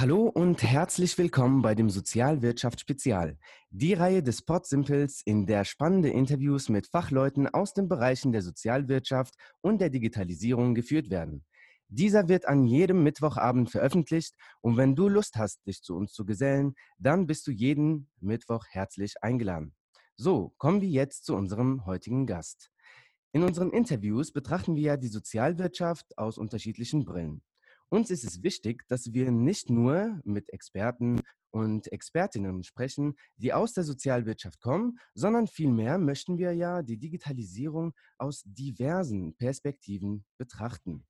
Hallo 0.00 0.28
und 0.28 0.62
herzlich 0.62 1.18
willkommen 1.18 1.60
bei 1.60 1.74
dem 1.74 1.90
Sozialwirtschaft 1.90 2.80
Spezial, 2.80 3.36
die 3.68 3.92
Reihe 3.92 4.22
des 4.22 4.40
Podsimpels, 4.40 5.20
in 5.22 5.44
der 5.44 5.66
spannende 5.66 6.08
Interviews 6.08 6.70
mit 6.70 6.86
Fachleuten 6.86 7.46
aus 7.46 7.74
den 7.74 7.86
Bereichen 7.86 8.32
der 8.32 8.40
Sozialwirtschaft 8.40 9.34
und 9.60 9.78
der 9.82 9.90
Digitalisierung 9.90 10.74
geführt 10.74 11.10
werden. 11.10 11.44
Dieser 11.88 12.30
wird 12.30 12.48
an 12.48 12.64
jedem 12.64 13.02
Mittwochabend 13.02 13.70
veröffentlicht 13.70 14.36
und 14.62 14.78
wenn 14.78 14.96
du 14.96 15.06
Lust 15.06 15.36
hast, 15.36 15.66
dich 15.66 15.82
zu 15.82 15.94
uns 15.96 16.14
zu 16.14 16.24
gesellen, 16.24 16.76
dann 16.96 17.26
bist 17.26 17.46
du 17.46 17.50
jeden 17.50 18.08
Mittwoch 18.20 18.64
herzlich 18.70 19.16
eingeladen. 19.20 19.74
So, 20.16 20.54
kommen 20.56 20.80
wir 20.80 20.88
jetzt 20.88 21.26
zu 21.26 21.36
unserem 21.36 21.84
heutigen 21.84 22.26
Gast. 22.26 22.70
In 23.32 23.42
unseren 23.42 23.70
Interviews 23.70 24.32
betrachten 24.32 24.76
wir 24.76 24.82
ja 24.82 24.96
die 24.96 25.08
Sozialwirtschaft 25.08 26.16
aus 26.16 26.38
unterschiedlichen 26.38 27.04
Brillen. 27.04 27.42
Uns 27.92 28.08
ist 28.10 28.22
es 28.22 28.44
wichtig, 28.44 28.86
dass 28.86 29.12
wir 29.12 29.32
nicht 29.32 29.68
nur 29.68 30.20
mit 30.22 30.48
Experten 30.50 31.20
und 31.50 31.90
Expertinnen 31.90 32.62
sprechen, 32.62 33.16
die 33.36 33.52
aus 33.52 33.72
der 33.72 33.82
Sozialwirtschaft 33.82 34.60
kommen, 34.60 35.00
sondern 35.12 35.48
vielmehr 35.48 35.98
möchten 35.98 36.38
wir 36.38 36.52
ja 36.52 36.82
die 36.82 36.98
Digitalisierung 36.98 37.92
aus 38.16 38.44
diversen 38.44 39.34
Perspektiven 39.34 40.24
betrachten. 40.38 41.04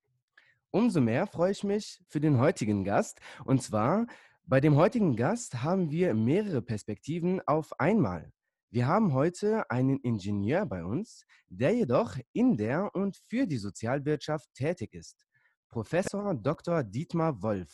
Umso 0.70 1.02
mehr 1.02 1.26
freue 1.26 1.52
ich 1.52 1.64
mich 1.64 2.02
für 2.08 2.20
den 2.20 2.38
heutigen 2.38 2.82
Gast. 2.82 3.20
Und 3.44 3.62
zwar 3.62 4.06
bei 4.44 4.60
dem 4.60 4.76
heutigen 4.76 5.16
Gast 5.16 5.62
haben 5.62 5.90
wir 5.90 6.14
mehrere 6.14 6.62
Perspektiven 6.62 7.42
auf 7.46 7.78
einmal. 7.78 8.32
Wir 8.70 8.86
haben 8.86 9.12
heute 9.12 9.70
einen 9.70 9.98
Ingenieur 9.98 10.64
bei 10.64 10.82
uns, 10.82 11.26
der 11.50 11.74
jedoch 11.74 12.16
in 12.32 12.56
der 12.56 12.94
und 12.94 13.20
für 13.28 13.46
die 13.46 13.58
Sozialwirtschaft 13.58 14.48
tätig 14.54 14.94
ist. 14.94 15.26
Professor 15.70 16.34
Dr. 16.34 16.82
Dietmar 16.82 17.42
Wolf. 17.42 17.72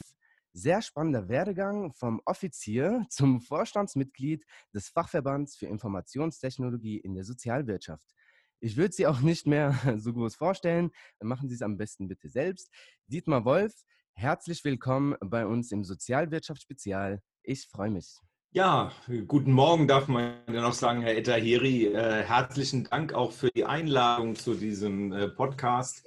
Sehr 0.53 0.83
spannender 0.83 1.31
Werdegang 1.31 1.95
vom 1.95 2.21
Offizier 2.27 3.07
zum 3.11 3.41
Vorstandsmitglied 3.41 4.45
des 4.75 4.91
Fachverbands 4.91 5.57
für 5.57 5.67
Informationstechnologie 5.67 6.99
in 6.99 7.15
der 7.15 7.25
Sozialwirtschaft. 7.25 8.07
Ich 8.61 8.77
würde 8.77 8.93
Sie 8.93 9.07
auch 9.07 9.21
nicht 9.21 9.47
mehr 9.47 9.75
so 9.97 10.13
groß 10.13 10.35
vorstellen. 10.37 10.91
Machen 11.23 11.49
Sie 11.49 11.55
es 11.55 11.63
am 11.63 11.79
besten 11.79 12.07
bitte 12.07 12.29
selbst. 12.29 12.71
Dietmar 13.07 13.47
Wolf, 13.47 13.73
herzlich 14.13 14.63
willkommen 14.63 15.17
bei 15.21 15.47
uns 15.47 15.73
im 15.73 15.83
Sozialwirtschaftsspezial. 15.83 17.23
Ich 17.43 17.67
freue 17.67 17.91
mich. 17.91 18.19
Ja, 18.51 18.93
guten 19.27 19.53
Morgen 19.53 19.89
darf 19.89 20.07
man 20.09 20.35
ja 20.49 20.61
noch 20.61 20.75
sagen, 20.75 21.01
Herr 21.01 21.17
Etahiri. 21.17 21.87
Äh, 21.87 22.25
herzlichen 22.25 22.85
Dank 22.85 23.15
auch 23.15 23.33
für 23.33 23.49
die 23.49 23.65
Einladung 23.65 24.35
zu 24.35 24.55
diesem 24.55 25.13
äh, 25.13 25.29
Podcast. 25.29 26.07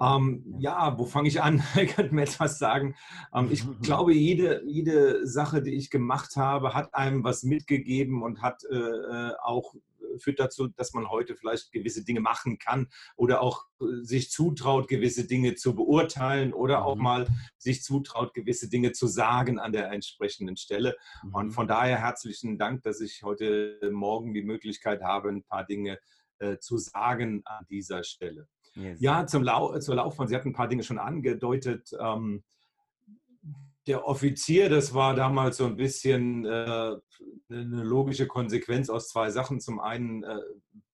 Ähm, 0.00 0.44
ja, 0.58 0.98
wo 0.98 1.04
fange 1.04 1.28
ich 1.28 1.42
an? 1.42 1.62
ich 1.80 1.94
könnte 1.94 2.14
mir 2.14 2.22
etwas 2.22 2.58
sagen. 2.58 2.94
Ähm, 3.34 3.48
ich 3.50 3.64
glaube, 3.82 4.14
jede, 4.14 4.62
jede 4.66 5.26
Sache, 5.26 5.62
die 5.62 5.74
ich 5.74 5.90
gemacht 5.90 6.36
habe, 6.36 6.74
hat 6.74 6.94
einem 6.94 7.24
was 7.24 7.42
mitgegeben 7.42 8.22
und 8.22 8.42
hat 8.42 8.62
äh, 8.70 8.76
äh 8.76 9.32
auch 9.42 9.74
führt 10.18 10.40
dazu, 10.40 10.68
dass 10.68 10.92
man 10.94 11.10
heute 11.10 11.36
vielleicht 11.36 11.72
gewisse 11.72 12.04
Dinge 12.04 12.20
machen 12.20 12.58
kann 12.58 12.88
oder 13.16 13.40
auch 13.42 13.66
äh, 13.80 13.84
sich 14.02 14.30
zutraut, 14.30 14.88
gewisse 14.88 15.26
Dinge 15.26 15.54
zu 15.54 15.74
beurteilen 15.74 16.52
oder 16.52 16.84
auch 16.84 16.96
mhm. 16.96 17.02
mal 17.02 17.28
sich 17.58 17.82
zutraut, 17.82 18.34
gewisse 18.34 18.68
Dinge 18.68 18.92
zu 18.92 19.06
sagen 19.06 19.58
an 19.58 19.72
der 19.72 19.90
entsprechenden 19.90 20.56
Stelle. 20.56 20.96
Und 21.32 21.46
mhm. 21.46 21.52
von 21.52 21.68
daher 21.68 21.98
herzlichen 21.98 22.58
Dank, 22.58 22.82
dass 22.82 23.00
ich 23.00 23.22
heute 23.22 23.78
Morgen 23.92 24.34
die 24.34 24.42
Möglichkeit 24.42 25.02
habe, 25.02 25.28
ein 25.28 25.44
paar 25.44 25.64
Dinge 25.64 25.98
äh, 26.38 26.58
zu 26.58 26.78
sagen 26.78 27.42
an 27.44 27.66
dieser 27.68 28.04
Stelle. 28.04 28.48
Yes. 28.78 29.00
Ja, 29.00 29.26
zum 29.26 29.42
Lau 29.42 29.78
zur 29.78 29.96
Laufbahn, 29.96 30.28
Sie 30.28 30.36
hatten 30.36 30.50
ein 30.50 30.54
paar 30.54 30.68
Dinge 30.68 30.84
schon 30.84 30.98
angedeutet. 30.98 31.90
Ähm, 31.98 32.44
der 33.88 34.06
Offizier, 34.06 34.68
das 34.68 34.94
war 34.94 35.14
damals 35.14 35.56
so 35.56 35.64
ein 35.64 35.76
bisschen 35.76 36.44
äh, 36.44 36.94
eine 37.50 37.82
logische 37.82 38.26
Konsequenz 38.26 38.90
aus 38.90 39.08
zwei 39.08 39.30
Sachen. 39.30 39.60
Zum 39.60 39.80
einen 39.80 40.22
äh, 40.22 40.36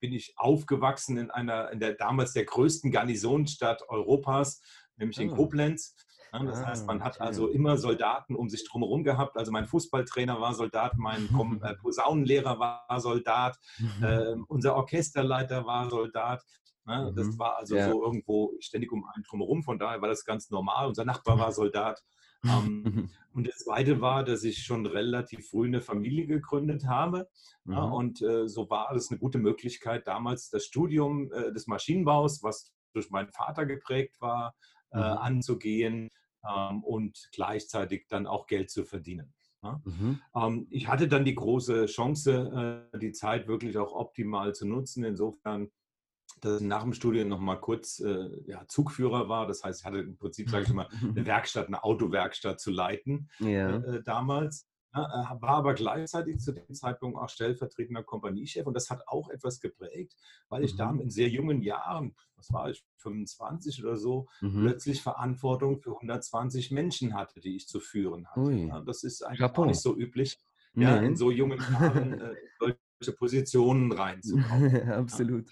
bin 0.01 0.13
ich 0.13 0.35
aufgewachsen 0.37 1.19
in 1.19 1.31
einer, 1.31 1.71
in 1.73 1.81
der 1.81 1.95
damals 1.95 2.33
der 2.33 2.45
größten 2.45 2.91
Garnisonstadt 2.91 3.83
Europas, 3.89 4.63
nämlich 4.97 5.19
in 5.19 5.33
ah. 5.33 5.35
Koblenz. 5.35 5.97
Das 6.43 6.63
ah, 6.63 6.67
heißt, 6.67 6.87
man 6.87 7.03
hat 7.05 7.21
also 7.21 7.49
immer 7.49 7.77
Soldaten 7.77 8.35
um 8.35 8.49
sich 8.49 8.67
drumherum 8.69 9.05
gehabt. 9.05 9.37
Also 9.37 9.53
mein 9.53 9.67
Fußballtrainer 9.67 10.41
war 10.41 10.55
Soldat, 10.55 10.97
mein 10.97 11.29
äh, 11.63 11.75
Posaunenlehrer 11.81 12.59
war 12.59 13.01
Soldat, 13.01 13.57
äh, 14.03 14.35
unser 14.49 14.75
Orchesterleiter 14.75 15.65
war 15.67 15.91
Soldat. 15.91 16.43
Ne? 16.87 17.13
Das 17.17 17.27
mhm. 17.27 17.39
war 17.39 17.57
also 17.57 17.77
ja. 17.77 17.91
so 17.91 18.05
irgendwo 18.05 18.53
ständig 18.61 18.93
um 18.93 19.05
einen 19.15 19.25
drumherum. 19.25 19.63
Von 19.63 19.79
daher 19.79 20.01
war 20.03 20.09
das 20.09 20.25
ganz 20.25 20.51
normal. 20.51 20.87
Unser 20.89 21.05
Nachbar 21.05 21.39
war 21.39 21.53
Soldat. 21.53 22.03
Ähm, 22.47 22.83
mhm. 22.83 23.11
und 23.33 23.49
das 23.49 23.61
Zweite 23.61 24.03
war, 24.03 24.23
dass 24.23 24.45
ich 24.45 24.65
schon 24.65 24.85
relativ 24.85 25.49
früh 25.49 25.67
eine 25.67 25.81
Familie 25.81 26.27
gegründet 26.27 26.85
habe. 26.87 27.27
Mhm. 27.65 27.73
Ja, 27.73 27.85
und 27.85 28.21
äh, 28.21 28.47
so 28.49 28.69
war 28.69 28.93
es 28.93 29.11
eine 29.11 29.19
gute 29.19 29.39
Möglichkeit, 29.39 30.07
damals 30.07 30.51
das 30.51 30.67
Studium 30.67 31.33
äh, 31.33 31.55
des 31.55 31.67
Maschinenbaus, 31.69 32.43
was 32.43 32.75
durch 32.93 33.09
meinen 33.09 33.31
Vater 33.31 33.65
geprägt 33.65 34.21
war, 34.21 34.55
äh, 34.91 34.99
mhm. 34.99 35.03
anzugehen 35.03 36.11
ähm, 36.47 36.85
und 36.85 37.31
gleichzeitig 37.33 38.09
dann 38.09 38.27
auch 38.27 38.47
Geld 38.47 38.71
zu 38.71 38.85
verdienen. 38.85 39.33
Ja. 39.63 39.81
Mhm. 39.85 40.21
Ähm, 40.35 40.67
ich 40.71 40.89
hatte 40.89 41.09
dann 41.09 41.25
die 41.25 41.35
große 41.35 41.87
Chance, 41.87 42.91
äh, 42.93 42.99
die 42.99 43.13
Zeit 43.13 43.49
wirklich 43.49 43.79
auch 43.79 43.93
optimal 43.93 44.55
zu 44.55 44.67
nutzen. 44.67 45.05
Insofern 45.05 45.71
dass 46.45 46.61
ich 46.61 46.67
nach 46.67 46.83
dem 46.83 46.93
Studium 46.93 47.29
noch 47.29 47.41
mal 47.41 47.57
kurz 47.57 48.01
äh, 48.01 48.29
ja, 48.47 48.67
Zugführer 48.69 49.29
war. 49.29 49.47
Das 49.47 49.65
heißt, 49.65 49.81
ich 49.81 49.87
hatte 49.87 49.99
im 49.99 50.17
Prinzip, 50.19 50.51
sage 50.51 50.65
ich 50.65 50.73
mal, 50.73 50.89
eine 51.03 51.27
Werkstatt, 51.27 51.69
eine 51.69 51.83
Autowerkstatt 51.83 52.61
zu 52.61 52.71
leiten 52.71 53.31
ja. 53.41 53.79
äh, 53.79 54.03
damals. 54.03 54.69
Ja, 54.95 55.05
äh, 55.07 55.43
war 55.43 55.57
aber 55.57 55.75
gleichzeitig 55.75 56.39
zu 56.39 56.53
dem 56.53 56.73
Zeitpunkt 56.73 57.19
auch 57.19 57.29
stellvertretender 57.29 58.05
Kompaniechef 58.05 58.65
und 58.67 58.75
das 58.75 58.91
hat 58.91 59.03
auch 59.09 59.29
etwas 59.29 59.59
geprägt, 59.59 60.15
weil 60.49 60.63
ich 60.63 60.75
mhm. 60.75 60.79
da 60.79 60.91
in 60.93 61.11
sehr 61.11 61.29
jungen 61.29 61.63
Jahren, 61.63 62.15
was 62.37 62.53
war 62.53 62.71
ich, 62.71 62.85
25 62.99 63.83
oder 63.83 63.97
so, 63.97 64.29
mhm. 64.41 64.61
plötzlich 64.61 65.03
Verantwortung 65.03 65.81
für 65.81 65.95
120 65.95 66.71
Menschen 66.71 67.15
hatte, 67.15 67.41
die 67.41 67.57
ich 67.57 67.67
zu 67.67 67.81
führen 67.81 68.29
hatte. 68.29 68.53
Ja, 68.53 68.81
das 68.81 69.03
ist 69.03 69.23
eigentlich 69.23 69.43
auch 69.43 69.67
nicht 69.67 69.81
so 69.81 69.97
üblich, 69.97 70.39
ja, 70.75 70.97
in 70.99 71.17
so 71.17 71.31
jungen 71.33 71.59
Jahren 71.59 72.21
äh, 72.21 72.35
solche 72.61 73.17
Positionen 73.17 73.91
reinzukommen. 73.93 74.91
Absolut 74.91 75.51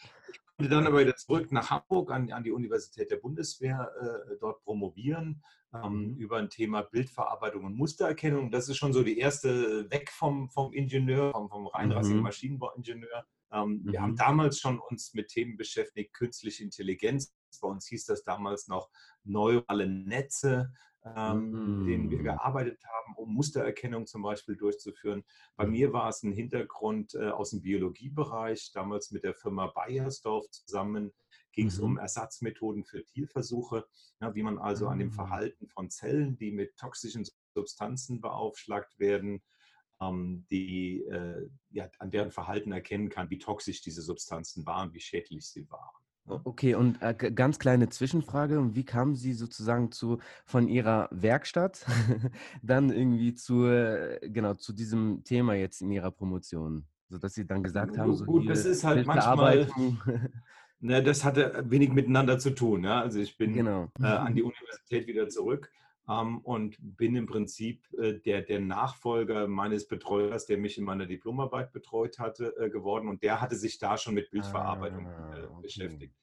dann 0.69 0.87
aber 0.87 1.01
wieder 1.01 1.17
zurück 1.17 1.53
nach 1.53 1.71
Hamburg 1.71 2.11
an, 2.11 2.31
an 2.33 2.45
die 2.45 2.53
Universität 2.53 3.11
der 3.11 3.17
Bundeswehr, 3.17 3.91
äh, 4.01 4.37
dort 4.41 4.63
promovieren 4.65 5.43
ähm, 5.75 6.13
mhm. 6.13 6.17
über 6.17 6.39
ein 6.39 6.51
Thema 6.51 6.83
Bildverarbeitung 6.83 7.65
und 7.65 7.77
Mustererkennung. 7.77 8.51
Das 8.51 8.69
ist 8.69 8.77
schon 8.77 8.93
so 8.93 9.03
die 9.03 9.19
erste 9.19 9.91
weg 9.91 10.11
vom, 10.11 10.51
vom 10.51 10.73
Ingenieur, 10.73 11.33
vom, 11.33 11.49
vom 11.49 11.67
reinrassigen 11.67 12.19
mhm. 12.19 12.25
Maschinenbauingenieur. 12.25 13.27
Ähm, 13.53 13.83
mhm. 13.85 13.93
Wir 13.93 14.03
haben 14.03 14.13
mhm. 14.13 14.17
damals 14.17 14.59
schon 14.59 14.79
uns 14.79 15.15
mit 15.15 15.29
Themen 15.29 15.57
beschäftigt, 15.57 16.15
künstliche 16.15 16.63
Intelligenz. 16.63 17.35
Bei 17.61 17.69
uns 17.69 17.87
hieß 17.87 18.07
das 18.07 18.25
damals 18.25 18.69
noch 18.69 18.91
neurale 19.25 19.89
Netze 19.89 20.73
ähm, 21.05 21.79
mit 21.79 21.89
denen 21.89 22.11
wir 22.11 22.21
mm. 22.21 22.25
gearbeitet 22.25 22.83
haben, 22.85 23.15
um 23.17 23.35
Mustererkennung 23.35 24.07
zum 24.07 24.23
Beispiel 24.23 24.57
durchzuführen. 24.57 25.25
Bei 25.57 25.67
mir 25.67 25.93
war 25.93 26.09
es 26.09 26.23
ein 26.23 26.33
Hintergrund 26.33 27.15
äh, 27.15 27.31
aus 27.31 27.51
dem 27.51 27.63
Biologiebereich, 27.63 28.71
damals 28.73 29.11
mit 29.11 29.25
der 29.25 29.35
Firma 29.35 29.67
Bayersdorf 29.67 30.49
zusammen 30.51 31.13
ging 31.53 31.69
es 31.69 31.79
mhm. 31.79 31.85
um 31.85 31.99
Ersatzmethoden 31.99 32.85
für 32.85 33.05
Tierversuche, 33.05 33.87
ja, 34.21 34.35
wie 34.35 34.43
man 34.43 34.59
also 34.59 34.89
an 34.89 34.99
dem 34.99 35.11
ah. 35.11 35.15
Verhalten 35.15 35.69
von 35.69 35.91
Zellen, 35.91 36.37
die 36.37 36.51
mit 36.51 36.77
toxischen 36.77 37.27
Substanzen 37.55 38.21
beaufschlagt 38.21 38.99
werden, 38.99 39.43
ähm, 40.01 40.47
die, 40.51 41.03
äh, 41.05 41.49
ja, 41.71 41.91
an 41.99 42.11
deren 42.11 42.33
Verhalten 42.33 42.73
erkennen 42.73 43.09
kann, 43.09 43.31
wie 43.31 43.39
toxisch 43.39 43.83
diese 43.83 44.03
Substanzen 44.03 44.67
waren, 44.67 44.93
wie 44.95 45.01
schädlich 45.01 45.47
sie 45.47 45.71
waren. 45.71 46.02
Okay, 46.27 46.75
und 46.75 47.03
äh, 47.03 47.15
ganz 47.15 47.59
kleine 47.59 47.89
Zwischenfrage. 47.89 48.75
Wie 48.75 48.85
kamen 48.85 49.15
Sie 49.17 49.33
sozusagen 49.33 49.91
zu, 49.91 50.19
von 50.45 50.69
Ihrer 50.69 51.09
Werkstatt 51.11 51.85
dann 52.63 52.91
irgendwie 52.91 53.35
zu, 53.35 53.67
äh, 53.67 54.21
genau, 54.23 54.55
zu 54.55 54.73
diesem 54.73 55.25
Thema 55.25 55.55
jetzt 55.55 55.83
in 55.83 55.91
Ihrer 55.91 56.11
Promotion? 56.11 56.87
Sodass 57.09 57.35
Sie 57.35 57.47
dann 57.47 57.63
gesagt 57.63 57.99
haben, 57.99 58.15
so 58.15 58.25
Gut, 58.25 58.49
das 58.49 58.65
ist 58.65 58.85
halt 58.85 59.07
manchmal, 59.07 59.69
ne, 60.81 61.03
das 61.03 61.25
hatte 61.25 61.65
wenig 61.69 61.93
miteinander 61.93 62.39
zu 62.39 62.51
tun. 62.51 62.85
Ja? 62.85 63.01
Also 63.01 63.19
ich 63.19 63.37
bin 63.39 63.53
genau. 63.53 63.91
äh, 64.01 64.07
an 64.07 64.35
die 64.35 64.43
Universität 64.43 65.07
wieder 65.07 65.29
zurück 65.29 65.71
ähm, 66.09 66.39
und 66.39 66.77
bin 66.81 67.15
im 67.17 67.27
Prinzip 67.27 67.87
äh, 67.95 68.15
der, 68.15 68.43
der 68.43 68.61
Nachfolger 68.61 69.47
meines 69.47 69.87
Betreuers, 69.87 70.47
der 70.47 70.59
mich 70.59 70.79
in 70.79 70.85
meiner 70.85 71.07
Diplomarbeit 71.07 71.73
betreut 71.73 72.19
hatte, 72.19 72.55
äh, 72.59 72.71
geworden. 72.71 73.09
Und 73.09 73.23
der 73.23 73.41
hatte 73.41 73.57
sich 73.57 73.79
da 73.79 73.97
schon 73.97 74.15
mit 74.15 74.31
Bildverarbeitung 74.31 75.07
ah, 75.07 75.37
äh, 75.37 75.45
okay. 75.45 75.63
beschäftigt. 75.63 76.15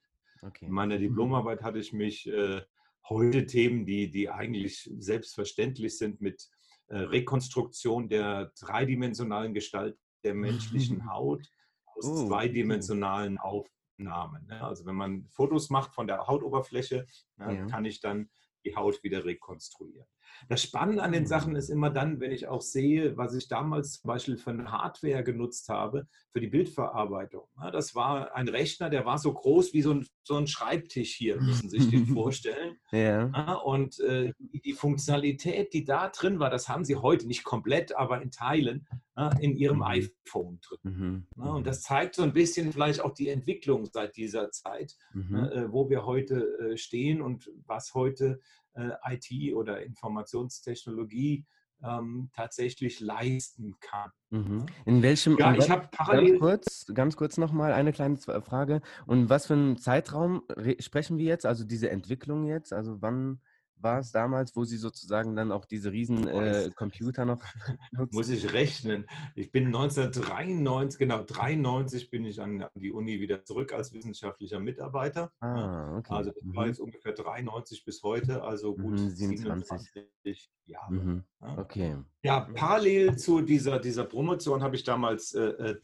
Okay. 0.42 0.66
In 0.66 0.72
meiner 0.72 0.96
mhm. 0.96 1.02
Diplomarbeit 1.02 1.64
hatte 1.64 1.80
ich 1.80 1.94
mich 1.94 2.28
äh, 2.28 2.62
heute 3.08 3.46
Themen, 3.46 3.86
die, 3.86 4.12
die 4.12 4.30
eigentlich 4.30 4.90
selbstverständlich 4.98 5.98
sind, 5.98 6.22
mit 6.22 6.50
äh, 6.88 6.98
Rekonstruktion 6.98 8.10
der 8.10 8.52
dreidimensionalen 8.60 9.54
Gestalt 9.54 9.98
der 10.24 10.34
menschlichen 10.34 11.10
Haut 11.12 11.48
aus 11.86 12.06
oh, 12.06 12.28
zweidimensionalen 12.28 13.38
okay. 13.38 13.70
Aufnahmen. 14.00 14.46
Ne? 14.48 14.64
Also 14.64 14.86
wenn 14.86 14.96
man 14.96 15.28
Fotos 15.30 15.70
macht 15.70 15.94
von 15.94 16.08
der 16.08 16.28
Hautoberfläche, 16.28 17.06
ne, 17.38 17.56
ja. 17.56 17.66
kann 17.68 17.86
ich 17.86 18.00
dann 18.00 18.30
die 18.66 18.76
Haut 18.76 19.04
wieder 19.04 19.26
rekonstruieren. 19.26 20.06
Das 20.48 20.64
Spannende 20.64 21.04
an 21.04 21.12
den 21.12 21.26
Sachen 21.26 21.56
ist 21.56 21.70
immer 21.70 21.90
dann, 21.90 22.20
wenn 22.20 22.32
ich 22.32 22.48
auch 22.48 22.62
sehe, 22.62 23.18
was 23.18 23.36
ich 23.36 23.48
damals 23.48 24.00
zum 24.00 24.08
Beispiel 24.08 24.38
für 24.38 24.52
eine 24.52 24.72
Hardware 24.72 25.24
genutzt 25.24 25.70
habe, 25.70 26.08
für 26.32 26.40
die 26.40 26.48
Bildverarbeitung. 26.48 27.48
Das 27.72 27.96
war 27.96 28.36
ein 28.36 28.48
Rechner, 28.48 28.90
der 28.90 29.06
war 29.06 29.18
so 29.18 29.34
groß 29.34 29.74
wie 29.74 29.82
so 29.82 29.94
ein, 29.94 30.08
so 30.24 30.36
ein 30.36 30.48
Schreibtisch 30.48 31.16
hier, 31.16 31.42
müssen 31.42 31.70
Sie 31.70 31.80
sich 31.80 31.90
den 31.90 32.06
vorstellen. 32.14 32.78
Ja. 32.92 33.54
Und 33.56 34.00
äh, 34.00 34.34
die 34.40 34.74
Funktionalität, 34.74 35.74
die 35.74 35.84
da 35.84 36.10
drin 36.10 36.40
war, 36.40 36.50
das 36.50 36.70
haben 36.70 36.86
Sie 36.86 36.96
heute 36.96 37.28
nicht 37.28 37.44
komplett, 37.44 37.96
aber 37.96 38.22
in 38.22 38.32
Teilen 38.32 38.88
in 39.42 39.56
Ihrem 39.56 39.78
mhm. 39.78 39.84
iPhone 39.84 40.60
drin. 40.62 41.28
Mhm. 41.36 41.44
Und 41.44 41.60
mhm. 41.60 41.64
das 41.64 41.82
zeigt 41.82 42.16
so 42.16 42.24
ein 42.24 42.34
bisschen 42.34 42.72
vielleicht 42.72 43.02
auch 43.02 43.14
die 43.14 43.30
Entwicklung 43.30 43.86
seit 43.86 44.16
dieser 44.16 44.52
Zeit, 44.52 44.96
mhm. 45.14 45.36
Äh, 45.36 45.72
wo 45.72 45.90
wir 45.90 46.06
heute 46.06 46.58
äh, 46.60 46.78
stehen 46.78 47.22
und 47.22 47.50
was 47.66 47.94
heute 47.94 48.40
äh, 48.74 48.92
IT 49.10 49.54
oder 49.56 49.82
Informationstechnologie 49.84 51.46
ähm, 51.84 52.30
tatsächlich 52.34 53.00
leisten 53.00 53.76
kann. 53.80 54.12
Mhm. 54.32 54.66
In 54.86 55.02
welchem? 55.02 55.38
Ja, 55.38 55.54
ich 55.56 55.70
habe 55.70 55.88
parallel. 55.92 56.32
Ganz 56.32 56.40
kurz, 56.40 56.86
ganz 56.94 57.18
kurz 57.18 57.38
nochmal 57.38 57.74
eine 57.74 57.94
kleine 57.94 58.18
Frage. 58.18 58.82
Und 59.06 59.30
was 59.30 59.48
für 59.48 59.54
einen 59.54 59.78
Zeitraum 59.78 60.44
sprechen 60.80 61.18
wir 61.18 61.26
jetzt? 61.26 61.46
Also 61.46 61.64
diese 61.64 61.90
Entwicklung 61.90 62.46
jetzt? 62.46 62.74
Also 62.74 63.02
wann 63.02 63.40
war 63.82 64.00
es 64.00 64.12
damals, 64.12 64.56
wo 64.56 64.64
Sie 64.64 64.78
sozusagen 64.78 65.36
dann 65.36 65.52
auch 65.52 65.66
diese 65.66 65.92
riesen 65.92 66.28
äh, 66.28 66.70
Computer 66.76 67.26
noch 67.26 67.42
nutzen? 67.92 68.16
Muss 68.16 68.30
ich 68.30 68.52
rechnen. 68.54 69.06
Ich 69.36 69.52
bin 69.52 69.68
1993, 69.68 71.00
genau, 71.00 71.24
93 71.24 72.10
bin 72.10 72.26
ich 72.26 72.42
an 72.42 72.66
die 72.76 72.92
Uni 72.92 73.20
wieder 73.20 73.44
zurück 73.44 73.74
als 73.74 73.94
wissenschaftlicher 73.94 74.60
Mitarbeiter. 74.60 75.32
Ah, 75.40 75.98
okay. 75.98 76.14
Also 76.14 76.32
das 76.32 76.44
mhm. 76.44 76.56
war 76.56 76.68
jetzt 76.68 76.80
ungefähr 76.80 77.14
93 77.14 77.86
bis 77.86 78.04
heute, 78.04 78.44
also 78.44 78.76
gut 78.76 79.00
mhm, 79.00 79.10
27 79.10 80.52
Jahre. 80.66 80.94
Mhm. 80.94 81.24
Okay. 81.58 81.98
Ja, 82.24 82.42
parallel 82.42 83.18
zu 83.18 83.42
dieser, 83.42 83.80
dieser 83.80 84.06
Promotion 84.06 84.62
habe 84.62 84.76
ich 84.76 84.84
damals 84.84 85.34
äh, 85.34 85.42
äh 85.42 85.76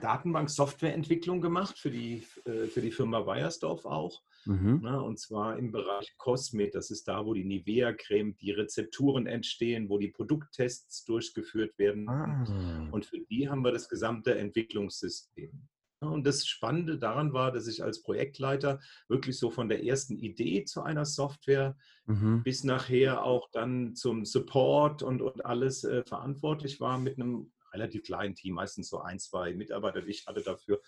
Datenbank-Softwareentwicklung 0.00 1.40
gemacht 1.40 1.78
für 1.78 1.90
die, 1.90 2.22
äh, 2.44 2.66
für 2.66 2.82
die 2.82 2.90
Firma 2.90 3.24
Weiersdorf 3.24 3.86
auch. 3.86 4.22
Mhm. 4.48 4.80
Na, 4.82 4.92
ne, 4.92 5.02
und 5.02 5.18
zwar 5.18 5.58
im 5.58 5.72
Bereich 5.72 6.16
Cosmet. 6.16 6.74
Das 6.74 6.90
ist 6.90 7.06
da, 7.06 7.26
wo 7.26 7.34
die 7.34 7.44
Nivea-Creme, 7.44 8.34
die 8.38 8.50
Rezepturen 8.50 9.26
entstehen, 9.26 9.90
wo 9.90 9.98
die 9.98 10.08
Produkttests 10.08 11.04
durchgeführt 11.04 11.78
werden. 11.78 12.08
Ah. 12.08 12.88
Und 12.90 13.04
für 13.04 13.20
die 13.20 13.50
haben 13.50 13.62
wir 13.62 13.72
das 13.72 13.90
gesamte 13.90 14.38
Entwicklungssystem. 14.38 15.68
Und 16.00 16.26
das 16.26 16.46
Spannende 16.46 16.96
daran 16.96 17.34
war, 17.34 17.52
dass 17.52 17.66
ich 17.66 17.82
als 17.82 18.02
Projektleiter 18.02 18.80
wirklich 19.08 19.36
so 19.38 19.50
von 19.50 19.68
der 19.68 19.84
ersten 19.84 20.16
Idee 20.16 20.64
zu 20.64 20.82
einer 20.82 21.04
Software 21.04 21.76
mhm. 22.06 22.42
bis 22.42 22.64
nachher 22.64 23.24
auch 23.24 23.50
dann 23.50 23.94
zum 23.96 24.24
Support 24.24 25.02
und, 25.02 25.20
und 25.20 25.44
alles 25.44 25.84
äh, 25.84 26.04
verantwortlich 26.04 26.80
war 26.80 26.98
mit 26.98 27.18
einem 27.18 27.52
relativ 27.74 28.04
kleinen 28.04 28.34
Team, 28.34 28.54
meistens 28.54 28.88
so 28.88 29.00
ein, 29.00 29.18
zwei 29.18 29.52
Mitarbeiter, 29.52 30.00
die 30.00 30.10
ich 30.10 30.26
hatte 30.26 30.40
dafür. 30.40 30.80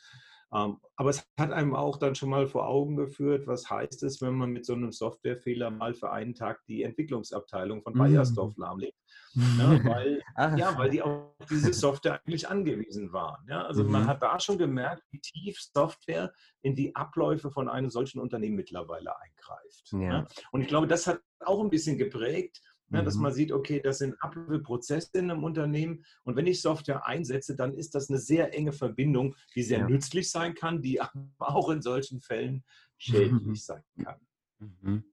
Ähm, 0.53 0.79
aber 0.97 1.11
es 1.11 1.25
hat 1.39 1.53
einem 1.53 1.75
auch 1.75 1.97
dann 1.97 2.15
schon 2.15 2.31
mal 2.31 2.47
vor 2.49 2.67
Augen 2.67 2.97
geführt, 2.97 3.47
was 3.47 3.71
heißt 3.71 4.03
es, 4.03 4.21
wenn 4.21 4.35
man 4.35 4.51
mit 4.51 4.67
so 4.67 4.75
einem 4.75 4.91
Softwarefehler 4.91 5.71
mal 5.71 5.95
für 5.95 6.11
einen 6.11 6.35
Tag 6.35 6.61
die 6.67 6.83
Entwicklungsabteilung 6.83 7.83
von 7.83 7.95
Bayersdorf 7.95 8.57
mhm. 8.57 8.63
lahmlegt. 8.63 8.97
Ja, 9.35 9.85
weil, 9.85 10.23
ja, 10.59 10.77
weil 10.77 10.91
die 10.91 11.03
auf 11.03 11.31
diese 11.49 11.73
Software 11.73 12.21
eigentlich 12.25 12.49
angewiesen 12.49 13.13
waren. 13.13 13.47
Ja, 13.49 13.63
also 13.63 13.85
mhm. 13.85 13.93
man 13.93 14.07
hat 14.07 14.23
da 14.23 14.41
schon 14.41 14.59
gemerkt, 14.59 15.05
wie 15.11 15.21
tief 15.21 15.61
Software 15.61 16.33
in 16.63 16.75
die 16.75 16.97
Abläufe 16.97 17.51
von 17.51 17.69
einem 17.69 17.91
solchen 17.91 18.21
Unternehmen 18.21 18.57
mittlerweile 18.57 19.15
eingreift. 19.21 19.93
Ja. 19.93 20.27
Und 20.51 20.63
ich 20.63 20.69
glaube, 20.69 20.89
das 20.89 21.07
hat 21.07 21.21
auch 21.41 21.61
ein 21.61 21.71
bisschen 21.71 21.97
geprägt, 21.97 22.61
Ne, 22.93 23.05
dass 23.05 23.15
mhm. 23.15 23.23
man 23.23 23.33
sieht, 23.33 23.53
okay, 23.53 23.81
das 23.81 23.99
sind 23.99 24.17
Prozesse 24.65 25.11
in 25.15 25.31
einem 25.31 25.45
Unternehmen 25.45 26.05
und 26.25 26.35
wenn 26.35 26.49
ich 26.49 26.61
Software 26.61 27.07
einsetze, 27.07 27.55
dann 27.55 27.73
ist 27.73 27.95
das 27.95 28.11
eine 28.11 28.19
sehr 28.19 28.53
enge 28.53 28.73
Verbindung, 28.73 29.37
die 29.55 29.63
sehr 29.63 29.79
ja. 29.81 29.89
nützlich 29.89 30.29
sein 30.29 30.55
kann, 30.55 30.83
die 30.83 31.01
auch 31.39 31.71
in 31.71 31.83
solchen 31.83 32.21
Fällen 32.21 32.65
schädlich 32.99 33.43
mhm. 33.43 33.55
sein 33.55 33.85
kann. 34.03 34.21
Mhm. 34.59 35.05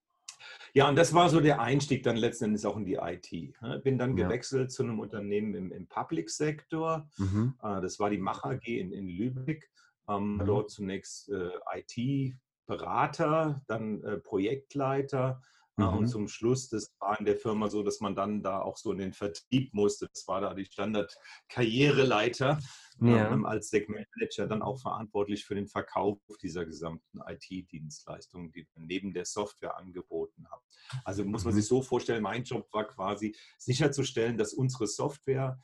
Ja, 0.74 0.90
und 0.90 0.96
das 0.96 1.14
war 1.14 1.30
so 1.30 1.40
der 1.40 1.62
Einstieg 1.62 2.04
dann 2.04 2.18
letzten 2.18 2.46
Endes 2.46 2.66
auch 2.66 2.78
in 2.78 2.86
die 2.86 2.96
IT. 2.96 3.32
Ne? 3.62 3.80
Bin 3.84 3.98
dann 3.98 4.16
gewechselt 4.16 4.64
ja. 4.64 4.68
zu 4.70 4.84
einem 4.84 5.00
Unternehmen 5.00 5.54
im, 5.56 5.72
im 5.72 5.88
Public-Sektor. 5.88 7.10
Mhm. 7.18 7.56
Äh, 7.62 7.82
das 7.82 8.00
war 8.00 8.10
die 8.10 8.18
Mach 8.18 8.44
AG 8.44 8.68
in, 8.68 8.92
in 8.92 9.08
Lübeck. 9.08 9.70
Ähm, 10.08 10.36
mhm. 10.36 10.46
Dort 10.46 10.72
zunächst 10.72 11.30
äh, 11.30 11.50
IT-Berater, 11.74 13.62
dann 13.68 14.04
äh, 14.04 14.18
Projektleiter 14.18 15.42
Mhm. 15.78 15.88
Und 15.90 16.08
zum 16.08 16.28
Schluss, 16.28 16.70
das 16.70 16.92
war 17.00 17.20
in 17.20 17.26
der 17.26 17.38
Firma 17.38 17.70
so, 17.70 17.84
dass 17.84 18.00
man 18.00 18.16
dann 18.16 18.42
da 18.42 18.62
auch 18.62 18.78
so 18.78 18.92
in 18.92 18.98
den 18.98 19.14
Vertrieb 19.14 19.74
musste. 19.74 20.08
Das 20.12 20.28
war 20.28 20.42
da 20.42 20.54
die 20.56 20.66
Standard-Karriereleiter 20.66 22.60
ja. 23.00 23.32
ähm, 23.32 23.46
als 23.46 23.70
Segmentmanager 23.70 24.48
dann 24.48 24.64
auch 24.64 24.80
verantwortlich 24.82 25.46
für 25.46 25.54
den 25.54 25.68
Verkauf 25.68 26.18
dieser 26.42 26.66
gesamten 26.66 27.20
IT-Dienstleistungen, 27.28 28.52
die 28.52 28.68
neben 28.76 29.14
der 29.14 29.26
Software 29.26 29.78
angeboten 29.78 30.48
haben. 30.50 30.64
Also 31.04 31.24
muss 31.24 31.46
man 31.46 31.54
mhm. 31.54 31.60
sich 31.60 31.68
so 31.68 31.84
vorstellen, 31.84 32.24
mein 32.24 32.44
Job 32.44 32.68
war 32.74 32.88
quasi 32.88 33.36
sicherzustellen, 33.60 34.38
dass 34.38 34.54
unsere 34.54 34.88
Software 34.88 35.60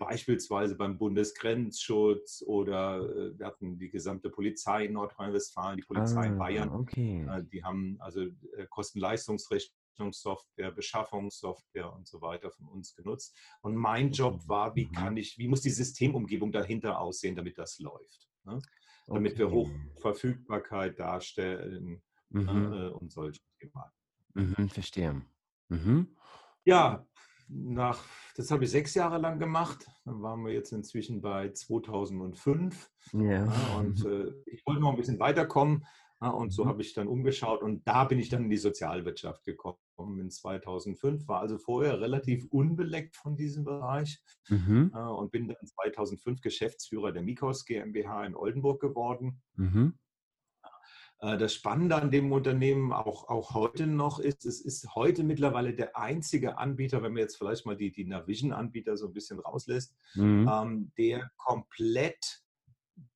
beispielsweise 0.00 0.74
beim 0.76 0.98
Bundesgrenzschutz 0.98 2.42
oder 2.46 2.98
äh, 2.98 3.38
wir 3.38 3.46
hatten 3.46 3.78
die 3.78 3.90
gesamte 3.90 4.30
Polizei 4.30 4.86
in 4.86 4.94
Nordrhein-Westfalen, 4.94 5.76
die 5.76 5.82
Polizei 5.82 6.22
ah, 6.22 6.26
in 6.26 6.38
Bayern. 6.38 6.70
Okay. 6.70 7.28
Äh, 7.30 7.44
die 7.44 7.62
haben 7.62 7.98
also 8.00 8.24
Kosten-Leistungsrechnungssoftware, 8.70 10.72
Beschaffungssoftware 10.72 11.92
und 11.92 12.08
so 12.08 12.22
weiter 12.22 12.50
von 12.50 12.66
uns 12.68 12.96
genutzt. 12.96 13.36
Und 13.60 13.76
mein 13.76 14.10
Job 14.10 14.40
war, 14.48 14.74
wie 14.74 14.86
mhm. 14.86 14.92
kann 14.92 15.18
ich, 15.18 15.36
wie 15.38 15.48
muss 15.48 15.60
die 15.60 15.70
Systemumgebung 15.70 16.50
dahinter 16.50 16.98
aussehen, 16.98 17.36
damit 17.36 17.58
das 17.58 17.78
läuft? 17.78 18.30
Ne? 18.44 18.58
Damit 19.06 19.32
okay. 19.32 19.40
wir 19.40 19.50
Hochverfügbarkeit 19.50 20.98
darstellen 20.98 22.02
mhm. 22.30 22.48
äh, 22.48 22.88
und 22.88 23.12
solche 23.12 23.42
Themen. 23.58 23.74
Mhm, 24.34 24.68
verstehe. 24.68 25.22
Mhm. 25.68 26.16
Ja, 26.64 27.06
nach, 27.52 28.02
das 28.36 28.50
habe 28.50 28.64
ich 28.64 28.70
sechs 28.70 28.94
Jahre 28.94 29.18
lang 29.18 29.38
gemacht. 29.38 29.86
Dann 30.04 30.22
waren 30.22 30.44
wir 30.44 30.52
jetzt 30.52 30.72
inzwischen 30.72 31.20
bei 31.20 31.50
2005. 31.50 32.90
Ja. 33.12 33.20
ja 33.20 33.76
und 33.78 34.04
äh, 34.06 34.32
ich 34.46 34.64
wollte 34.66 34.80
noch 34.80 34.90
ein 34.90 34.96
bisschen 34.96 35.18
weiterkommen. 35.18 35.84
Ja, 36.22 36.28
und 36.30 36.50
so 36.50 36.64
mhm. 36.64 36.68
habe 36.68 36.82
ich 36.82 36.92
dann 36.92 37.08
umgeschaut 37.08 37.62
und 37.62 37.86
da 37.88 38.04
bin 38.04 38.18
ich 38.18 38.28
dann 38.28 38.44
in 38.44 38.50
die 38.50 38.58
Sozialwirtschaft 38.58 39.42
gekommen 39.42 40.20
in 40.20 40.30
2005. 40.30 41.26
War 41.26 41.40
also 41.40 41.56
vorher 41.56 41.98
relativ 41.98 42.46
unbeleckt 42.50 43.16
von 43.16 43.36
diesem 43.36 43.64
Bereich 43.64 44.22
mhm. 44.48 44.92
äh, 44.94 44.98
und 44.98 45.32
bin 45.32 45.48
dann 45.48 45.56
2005 45.64 46.42
Geschäftsführer 46.42 47.12
der 47.12 47.22
Mikos 47.22 47.64
GmbH 47.64 48.26
in 48.26 48.36
Oldenburg 48.36 48.82
geworden. 48.82 49.40
Mhm. 49.56 49.98
Äh, 51.20 51.38
das 51.38 51.54
Spannende 51.54 51.96
an 51.96 52.10
dem 52.10 52.32
Unternehmen 52.32 52.92
auch, 52.92 53.28
auch 53.28 53.54
heute 53.54 53.86
noch 53.86 54.18
ist, 54.18 54.44
es 54.44 54.60
ist 54.60 54.94
heute 54.94 55.22
mittlerweile 55.22 55.74
der 55.74 55.96
einzige 55.96 56.58
Anbieter, 56.58 57.02
wenn 57.02 57.12
man 57.12 57.22
jetzt 57.22 57.36
vielleicht 57.36 57.66
mal 57.66 57.76
die, 57.76 57.92
die 57.92 58.06
Navision-Anbieter 58.06 58.96
so 58.96 59.06
ein 59.06 59.12
bisschen 59.12 59.38
rauslässt, 59.38 59.94
mhm. 60.14 60.50
ähm, 60.50 60.92
der 60.96 61.30
komplett 61.36 62.42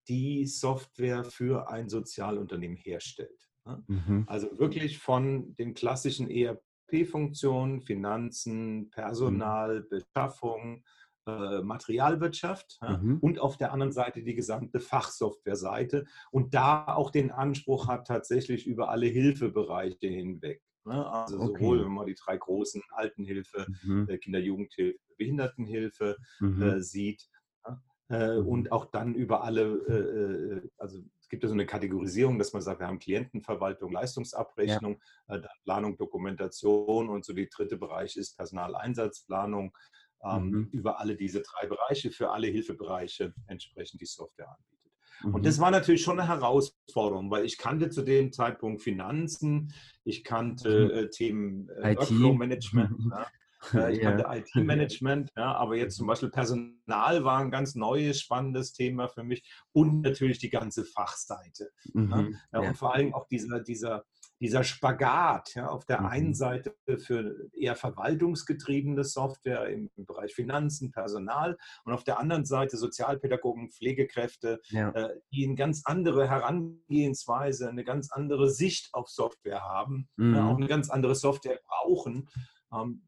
die 0.08 0.46
Software 0.46 1.24
für 1.24 1.68
ein 1.70 1.88
Sozialunternehmen 1.88 2.76
herstellt. 2.76 3.48
Ne? 3.64 3.82
Mhm. 3.86 4.24
Also 4.26 4.58
wirklich 4.58 4.98
von 4.98 5.54
den 5.56 5.72
klassischen 5.72 6.28
ERP-Funktionen, 6.28 7.80
Finanzen, 7.80 8.76
mhm. 8.80 8.90
Personal, 8.90 9.82
Beschaffung, 9.82 10.84
äh, 11.26 11.62
Materialwirtschaft 11.62 12.78
mhm. 12.82 13.18
und 13.20 13.38
auf 13.38 13.56
der 13.56 13.72
anderen 13.72 13.92
Seite 13.92 14.22
die 14.22 14.34
gesamte 14.34 14.80
Fachsoftware-Seite 14.80 16.04
und 16.30 16.54
da 16.54 16.84
auch 16.86 17.10
den 17.10 17.30
Anspruch 17.30 17.88
hat, 17.88 18.06
tatsächlich 18.06 18.66
über 18.66 18.90
alle 18.90 19.06
Hilfebereiche 19.06 20.06
hinweg. 20.06 20.62
Ne? 20.84 21.06
Also 21.10 21.40
okay. 21.40 21.62
sowohl, 21.62 21.84
wenn 21.84 21.92
man 21.92 22.06
die 22.06 22.14
drei 22.14 22.36
großen 22.36 22.82
Altenhilfe, 22.90 23.66
mhm. 23.82 24.06
Äh, 24.08 24.18
Kinder-Jugendhilfe, 24.18 24.98
Behindertenhilfe 25.16 26.16
mhm. 26.40 26.62
äh, 26.62 26.80
sieht 26.82 27.26
ne? 27.66 27.80
äh, 28.08 28.36
und 28.36 28.70
auch 28.70 28.86
dann 28.86 29.14
über 29.14 29.44
alle, 29.44 30.62
äh, 30.62 30.68
also 30.76 30.98
es 31.20 31.28
gibt 31.30 31.42
ja 31.42 31.48
so 31.48 31.54
eine 31.54 31.64
Kategorisierung, 31.64 32.38
dass 32.38 32.52
man 32.52 32.60
sagt, 32.60 32.80
wir 32.80 32.86
haben 32.86 32.98
Klientenverwaltung, 32.98 33.92
Leistungsabrechnung, 33.92 35.00
ja. 35.28 35.40
Planung, 35.64 35.96
Dokumentation 35.96 37.08
und 37.08 37.24
so 37.24 37.32
die 37.32 37.48
dritte 37.48 37.78
Bereich 37.78 38.16
ist 38.16 38.36
Personaleinsatzplanung, 38.36 39.74
ähm, 40.24 40.50
mhm. 40.50 40.68
über 40.72 41.00
alle 41.00 41.16
diese 41.16 41.42
drei 41.42 41.66
Bereiche, 41.66 42.10
für 42.10 42.30
alle 42.30 42.46
Hilfebereiche 42.48 43.34
entsprechend 43.46 44.00
die 44.00 44.06
Software 44.06 44.48
anbietet. 44.48 44.92
Mhm. 45.22 45.34
Und 45.34 45.46
das 45.46 45.60
war 45.60 45.70
natürlich 45.70 46.02
schon 46.02 46.18
eine 46.18 46.28
Herausforderung, 46.28 47.30
weil 47.30 47.44
ich 47.44 47.58
kannte 47.58 47.90
zu 47.90 48.02
dem 48.02 48.32
Zeitpunkt 48.32 48.82
Finanzen, 48.82 49.72
ich 50.04 50.24
kannte 50.24 50.86
mhm. 50.86 50.90
äh, 50.90 51.10
Themen 51.10 51.68
äh, 51.82 51.96
Workflow-Management. 51.96 52.90
Ja. 53.72 53.88
Äh, 53.88 53.92
ich 53.92 54.02
ja. 54.02 54.10
kannte 54.10 54.26
IT-Management, 54.28 55.30
ja, 55.36 55.54
aber 55.54 55.76
jetzt 55.76 55.96
zum 55.96 56.06
Beispiel 56.06 56.28
Personal 56.28 57.24
war 57.24 57.38
ein 57.38 57.50
ganz 57.50 57.74
neues, 57.74 58.20
spannendes 58.20 58.74
Thema 58.74 59.08
für 59.08 59.24
mich 59.24 59.42
und 59.72 60.02
natürlich 60.02 60.38
die 60.38 60.50
ganze 60.50 60.84
Fachseite. 60.84 61.70
Mhm. 61.94 62.36
Ja, 62.52 62.60
und 62.60 62.76
vor 62.76 62.94
allem 62.94 63.14
auch 63.14 63.26
dieser, 63.28 63.60
dieser 63.60 64.04
dieser 64.44 64.62
Spagat 64.62 65.54
ja, 65.54 65.68
auf 65.68 65.86
der 65.86 66.00
mhm. 66.00 66.06
einen 66.06 66.34
Seite 66.34 66.74
für 66.98 67.48
eher 67.54 67.76
verwaltungsgetriebene 67.76 69.02
Software 69.02 69.70
im, 69.70 69.88
im, 69.96 70.04
Bereich 70.04 70.34
Finanzen, 70.34 70.92
Personal 70.92 71.56
und 71.86 71.94
auf 71.94 72.04
der 72.04 72.18
anderen 72.18 72.44
Seite 72.44 72.76
Sozialpädagogen, 72.76 73.70
Pflegekräfte, 73.70 74.60
ja. 74.68 74.90
äh, 74.90 75.18
die 75.32 75.46
eine 75.46 75.54
ganz 75.54 75.80
andere 75.86 76.28
Herangehensweise, 76.28 77.70
eine 77.70 77.84
ganz 77.84 78.12
andere 78.12 78.50
Sicht 78.50 78.92
auf 78.92 79.08
Software 79.08 79.62
haben, 79.62 80.10
mhm. 80.16 80.34
äh, 80.34 80.40
auch 80.40 80.56
eine 80.58 80.68
ganz 80.68 80.90
andere 80.90 81.14
Software 81.14 81.60
brauchen 81.66 82.28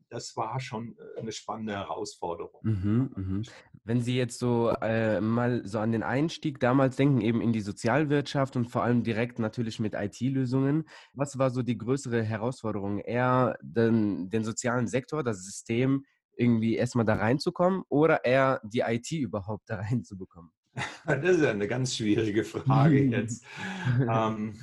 das 0.09 0.37
war 0.37 0.61
schon 0.61 0.97
äh, 0.99 1.21
eine 1.21 1.33
spannende 1.33 1.75
Herausforderung. 1.75 2.61
Mhm, 2.63 3.11
mhm. 3.17 3.43
Wenn 3.85 4.01
Sie 4.01 4.17
jetzt 4.17 4.39
so 4.39 4.71
äh, 4.81 5.21
mal 5.21 5.67
so 5.67 5.79
an 5.79 5.93
den 5.93 6.03
Einstieg 6.03 6.61
damals 6.61 6.97
denken, 6.97 7.21
eben 7.21 7.41
in 7.41 7.53
die 7.53 7.61
Sozialwirtschaft 7.61 8.57
und 8.57 8.67
vor 8.67 8.83
allem 8.83 9.03
direkt 9.03 9.39
natürlich 9.39 9.79
mit 9.79 9.95
IT-Lösungen, 9.95 10.89
was 11.13 11.39
war 11.39 11.51
so 11.51 11.63
die 11.63 11.79
größere 11.79 12.23
Herausforderung? 12.23 12.99
Eher 12.99 13.57
den, 13.63 14.31
den 14.31 14.45
sozialen 14.45 14.89
Sektor, 14.89 15.23
das 15.23 15.45
System 15.45 16.05
irgendwie 16.37 16.77
erstmal 16.77 17.05
da 17.05 17.15
reinzukommen 17.15 17.83
oder 17.89 18.25
eher 18.25 18.61
die 18.65 18.81
IT 18.81 19.11
überhaupt 19.13 19.69
da 19.71 19.77
reinzubekommen? 19.81 20.51
Das 21.07 21.37
ist 21.37 21.43
ja 21.43 21.51
eine 21.51 21.69
ganz 21.69 21.97
schwierige 21.97 22.45
Frage 22.45 23.05
jetzt. 23.05 23.45
ähm, 24.01 24.55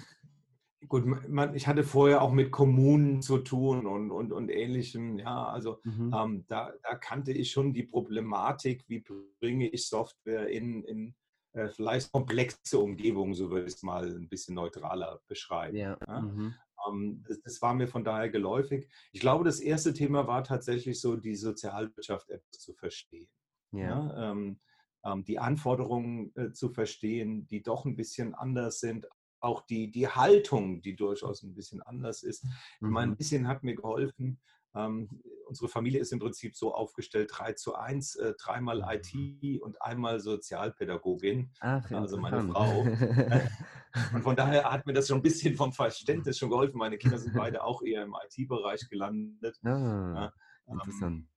Gut, 0.88 1.06
man, 1.06 1.56
ich 1.56 1.68
hatte 1.68 1.84
vorher 1.84 2.22
auch 2.22 2.32
mit 2.32 2.52
Kommunen 2.52 3.22
zu 3.22 3.40
tun 3.40 3.86
und, 3.86 4.12
und, 4.12 4.32
und 4.32 4.50
ähnlichem. 4.50 5.18
Ja, 5.20 5.46
also 5.46 5.80
mhm. 5.84 6.13
ähm, 6.16 6.46
da, 6.48 6.74
da, 6.84 6.96
kannte 6.96 7.32
ich 7.32 7.52
schon 7.52 7.74
die 7.74 7.84
Problematik, 7.84 8.84
wie 8.88 9.04
bringe 9.40 9.70
ich 9.70 9.88
Software 9.88 10.50
in, 10.50 10.84
in 10.84 11.16
äh, 11.54 11.70
vielleicht 11.70 12.12
komplexe 12.12 12.80
Umgebungen, 12.80 13.36
so 13.36 13.52
würde 13.52 13.68
ich 13.68 13.75
es 13.75 13.84
mal 13.84 14.08
ein 14.08 14.28
bisschen 14.28 14.56
neutraler 14.56 15.22
beschreiben. 15.28 15.78
Ja. 15.78 15.98
ja? 16.08 16.22
Mhm. 16.22 16.56
Ähm, 16.88 17.24
das, 17.28 17.42
das, 17.42 17.62
war 17.62 17.74
mir 17.75 17.88
von 17.88 18.04
daher 18.04 18.30
geläufig. 18.30 18.90
Ich 19.12 19.20
glaube, 19.20 19.44
das 19.44 19.60
erste 19.60 19.94
Thema 19.94 20.25
war 20.28 20.44
tatsächlich 20.44 21.00
so, 21.00 21.16
die 21.16 21.36
Sozialwirtschaft 21.36 22.30
etwas 22.30 22.60
zu 22.60 22.74
verstehen. 22.74 23.30
Ja. 23.72 23.82
ja? 23.82 24.32
Ähm, 24.32 24.60
ähm 25.06 25.24
die 25.25 25.38
Anforderungen 25.38 26.34
äh, 26.36 26.52
zu 26.52 26.70
verstehen, 26.70 27.46
die 27.48 27.62
doch 27.62 27.86
ein 27.86 27.96
bisschen 27.96 28.34
anders 28.34 28.80
sind, 28.80 29.08
auch 29.43 29.62
die, 29.65 29.91
die 29.91 30.07
Haltung, 30.07 30.81
die 30.81 30.95
durchaus 30.95 31.43
ein 31.43 31.53
bisschen 31.53 31.81
anders 31.81 32.23
ist. 32.23 32.45
Ich 32.45 32.81
meine, 32.81 33.07
ein 33.07 33.09
mhm. 33.12 33.17
bisschen 33.17 33.47
hat 33.47 33.63
mir 33.63 33.75
geholfen. 33.75 34.39
Ähm, 34.75 35.21
unsere 35.45 35.67
Familie 35.67 36.00
ist 36.00 36.12
im 36.13 36.19
Prinzip 36.19 36.55
so 36.55 36.73
aufgestellt, 36.73 37.29
3 37.31 37.53
zu 37.53 37.75
1, 37.75 38.15
äh, 38.15 38.33
dreimal 38.39 38.77
mhm. 38.77 38.85
IT 38.89 39.62
und 39.62 39.81
einmal 39.81 40.19
Sozialpädagogin, 40.19 41.51
Ach, 41.59 41.91
also 41.91 42.17
meine 42.17 42.41
Frau. 42.41 42.81
und 44.13 44.23
von 44.23 44.35
daher 44.35 44.71
hat 44.71 44.88
mir 44.88 44.93
das 44.93 45.07
schon 45.07 45.19
ein 45.19 45.23
bisschen 45.23 45.55
vom 45.55 45.73
Verständnis 45.73 46.39
schon 46.39 46.50
geholfen. 46.50 46.77
Meine 46.77 46.97
Kinder 46.97 47.19
sind 47.19 47.35
beide 47.35 47.63
auch 47.63 47.83
eher 47.83 48.03
im 48.03 48.15
IT-Bereich 48.25 48.89
gelandet. 48.89 49.59
Ah, 49.63 49.69
ja, 49.69 50.33
ähm, 50.67 50.79
interessant. 50.79 51.27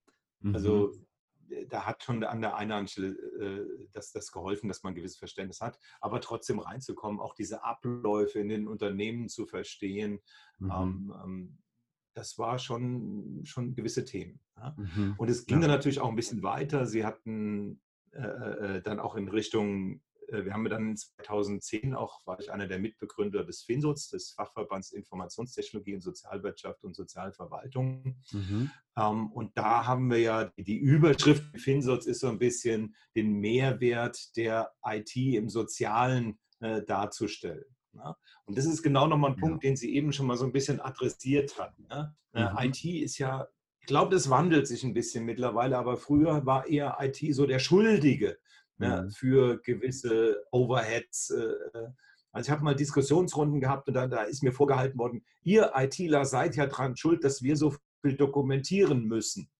Also 0.54 0.92
mhm 0.94 1.05
da 1.68 1.86
hat 1.86 2.02
schon 2.02 2.24
an 2.24 2.40
der 2.40 2.56
einen 2.56 2.88
Stelle 2.88 3.08
äh, 3.40 3.88
das, 3.92 4.12
das 4.12 4.32
geholfen, 4.32 4.68
dass 4.68 4.82
man 4.82 4.92
ein 4.92 4.96
gewisses 4.96 5.18
Verständnis 5.18 5.60
hat, 5.60 5.78
aber 6.00 6.20
trotzdem 6.20 6.58
reinzukommen, 6.58 7.20
auch 7.20 7.34
diese 7.34 7.64
Abläufe 7.64 8.38
in 8.38 8.48
den 8.48 8.68
Unternehmen 8.68 9.28
zu 9.28 9.46
verstehen, 9.46 10.20
mhm. 10.58 10.70
ähm, 10.70 11.14
ähm 11.24 11.58
das 12.14 12.38
war 12.38 12.58
schon, 12.58 13.42
schon 13.44 13.74
gewisse 13.74 14.06
Themen. 14.06 14.40
Ja? 14.56 14.74
Mhm. 14.78 15.14
Und 15.18 15.28
es 15.28 15.44
ging 15.44 15.58
ja. 15.58 15.68
dann 15.68 15.76
natürlich 15.76 16.00
auch 16.00 16.08
ein 16.08 16.16
bisschen 16.16 16.42
weiter. 16.42 16.86
Sie 16.86 17.04
hatten 17.04 17.82
äh, 18.12 18.22
äh 18.22 18.82
dann 18.82 19.00
auch 19.00 19.16
in 19.16 19.28
Richtung 19.28 19.96
äh, 19.96 20.05
wir 20.28 20.52
haben 20.52 20.64
dann 20.68 20.96
2010 20.96 21.94
auch, 21.94 22.20
war 22.26 22.38
ich 22.40 22.52
einer 22.52 22.66
der 22.66 22.78
Mitbegründer 22.78 23.44
des 23.44 23.62
FINSOZ, 23.62 24.10
des 24.10 24.30
Fachverbands 24.32 24.92
Informationstechnologie 24.92 25.94
und 25.94 26.02
Sozialwirtschaft 26.02 26.84
und 26.84 26.94
Sozialverwaltung. 26.94 28.16
Mhm. 28.32 28.70
Ähm, 28.96 29.32
und 29.32 29.56
da 29.56 29.86
haben 29.86 30.10
wir 30.10 30.18
ja 30.18 30.52
die 30.56 30.78
Überschrift 30.78 31.44
FINSOZ 31.60 32.06
ist 32.06 32.20
so 32.20 32.28
ein 32.28 32.38
bisschen 32.38 32.94
den 33.14 33.32
Mehrwert 33.34 34.36
der 34.36 34.72
IT 34.84 35.16
im 35.16 35.48
Sozialen 35.48 36.38
äh, 36.60 36.82
darzustellen. 36.82 37.64
Und 38.44 38.58
das 38.58 38.66
ist 38.66 38.82
genau 38.82 39.06
nochmal 39.06 39.30
ein 39.30 39.38
Punkt, 39.38 39.64
ja. 39.64 39.70
den 39.70 39.76
Sie 39.76 39.94
eben 39.94 40.12
schon 40.12 40.26
mal 40.26 40.36
so 40.36 40.44
ein 40.44 40.52
bisschen 40.52 40.80
adressiert 40.80 41.58
hatten. 41.58 41.86
Ne? 41.88 42.14
Mhm. 42.34 42.58
IT 42.58 42.84
ist 42.84 43.18
ja 43.18 43.48
ich 43.86 43.88
glaube, 43.88 44.12
das 44.12 44.28
wandelt 44.30 44.66
sich 44.66 44.82
ein 44.82 44.94
bisschen 44.94 45.24
mittlerweile, 45.24 45.78
aber 45.78 45.96
früher 45.96 46.44
war 46.44 46.66
eher 46.66 46.96
IT 47.00 47.18
so 47.30 47.46
der 47.46 47.60
Schuldige 47.60 48.36
ne, 48.78 49.02
mhm. 49.02 49.10
für 49.10 49.58
gewisse 49.62 50.44
Overheads. 50.50 51.30
Äh, 51.30 51.78
äh, 51.78 51.88
also 52.32 52.48
ich 52.48 52.50
habe 52.50 52.64
mal 52.64 52.76
Diskussionsrunden 52.76 53.60
gehabt 53.60 53.88
und 53.88 53.94
da, 53.94 54.06
da 54.06 54.22
ist 54.22 54.42
mir 54.42 54.52
vorgehalten 54.52 54.98
worden, 54.98 55.24
ihr 55.42 55.72
ITler 55.74 56.24
seid 56.26 56.56
ja 56.56 56.66
dran 56.66 56.96
schuld, 56.96 57.24
dass 57.24 57.42
wir 57.42 57.56
so 57.56 57.74
viel 58.02 58.16
dokumentieren 58.16 59.06
müssen. 59.06 59.50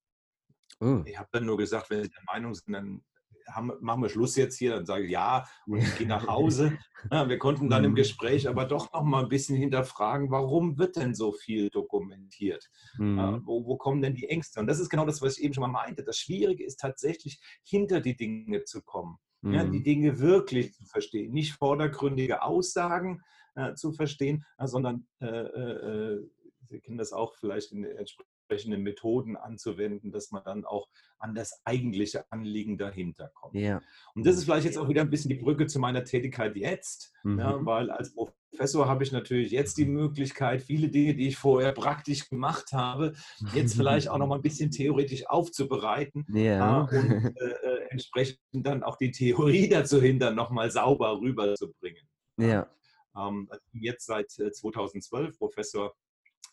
Oh. 0.80 1.02
Ich 1.06 1.18
habe 1.18 1.28
dann 1.32 1.46
nur 1.46 1.56
gesagt, 1.56 1.88
wenn 1.90 2.02
Sie 2.02 2.10
der 2.10 2.22
Meinung 2.26 2.54
sind, 2.54 2.72
dann 2.74 3.02
haben, 3.48 3.72
machen 3.80 4.02
wir 4.02 4.08
Schluss 4.08 4.36
jetzt 4.36 4.58
hier, 4.58 4.70
dann 4.70 4.86
sage 4.86 5.04
ich 5.04 5.10
ja 5.10 5.46
und 5.66 5.78
ich 5.78 5.96
gehe 5.96 6.06
nach 6.06 6.26
Hause. 6.28 6.78
Ja, 7.10 7.28
wir 7.28 7.38
konnten 7.38 7.68
dann 7.68 7.84
im 7.84 7.92
mhm. 7.92 7.96
Gespräch 7.96 8.48
aber 8.48 8.64
doch 8.64 8.92
noch 8.92 9.02
mal 9.02 9.22
ein 9.22 9.28
bisschen 9.28 9.56
hinterfragen, 9.56 10.30
warum 10.30 10.78
wird 10.78 10.96
denn 10.96 11.14
so 11.14 11.32
viel 11.32 11.70
dokumentiert? 11.70 12.68
Mhm. 12.98 13.18
Ja, 13.18 13.40
wo, 13.44 13.64
wo, 13.66 13.76
kommen 13.76 14.02
denn 14.02 14.14
die 14.14 14.28
Ängste? 14.28 14.60
Und 14.60 14.66
das 14.66 14.80
ist 14.80 14.88
genau 14.88 15.06
das, 15.06 15.22
was 15.22 15.38
ich 15.38 15.44
eben 15.44 15.54
schon 15.54 15.62
mal 15.62 15.68
meinte. 15.68 16.02
Das 16.02 16.18
Schwierige 16.18 16.64
ist 16.64 16.80
tatsächlich, 16.80 17.40
hinter 17.64 18.00
die 18.00 18.16
Dinge 18.16 18.64
zu 18.64 18.82
kommen. 18.82 19.18
Mhm. 19.42 19.52
Ja, 19.52 19.64
die 19.64 19.82
Dinge 19.82 20.18
wirklich 20.18 20.74
zu 20.74 20.84
verstehen. 20.84 21.32
Nicht 21.32 21.52
vordergründige 21.54 22.42
Aussagen 22.42 23.22
äh, 23.54 23.74
zu 23.74 23.92
verstehen, 23.92 24.44
äh, 24.58 24.66
sondern 24.66 25.06
äh, 25.20 25.26
äh, 25.26 26.14
äh 26.14 26.30
Sie 26.68 26.80
kennen 26.80 26.98
das 26.98 27.12
auch 27.12 27.36
vielleicht 27.36 27.70
in 27.70 27.84
entsprechenden 27.84 28.35
entsprechende 28.46 28.78
Methoden 28.78 29.36
anzuwenden, 29.36 30.12
dass 30.12 30.30
man 30.30 30.42
dann 30.44 30.64
auch 30.64 30.88
an 31.18 31.34
das 31.34 31.60
eigentliche 31.64 32.30
Anliegen 32.30 32.78
dahinter 32.78 33.30
kommt. 33.34 33.54
Ja. 33.54 33.80
Und 34.14 34.24
das 34.26 34.36
ist 34.36 34.44
vielleicht 34.44 34.66
jetzt 34.66 34.78
auch 34.78 34.88
wieder 34.88 35.00
ein 35.00 35.10
bisschen 35.10 35.30
die 35.30 35.36
Brücke 35.36 35.66
zu 35.66 35.78
meiner 35.80 36.04
Tätigkeit 36.04 36.54
jetzt, 36.56 37.12
mhm. 37.24 37.38
ja, 37.38 37.66
weil 37.66 37.90
als 37.90 38.14
Professor 38.14 38.86
habe 38.86 39.02
ich 39.02 39.12
natürlich 39.12 39.50
jetzt 39.50 39.78
die 39.78 39.86
Möglichkeit, 39.86 40.62
viele 40.62 40.88
Dinge, 40.88 41.14
die 41.14 41.28
ich 41.28 41.36
vorher 41.36 41.72
praktisch 41.72 42.28
gemacht 42.28 42.72
habe, 42.72 43.14
jetzt 43.52 43.74
vielleicht 43.76 44.08
auch 44.08 44.18
noch 44.18 44.28
mal 44.28 44.36
ein 44.36 44.42
bisschen 44.42 44.70
theoretisch 44.70 45.26
aufzubereiten 45.26 46.24
ja. 46.32 46.82
und 46.82 46.92
äh, 46.92 47.44
äh, 47.44 47.88
entsprechend 47.90 48.38
dann 48.52 48.82
auch 48.82 48.96
die 48.96 49.10
Theorie 49.10 49.68
dazu 49.70 50.00
hindern, 50.00 50.36
noch 50.36 50.50
mal 50.50 50.70
sauber 50.70 51.18
rüberzubringen. 51.20 52.06
Ja. 52.36 52.68
Ähm, 53.16 53.48
jetzt 53.72 54.06
seit 54.06 54.30
2012 54.30 55.34
äh, 55.34 55.38
Professor 55.38 55.94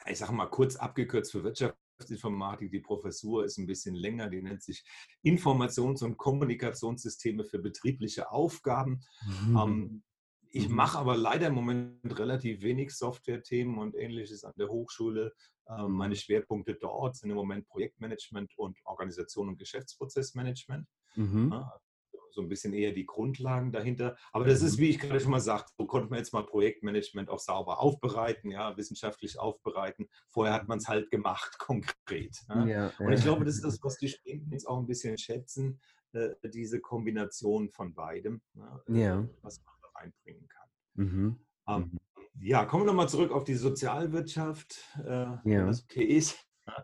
ich 0.06 0.18
sage 0.18 0.34
mal 0.34 0.48
kurz 0.48 0.76
abgekürzt 0.76 1.32
für 1.32 1.44
Wirtschaft 1.44 1.78
Wirtschaftsinformatik, 2.04 2.72
die 2.72 2.80
Professur 2.80 3.46
ist 3.46 3.58
ein 3.58 3.66
bisschen 3.66 3.96
länger, 3.96 4.30
die 4.30 4.42
nennt 4.42 4.62
sich 4.64 4.84
Informations- 5.24 6.04
und 6.04 6.18
Kommunikationssysteme 6.18 7.46
für 7.46 7.60
betriebliche 7.60 8.32
Aufgaben. 8.32 9.02
Mhm. 9.26 9.58
Ähm, 9.58 10.04
ich 10.50 10.70
mhm. 10.70 10.76
mache 10.76 11.00
aber 11.00 11.18
leider 11.18 11.48
im 11.48 11.56
Moment 11.56 12.20
relativ 12.20 12.62
wenig 12.62 12.92
Software-Themen 12.92 13.78
und 13.78 13.96
ähnliches 13.96 14.44
an 14.44 14.54
der 14.58 14.70
Hochschule. 14.70 15.34
Ähm, 15.68 15.92
meine 15.94 16.16
Schwerpunkte 16.16 16.76
dort 16.76 17.16
sind 17.16 17.30
im 17.30 17.36
Moment 17.36 17.68
Projektmanagement 17.68 18.58
und 18.58 18.78
Organisation 18.86 19.50
und 19.50 19.58
Geschäftsprozessmanagement. 19.58 20.88
Mhm. 21.16 21.50
Ja, 21.52 21.80
so 22.34 22.42
ein 22.42 22.50
bisschen 22.50 22.74
eher 22.74 22.92
die 22.92 23.06
Grundlagen 23.06 23.72
dahinter. 23.72 24.18
Aber 24.32 24.46
das 24.46 24.62
ist, 24.62 24.78
mhm. 24.78 24.82
wie 24.82 24.90
ich 24.90 25.00
gerade 25.00 25.20
schon 25.20 25.32
mal 25.32 25.40
sagte, 25.40 25.72
so 25.78 25.86
konnte 25.86 26.10
man 26.10 26.20
jetzt 26.20 26.34
mal 26.34 26.46
Projektmanagement 26.46 27.30
auch 27.30 27.40
sauber 27.40 27.80
aufbereiten, 27.80 28.52
ja, 28.52 28.76
wissenschaftlich 28.76 29.40
aufbereiten. 29.40 30.10
Vorher 30.30 30.54
hat 30.54 30.68
man 30.68 30.80
es 30.80 30.88
halt 30.88 31.12
gemacht, 31.12 31.58
konkret. 31.60 32.36
Ja. 32.50 32.66
Ja, 32.66 32.92
Und 33.00 33.14
ich 33.14 33.22
glaube, 33.22 33.46
das 33.46 33.56
ist 33.56 33.64
das, 33.64 33.80
was 33.84 33.98
die 33.98 34.10
Studenten 34.10 34.52
jetzt 34.52 34.68
auch 34.68 34.80
ein 34.80 34.88
bisschen 34.88 35.18
schätzen, 35.18 35.80
äh, 36.14 36.30
diese 36.44 36.80
Kombination 36.80 37.70
von 37.70 37.94
beidem, 37.94 38.42
ja, 38.88 39.28
was 39.42 39.64
man 39.64 39.76
da 39.82 40.00
reinbringen 40.00 40.48
kann. 40.48 40.70
Mhm. 40.96 41.40
Ähm, 41.68 41.92
mhm. 41.92 42.00
ja, 42.40 42.66
kommen 42.66 42.84
wir 42.84 42.88
nochmal 42.88 43.10
zurück 43.10 43.32
auf 43.32 43.44
die 43.44 43.56
Sozialwirtschaft, 43.56 44.98
äh, 45.06 45.38
ja. 45.46 45.66
das 45.66 45.84
okay 45.84 46.04
ist. 46.04 46.38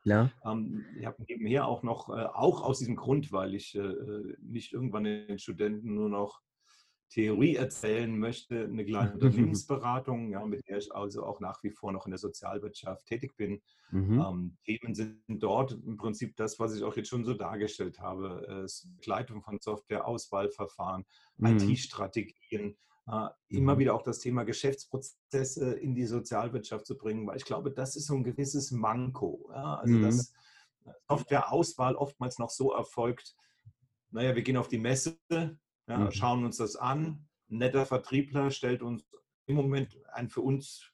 Ja. 0.03 0.31
Ähm, 0.45 0.85
ich 0.99 1.05
habe 1.05 1.23
nebenher 1.27 1.67
auch 1.67 1.83
noch, 1.83 2.09
äh, 2.09 2.25
auch 2.25 2.61
aus 2.63 2.79
diesem 2.79 2.95
Grund, 2.95 3.31
weil 3.31 3.55
ich 3.55 3.75
äh, 3.75 3.93
nicht 4.41 4.73
irgendwann 4.73 5.05
den 5.05 5.39
Studenten 5.39 5.93
nur 5.93 6.09
noch 6.09 6.41
Theorie 7.09 7.55
erzählen 7.55 8.17
möchte, 8.17 8.65
eine 8.65 8.85
kleine 8.85 9.13
Unternehmensberatung, 9.13 10.31
ja, 10.31 10.45
mit 10.45 10.67
der 10.67 10.77
ich 10.77 10.93
also 10.93 11.23
auch 11.25 11.39
nach 11.39 11.63
wie 11.63 11.71
vor 11.71 11.91
noch 11.91 12.05
in 12.05 12.11
der 12.11 12.19
Sozialwirtschaft 12.19 13.05
tätig 13.05 13.35
bin. 13.35 13.61
Mhm. 13.91 14.19
Ähm, 14.19 14.57
Themen 14.65 14.93
sind 14.93 15.23
dort 15.27 15.71
im 15.71 15.97
Prinzip 15.97 16.35
das, 16.35 16.59
was 16.59 16.75
ich 16.75 16.83
auch 16.83 16.95
jetzt 16.95 17.09
schon 17.09 17.25
so 17.25 17.33
dargestellt 17.33 17.99
habe. 17.99 18.65
Äh, 18.65 18.87
Begleitung 18.97 19.41
von 19.41 19.59
Software, 19.59 20.05
Auswahlverfahren, 20.07 21.05
mhm. 21.37 21.57
IT-Strategien, 21.57 22.77
immer 23.47 23.75
mhm. 23.75 23.79
wieder 23.79 23.95
auch 23.95 24.03
das 24.03 24.19
Thema 24.19 24.43
Geschäftsprozesse 24.43 25.73
in 25.73 25.95
die 25.95 26.05
Sozialwirtschaft 26.05 26.85
zu 26.85 26.97
bringen, 26.97 27.25
weil 27.27 27.37
ich 27.37 27.45
glaube, 27.45 27.71
das 27.71 27.95
ist 27.95 28.07
so 28.07 28.15
ein 28.15 28.23
gewisses 28.23 28.71
Manko. 28.71 29.49
Ja? 29.53 29.75
Also 29.75 29.93
mhm. 29.95 30.03
das, 30.03 30.33
Softwareauswahl 31.07 31.95
oftmals 31.95 32.39
noch 32.39 32.49
so 32.49 32.73
erfolgt, 32.73 33.35
naja, 34.11 34.35
wir 34.35 34.41
gehen 34.41 34.57
auf 34.57 34.67
die 34.67 34.77
Messe, 34.77 35.17
ja, 35.29 35.57
mhm. 35.87 36.11
schauen 36.11 36.45
uns 36.45 36.57
das 36.57 36.75
an, 36.75 37.27
ein 37.49 37.57
netter 37.57 37.85
Vertriebler 37.85 38.51
stellt 38.51 38.81
uns 38.81 39.05
im 39.45 39.55
Moment 39.55 39.97
ein 40.13 40.29
für 40.29 40.41
uns 40.41 40.91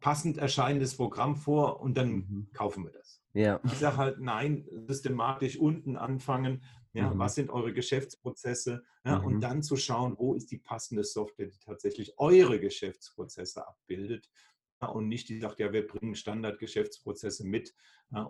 passend 0.00 0.36
erscheinendes 0.36 0.96
Programm 0.96 1.36
vor 1.36 1.80
und 1.80 1.96
dann 1.96 2.10
mhm. 2.10 2.48
kaufen 2.52 2.84
wir 2.84 2.90
das. 2.90 3.22
Ja. 3.34 3.60
Ich 3.64 3.74
sage 3.74 3.96
halt, 3.96 4.20
nein, 4.20 4.66
systematisch 4.86 5.56
unten 5.56 5.96
anfangen. 5.96 6.62
Ja, 6.94 7.10
mhm. 7.10 7.18
Was 7.18 7.34
sind 7.34 7.50
eure 7.50 7.72
Geschäftsprozesse? 7.72 8.84
Ja, 9.04 9.18
mhm. 9.18 9.26
Und 9.26 9.40
dann 9.40 9.62
zu 9.62 9.76
schauen, 9.76 10.16
wo 10.18 10.34
ist 10.34 10.50
die 10.50 10.58
passende 10.58 11.04
Software, 11.04 11.46
die 11.46 11.58
tatsächlich 11.58 12.18
eure 12.18 12.60
Geschäftsprozesse 12.60 13.66
abbildet. 13.66 14.30
Ja, 14.80 14.88
und 14.88 15.08
nicht 15.08 15.28
die 15.28 15.40
sagt, 15.40 15.58
ja, 15.60 15.72
wir 15.72 15.86
bringen 15.86 16.14
Standardgeschäftsprozesse 16.14 17.46
mit 17.46 17.74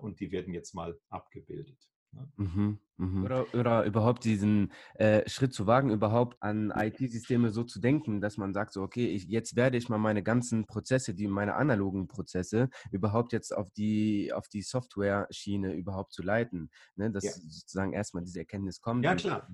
und 0.00 0.21
die 0.21 0.31
werden 0.31 0.52
jetzt 0.54 0.75
mal 0.75 1.00
abgebildet. 1.09 1.92
Ne? 2.12 2.33
Mhm, 2.37 2.78
mhm. 2.99 3.25
Oder, 3.25 3.54
oder, 3.54 3.85
überhaupt 3.85 4.25
diesen 4.25 4.73
äh, 4.95 5.28
Schritt 5.28 5.54
zu 5.54 5.66
wagen, 5.66 5.90
überhaupt 5.90 6.42
an 6.42 6.73
IT-Systeme 6.75 7.50
so 7.50 7.64
zu 7.64 7.81
denken, 7.81 8.21
dass 8.21 8.37
man 8.37 8.52
sagt, 8.52 8.73
so, 8.73 8.83
okay, 8.83 9.07
ich, 9.07 9.26
jetzt 9.28 9.57
werde 9.57 9.76
ich 9.76 9.88
mal 9.88 9.99
meine 9.99 10.23
ganzen 10.23 10.66
Prozesse, 10.66 11.14
die 11.14 11.26
meine 11.26 11.54
analogen 11.54 12.09
Prozesse, 12.09 12.69
überhaupt 12.90 13.33
jetzt 13.33 13.54
auf 13.54 13.71
die, 13.71 14.33
auf 14.33 14.49
die 14.49 14.62
Software-Schiene 14.62 15.75
überhaupt 15.75 16.12
zu 16.12 16.23
leiten. 16.23 16.71
Ne? 16.97 17.11
Dass 17.11 17.25
ja. 17.25 17.33
sozusagen 17.33 17.92
erstmal 17.92 18.25
diese 18.25 18.40
Erkenntnis 18.40 18.81
kommt. 18.81 19.04
Ja, 19.04 19.14
klar 19.14 19.49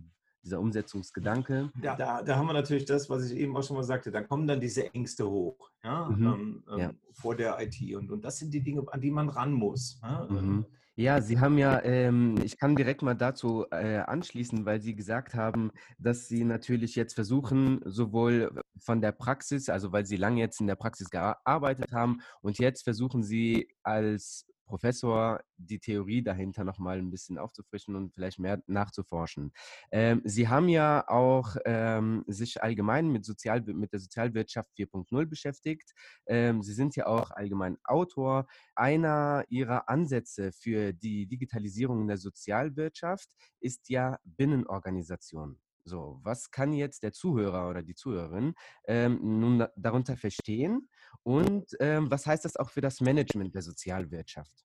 dieser 0.45 0.61
Umsetzungsgedanke. 0.61 1.71
Da, 1.83 1.97
da, 1.97 2.23
da, 2.23 2.37
haben 2.37 2.47
wir 2.47 2.53
natürlich 2.53 2.85
das, 2.85 3.11
was 3.11 3.29
ich 3.29 3.37
eben 3.39 3.57
auch 3.57 3.63
schon 3.63 3.77
mal 3.77 3.83
sagte, 3.83 4.11
da 4.11 4.23
kommen 4.23 4.47
dann 4.47 4.61
diese 4.61 4.95
Ängste 4.95 5.29
hoch 5.29 5.71
ja, 5.85 6.09
mhm. 6.09 6.27
ähm, 6.27 6.65
ja. 6.79 6.89
Ähm, 6.91 6.99
vor 7.13 7.37
der 7.37 7.59
IT. 7.61 7.95
Und, 7.95 8.11
und 8.11 8.25
das 8.25 8.39
sind 8.39 8.53
die 8.53 8.63
Dinge, 8.63 8.85
an 8.91 9.01
die 9.01 9.11
man 9.11 9.29
ran 9.29 9.53
muss. 9.53 10.01
Ja, 10.03 10.27
mhm. 10.29 10.67
Ja, 11.01 11.21
Sie 11.21 11.39
haben 11.39 11.59
ja, 11.59 11.81
ähm, 11.85 12.35
ich 12.43 12.59
kann 12.59 12.75
direkt 12.75 13.03
mal 13.03 13.15
dazu 13.15 13.65
äh, 13.71 13.99
anschließen, 13.99 14.67
weil 14.67 14.81
Sie 14.81 14.97
gesagt 14.97 15.33
haben, 15.35 15.71
dass 15.97 16.27
Sie 16.27 16.43
natürlich 16.43 16.97
jetzt 16.97 17.15
versuchen, 17.15 17.81
sowohl 17.85 18.51
von 18.81 19.01
der 19.01 19.13
Praxis, 19.13 19.69
also 19.69 19.93
weil 19.93 20.07
Sie 20.07 20.17
lange 20.17 20.41
jetzt 20.41 20.61
in 20.61 20.67
der 20.67 20.75
Praxis 20.75 21.09
gearbeitet 21.09 21.93
haben 21.93 22.19
und 22.41 22.59
jetzt 22.59 22.83
versuchen 22.83 23.23
Sie 23.23 23.69
als 23.85 24.45
Professor 24.69 25.41
die 25.57 25.81
Theorie 25.81 26.23
dahinter 26.23 26.63
nochmal 26.63 26.99
ein 26.99 27.11
bisschen 27.11 27.39
aufzufrischen 27.39 27.97
und 27.97 28.15
vielleicht 28.15 28.39
mehr 28.39 28.63
nachzuforschen. 28.67 29.53
Ähm, 29.91 30.23
Sie 30.25 30.49
haben 30.49 30.69
ja 30.69 31.09
auch 31.09 31.57
ähm, 31.65 32.25
sich 32.29 32.63
allgemein 32.63 33.09
mit, 33.09 33.25
Sozial 33.25 33.63
mit 33.63 33.93
der 33.93 34.01
Sozialwirtschaft 34.01 34.71
4.0 34.79 35.27
beschäftigt. 35.27 35.93
Ähm, 36.27 36.63
Sie 36.63 36.75
sind 36.75 36.95
ja 36.95 37.07
auch 37.07 37.31
allgemein 37.31 37.79
Autor. 37.85 38.47
Einer 38.77 39.45
Ihrer 39.49 39.89
Ansätze 39.89 40.53
für 40.53 40.93
die 40.93 41.27
Digitalisierung 41.27 42.03
in 42.03 42.09
der 42.09 42.19
Sozialwirtschaft 42.19 43.31
ist 43.61 43.89
ja 43.89 44.19
Binnenorganisation. 44.25 45.59
So, 45.85 46.21
was 46.23 46.51
kann 46.51 46.75
jetzt 46.75 47.03
der 47.03 47.13
Zuhörer 47.13 47.71
oder 47.71 47.83
die 47.83 47.95
Zuhörerin 47.95 48.55
ähm, 48.87 49.41
nun 49.41 49.67
darunter 49.75 50.19
verstehen 50.19 50.89
und 51.23 51.67
ähm, 51.81 52.11
was 52.11 52.27
heißt 52.27 52.45
das 52.45 52.57
auch 52.57 52.71
für 52.71 52.81
das 52.81 53.01
Management 53.01 53.55
der 53.55 53.63
Sozialwirtschaft? 53.63 54.65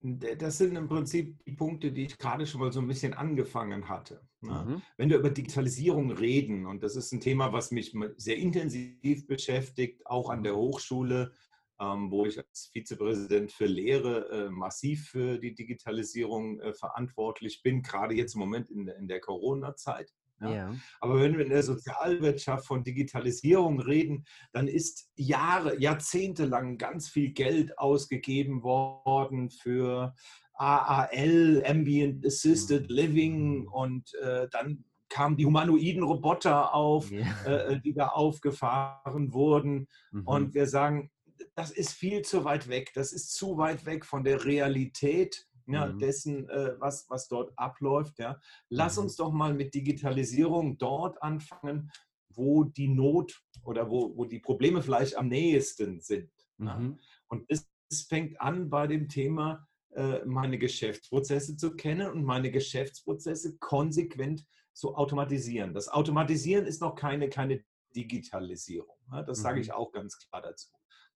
Das 0.00 0.58
sind 0.58 0.76
im 0.76 0.86
Prinzip 0.86 1.42
die 1.44 1.52
Punkte, 1.52 1.90
die 1.90 2.04
ich 2.04 2.18
gerade 2.18 2.46
schon 2.46 2.60
mal 2.60 2.70
so 2.70 2.80
ein 2.80 2.86
bisschen 2.86 3.14
angefangen 3.14 3.88
hatte. 3.88 4.20
Ne? 4.42 4.66
Mhm. 4.66 4.82
Wenn 4.98 5.08
wir 5.08 5.18
über 5.18 5.30
Digitalisierung 5.30 6.10
reden, 6.10 6.66
und 6.66 6.82
das 6.82 6.94
ist 6.94 7.10
ein 7.12 7.20
Thema, 7.20 7.54
was 7.54 7.70
mich 7.70 7.96
sehr 8.16 8.36
intensiv 8.36 9.26
beschäftigt, 9.26 10.06
auch 10.06 10.28
an 10.28 10.42
der 10.42 10.56
Hochschule, 10.56 11.32
ähm, 11.80 12.10
wo 12.10 12.26
ich 12.26 12.38
als 12.38 12.70
Vizepräsident 12.72 13.50
für 13.50 13.64
Lehre 13.64 14.28
äh, 14.28 14.50
massiv 14.50 15.08
für 15.08 15.38
die 15.38 15.54
Digitalisierung 15.54 16.60
äh, 16.60 16.74
verantwortlich 16.74 17.62
bin, 17.62 17.82
gerade 17.82 18.14
jetzt 18.14 18.34
im 18.34 18.40
Moment 18.40 18.70
in 18.70 19.08
der 19.08 19.20
Corona-Zeit. 19.20 20.12
Ja. 20.40 20.74
Aber 21.00 21.20
wenn 21.20 21.36
wir 21.36 21.44
in 21.44 21.50
der 21.50 21.62
Sozialwirtschaft 21.62 22.66
von 22.66 22.82
Digitalisierung 22.82 23.80
reden, 23.80 24.24
dann 24.52 24.68
ist 24.68 25.08
Jahre, 25.16 25.80
Jahrzehnte 25.80 26.44
lang 26.44 26.76
ganz 26.76 27.08
viel 27.08 27.32
Geld 27.32 27.78
ausgegeben 27.78 28.62
worden 28.62 29.50
für 29.50 30.14
AAL, 30.54 31.64
Ambient 31.66 32.24
Assisted 32.26 32.88
mhm. 32.88 32.94
Living 32.94 33.68
und 33.68 34.14
äh, 34.22 34.48
dann 34.50 34.84
kamen 35.08 35.36
die 35.36 35.46
humanoiden 35.46 36.02
Roboter 36.02 36.74
auf, 36.74 37.10
ja. 37.10 37.44
äh, 37.44 37.80
die 37.80 37.94
da 37.94 38.08
aufgefahren 38.08 39.32
wurden. 39.32 39.86
Mhm. 40.10 40.26
Und 40.26 40.54
wir 40.54 40.66
sagen, 40.66 41.10
das 41.54 41.70
ist 41.70 41.92
viel 41.92 42.22
zu 42.22 42.44
weit 42.44 42.68
weg. 42.68 42.90
Das 42.94 43.12
ist 43.12 43.32
zu 43.34 43.56
weit 43.56 43.86
weg 43.86 44.04
von 44.04 44.24
der 44.24 44.44
Realität 44.44 45.46
ja, 45.66 45.86
mhm. 45.86 45.98
dessen, 45.98 46.48
äh, 46.48 46.74
was, 46.78 47.06
was 47.08 47.28
dort 47.28 47.52
abläuft. 47.56 48.18
Ja. 48.18 48.38
Lass 48.68 48.96
mhm. 48.96 49.04
uns 49.04 49.16
doch 49.16 49.32
mal 49.32 49.54
mit 49.54 49.74
Digitalisierung 49.74 50.78
dort 50.78 51.22
anfangen, 51.22 51.90
wo 52.30 52.64
die 52.64 52.88
Not 52.88 53.42
oder 53.62 53.90
wo, 53.90 54.16
wo 54.16 54.24
die 54.24 54.40
Probleme 54.40 54.82
vielleicht 54.82 55.16
am 55.16 55.28
nächsten 55.28 56.00
sind. 56.00 56.30
Mhm. 56.58 56.98
Und 57.28 57.44
es, 57.48 57.68
es, 57.90 58.02
fängt 58.02 58.40
an 58.40 58.70
bei 58.70 58.86
dem 58.86 59.08
Thema, 59.08 59.66
äh, 59.94 60.24
meine 60.24 60.58
Geschäftsprozesse 60.58 61.56
zu 61.56 61.74
kennen 61.74 62.10
und 62.10 62.24
meine 62.24 62.50
Geschäftsprozesse 62.50 63.56
konsequent 63.58 64.44
zu 64.72 64.96
automatisieren. 64.96 65.72
Das 65.72 65.88
Automatisieren 65.88 66.66
ist 66.66 66.80
noch 66.80 66.96
keine, 66.96 67.28
keine 67.28 67.64
Digitalisierung. 67.94 68.96
Ja. 69.12 69.22
Das 69.22 69.38
sage 69.38 69.60
ich 69.60 69.68
mhm. 69.68 69.74
auch 69.74 69.92
ganz 69.92 70.18
klar 70.18 70.42
dazu. 70.42 70.68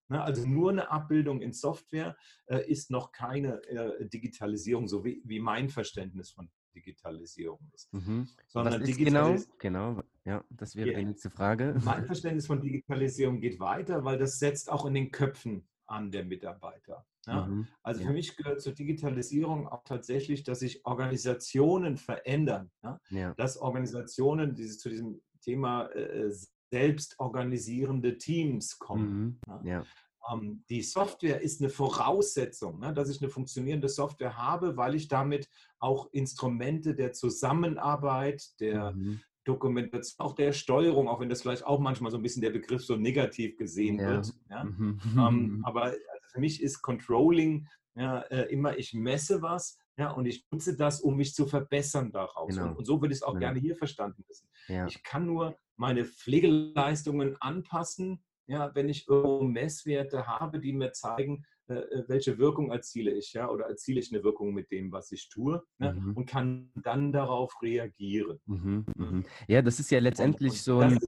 Ne, 0.09 0.23
also 0.23 0.47
nur 0.47 0.71
eine 0.71 0.91
Abbildung 0.91 1.43
in 1.43 1.53
Software 1.53 2.17
äh, 2.47 2.67
ist 2.71 2.91
noch 2.91 3.13
keine 3.13 3.63
äh, 3.65 4.07
Digitalisierung, 4.09 4.89
so 4.89 5.05
wie, 5.05 5.21
wie, 5.25 5.39
mein 5.39 5.69
Verständnis 5.69 6.31
von 6.31 6.51
Digitalisierung 6.75 7.61
ist. 7.75 7.93
Mhm. 7.93 8.27
Sondern 8.47 8.81
ist 8.81 8.89
Digitalis 8.89 9.51
genau, 9.59 9.95
genau, 9.95 10.03
ja, 10.25 10.45
das 10.49 10.77
wäre 10.77 10.93
ja, 10.93 10.99
die 10.99 11.05
nächste 11.05 11.31
Frage. 11.31 11.79
Mein 11.85 12.05
Verständnis 12.07 12.47
von 12.47 12.63
Digitalisierung 12.63 13.41
geht 13.41 13.61
weiter, 13.61 14.05
weil 14.05 14.17
das 14.17 14.39
setzt 14.39 14.71
auch 14.71 14.87
in 14.87 14.95
den 14.95 15.11
Köpfen 15.11 15.69
an 15.87 16.11
der 16.11 16.25
Mitarbeiter. 16.25 17.07
Ja? 17.27 17.47
Mhm. 17.47 17.67
Also 17.83 18.05
für 18.05 18.13
mich 18.13 18.37
gehört 18.37 18.63
zur 18.63 18.73
Digitalisierung 18.73 19.69
auch 19.69 19.85
tatsächlich, 19.85 20.43
dass 20.43 20.61
sich 20.61 20.85
Organisationen 20.87 21.97
verändern. 21.97 22.71
Ja? 22.83 23.01
Ja. 23.11 23.35
Dass 23.35 23.57
Organisationen 23.57 24.55
dieses, 24.55 24.79
zu 24.79 24.89
diesem 24.89 25.21
Thema 25.41 25.89
äh, 25.89 26.31
selbstorganisierende 26.71 28.19
Teams 28.19 28.79
kommen. 28.79 29.41
Mhm. 29.47 29.67
Ja. 29.67 29.85
Ähm, 30.31 30.65
die 30.69 30.83
Software 30.83 31.41
ist 31.41 31.61
eine 31.61 31.71
Voraussetzung, 31.71 32.79
ne, 32.81 32.93
dass 32.93 33.09
ich 33.09 33.21
eine 33.21 33.31
funktionierende 33.31 33.89
Software 33.89 34.37
habe, 34.37 34.77
weil 34.77 34.95
ich 34.95 35.09
damit 35.09 35.49
auch 35.79 36.09
Instrumente 36.13 36.95
der 36.95 37.13
Zusammenarbeit, 37.13 38.61
der 38.61 38.93
mhm. 38.93 39.21
Dokumentation, 39.45 40.27
auch 40.27 40.35
der 40.35 40.53
Steuerung, 40.53 41.09
auch 41.09 41.21
wenn 41.21 41.31
das 41.31 41.43
vielleicht 41.43 41.65
auch 41.65 41.81
manchmal 41.81 42.11
so 42.11 42.19
ein 42.19 42.23
bisschen 42.23 42.43
der 42.43 42.51
Begriff 42.51 42.85
so 42.85 42.97
negativ 42.97 43.57
gesehen 43.57 43.99
ja. 43.99 44.09
wird. 44.09 44.35
Ja? 44.51 44.65
Mhm. 44.65 45.01
Ähm, 45.17 45.63
aber 45.65 45.85
also 45.85 45.99
für 46.33 46.41
mich 46.41 46.63
ist 46.63 46.83
Controlling 46.83 47.67
ja, 47.95 48.21
äh, 48.31 48.43
immer, 48.53 48.79
ich 48.79 48.95
messe 48.95 49.43
was, 49.43 49.79
ja, 49.97 50.11
und 50.13 50.27
ich 50.27 50.47
nutze 50.51 50.77
das, 50.77 51.01
um 51.01 51.17
mich 51.17 51.35
zu 51.35 51.47
verbessern 51.47 52.13
daraus. 52.13 52.55
Genau. 52.55 52.69
Und, 52.69 52.77
und, 52.77 52.85
so 52.85 53.01
würde 53.01 53.13
ich 53.13 53.19
es 53.19 53.23
auch 53.25 53.35
ja. 53.35 53.41
gerne 53.41 53.59
hier 53.59 53.75
verstanden 53.75 54.25
wissen. 54.29 54.49
Ja. 54.69 54.87
Ich 54.87 55.03
kann 55.03 55.27
nur 55.27 55.59
meine 55.79 56.05
Pflegeleistungen 56.05 57.37
anpassen, 57.41 58.23
ja, 58.47 58.75
wenn 58.75 58.89
ich 58.89 59.09
irgendwo 59.09 59.43
Messwerte 59.43 60.27
habe, 60.27 60.59
die 60.59 60.73
mir 60.73 60.93
zeigen, 60.93 61.45
äh, 61.69 61.75
äh, 61.75 62.05
welche 62.09 62.39
Wirkung 62.39 62.71
erziele 62.71 63.13
ich, 63.13 63.35
ja, 63.35 63.49
oder 63.49 63.67
erziele 63.67 64.01
ich 64.01 64.13
eine 64.13 64.25
Wirkung 64.25 64.55
mit 64.55 64.71
dem, 64.71 64.91
was 64.91 65.13
ich 65.13 65.29
tue, 65.29 65.63
ne, 65.79 65.93
mhm. 65.93 66.15
und 66.15 66.27
kann 66.27 66.71
dann 66.77 67.13
darauf 67.13 67.55
reagieren. 67.63 68.41
Mhm, 68.47 68.87
mhm. 68.97 69.25
Ja, 69.49 69.61
das 69.61 69.79
ist 69.79 69.91
ja 69.91 69.99
letztendlich 70.01 70.53
und, 70.53 70.59
und 70.59 70.65
so 70.65 70.81
ein 70.81 70.99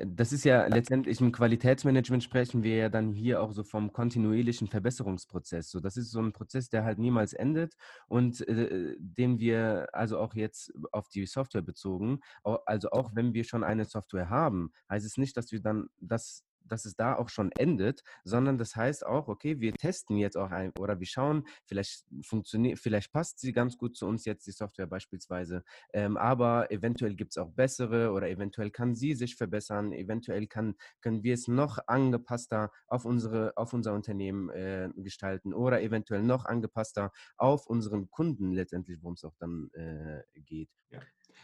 das 0.00 0.32
ist 0.32 0.44
ja 0.44 0.66
letztendlich 0.66 1.20
im 1.20 1.32
Qualitätsmanagement 1.32 2.22
sprechen 2.22 2.62
wir 2.62 2.76
ja 2.76 2.88
dann 2.88 3.12
hier 3.12 3.42
auch 3.42 3.52
so 3.52 3.62
vom 3.62 3.92
kontinuierlichen 3.92 4.68
Verbesserungsprozess. 4.68 5.70
So, 5.70 5.80
das 5.80 5.96
ist 5.96 6.10
so 6.10 6.20
ein 6.20 6.32
Prozess, 6.32 6.68
der 6.68 6.84
halt 6.84 6.98
niemals 6.98 7.32
endet 7.32 7.74
und 8.08 8.46
äh, 8.48 8.96
den 8.98 9.38
wir 9.38 9.88
also 9.92 10.18
auch 10.18 10.34
jetzt 10.34 10.72
auf 10.92 11.08
die 11.08 11.26
Software 11.26 11.62
bezogen, 11.62 12.20
also 12.42 12.90
auch 12.90 13.14
wenn 13.14 13.34
wir 13.34 13.44
schon 13.44 13.64
eine 13.64 13.84
Software 13.84 14.30
haben, 14.30 14.72
heißt 14.90 15.06
es 15.06 15.16
nicht, 15.16 15.36
dass 15.36 15.52
wir 15.52 15.60
dann 15.60 15.88
das 16.00 16.44
dass 16.64 16.84
es 16.84 16.96
da 16.96 17.16
auch 17.16 17.28
schon 17.28 17.50
endet, 17.52 18.02
sondern 18.24 18.58
das 18.58 18.76
heißt 18.76 19.06
auch, 19.06 19.28
okay, 19.28 19.60
wir 19.60 19.72
testen 19.74 20.16
jetzt 20.16 20.36
auch 20.36 20.50
ein 20.50 20.72
oder 20.78 21.00
wir 21.00 21.06
schauen, 21.06 21.46
vielleicht 21.66 22.04
funktioniert, 22.22 22.78
vielleicht 22.78 23.12
passt 23.12 23.40
sie 23.40 23.52
ganz 23.52 23.76
gut 23.76 23.96
zu 23.96 24.06
uns 24.06 24.24
jetzt 24.24 24.46
die 24.46 24.52
Software 24.52 24.86
beispielsweise, 24.86 25.64
ähm, 25.92 26.16
aber 26.16 26.70
eventuell 26.70 27.14
gibt 27.14 27.32
es 27.32 27.38
auch 27.38 27.50
bessere 27.52 28.12
oder 28.12 28.28
eventuell 28.28 28.70
kann 28.70 28.94
sie 28.94 29.14
sich 29.14 29.36
verbessern, 29.36 29.92
eventuell 29.92 30.46
kann, 30.46 30.74
können 31.00 31.22
wir 31.22 31.34
es 31.34 31.48
noch 31.48 31.78
angepasster 31.86 32.70
auf 32.86 33.04
unsere, 33.04 33.56
auf 33.56 33.72
unser 33.72 33.94
Unternehmen 33.94 34.50
äh, 34.50 34.90
gestalten 34.96 35.54
oder 35.54 35.82
eventuell 35.82 36.22
noch 36.22 36.44
angepasster 36.44 37.12
auf 37.36 37.66
unseren 37.66 38.10
Kunden 38.10 38.52
letztendlich, 38.52 38.98
worum 39.02 39.14
es 39.14 39.24
auch 39.24 39.36
dann 39.38 39.70
äh, 39.72 40.22
geht. 40.34 40.70
Ja. 40.90 41.00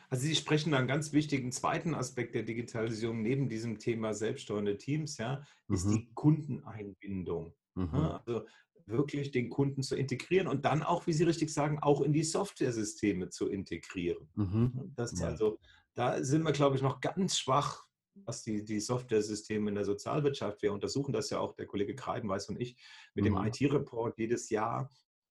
Also 0.09 0.26
Sie 0.26 0.35
sprechen 0.35 0.72
da 0.72 0.79
einen 0.79 0.88
ganz 0.88 1.12
wichtigen 1.12 1.53
zweiten 1.53 1.94
Aspekt 1.94 2.35
der 2.35 2.42
Digitalisierung 2.42 3.22
neben 3.22 3.48
diesem 3.48 3.79
Thema 3.79 4.14
selbststeuernde 4.14 4.76
Teams, 4.76 5.18
ja, 5.18 5.44
ist 5.68 5.87
mhm. 5.87 5.92
die 5.92 6.11
Kundeneinbindung. 6.14 7.55
Mhm. 7.74 7.94
Also 7.94 8.44
wirklich 8.87 9.31
den 9.31 9.50
Kunden 9.50 9.83
zu 9.83 9.96
integrieren 9.96 10.48
und 10.48 10.64
dann 10.64 10.83
auch, 10.83 11.07
wie 11.07 11.12
Sie 11.12 11.24
richtig 11.24 11.53
sagen, 11.53 11.79
auch 11.81 12.03
in 12.03 12.12
die 12.12 12.24
Software-Systeme 12.24 13.31
zu 13.31 13.48
integrieren. 13.48 14.29
Mhm. 14.35 14.92
Das 14.96 15.18
ja. 15.18 15.29
also, 15.29 15.59
da 15.94 16.22
sind 16.22 16.42
wir, 16.42 16.53
glaube 16.53 16.76
ich, 16.76 16.83
noch 16.83 17.00
ganz 17.00 17.38
schwach, 17.38 17.85
was 18.24 18.42
die, 18.42 18.64
die 18.64 18.81
Software-Systeme 18.81 19.68
in 19.68 19.74
der 19.76 19.85
Sozialwirtschaft. 19.85 20.62
Wir 20.62 20.72
untersuchen 20.72 21.12
das 21.12 21.31
ja 21.31 21.38
auch, 21.38 21.55
der 21.55 21.66
Kollege 21.66 21.94
Kreidenweiß 21.94 22.48
und 22.48 22.61
ich, 22.61 22.76
mit 23.14 23.24
mhm. 23.24 23.37
dem 23.37 23.46
IT-Report 23.46 24.18
jedes 24.18 24.50
Jahr. 24.50 24.90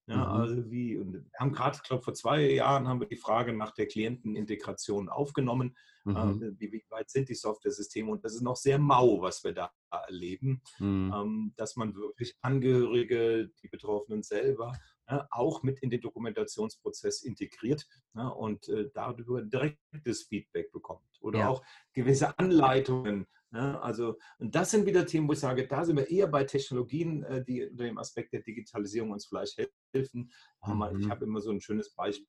Ja, 0.09 0.25
mhm. 0.25 0.41
also 0.41 0.71
wie, 0.71 0.97
und 0.97 1.13
wir 1.13 1.23
haben 1.39 1.51
gerade, 1.51 1.77
ich 1.77 1.83
glaube, 1.83 2.01
vor 2.01 2.15
zwei 2.15 2.41
Jahren 2.51 2.87
haben 2.87 2.99
wir 2.99 3.07
die 3.07 3.15
Frage 3.15 3.53
nach 3.53 3.71
der 3.71 3.85
Klientenintegration 3.85 5.07
aufgenommen. 5.07 5.77
Mhm. 6.03 6.15
Äh, 6.15 6.59
wie, 6.59 6.71
wie, 6.71 6.83
weit 6.89 7.11
sind 7.11 7.29
die 7.29 7.35
Software-Systeme? 7.35 8.09
Und 8.09 8.25
das 8.25 8.33
ist 8.33 8.41
noch 8.41 8.55
sehr 8.55 8.79
mau, 8.79 9.21
was 9.21 9.43
wir 9.43 9.53
da 9.53 9.71
erleben, 9.91 10.63
mhm. 10.79 11.13
ähm, 11.15 11.53
dass 11.57 11.75
man 11.75 11.93
wirklich 11.93 12.35
Angehörige, 12.41 13.51
die 13.61 13.67
Betroffenen 13.67 14.23
selber, 14.23 14.73
ja, 15.07 15.27
auch 15.29 15.61
mit 15.61 15.79
in 15.79 15.91
den 15.91 16.01
Dokumentationsprozess 16.01 17.21
integriert 17.21 17.87
ja, 18.15 18.29
und 18.29 18.67
äh, 18.67 18.89
darüber 18.93 19.43
direktes 19.43 20.23
Feedback 20.23 20.71
bekommt 20.71 21.05
oder 21.21 21.39
ja. 21.39 21.49
auch 21.49 21.63
gewisse 21.93 22.37
Anleitungen. 22.39 23.27
Also, 23.51 24.17
und 24.37 24.53
das 24.53 24.71
sind 24.71 24.85
wieder 24.85 25.05
Themen, 25.05 25.27
wo 25.27 25.33
ich 25.33 25.39
sage, 25.39 25.67
da 25.67 25.83
sind 25.83 25.97
wir 25.97 26.09
eher 26.09 26.27
bei 26.27 26.43
Technologien, 26.43 27.23
äh, 27.23 27.43
die 27.43 27.67
unter 27.67 27.83
dem 27.83 27.97
Aspekt 27.97 28.33
der 28.33 28.41
Digitalisierung 28.41 29.11
uns 29.11 29.25
vielleicht 29.25 29.57
helfen. 29.91 30.31
Mhm. 30.65 30.99
Ich 30.99 31.09
habe 31.09 31.25
immer 31.25 31.41
so 31.41 31.51
ein 31.51 31.61
schönes 31.61 31.93
Beispiel 31.95 32.27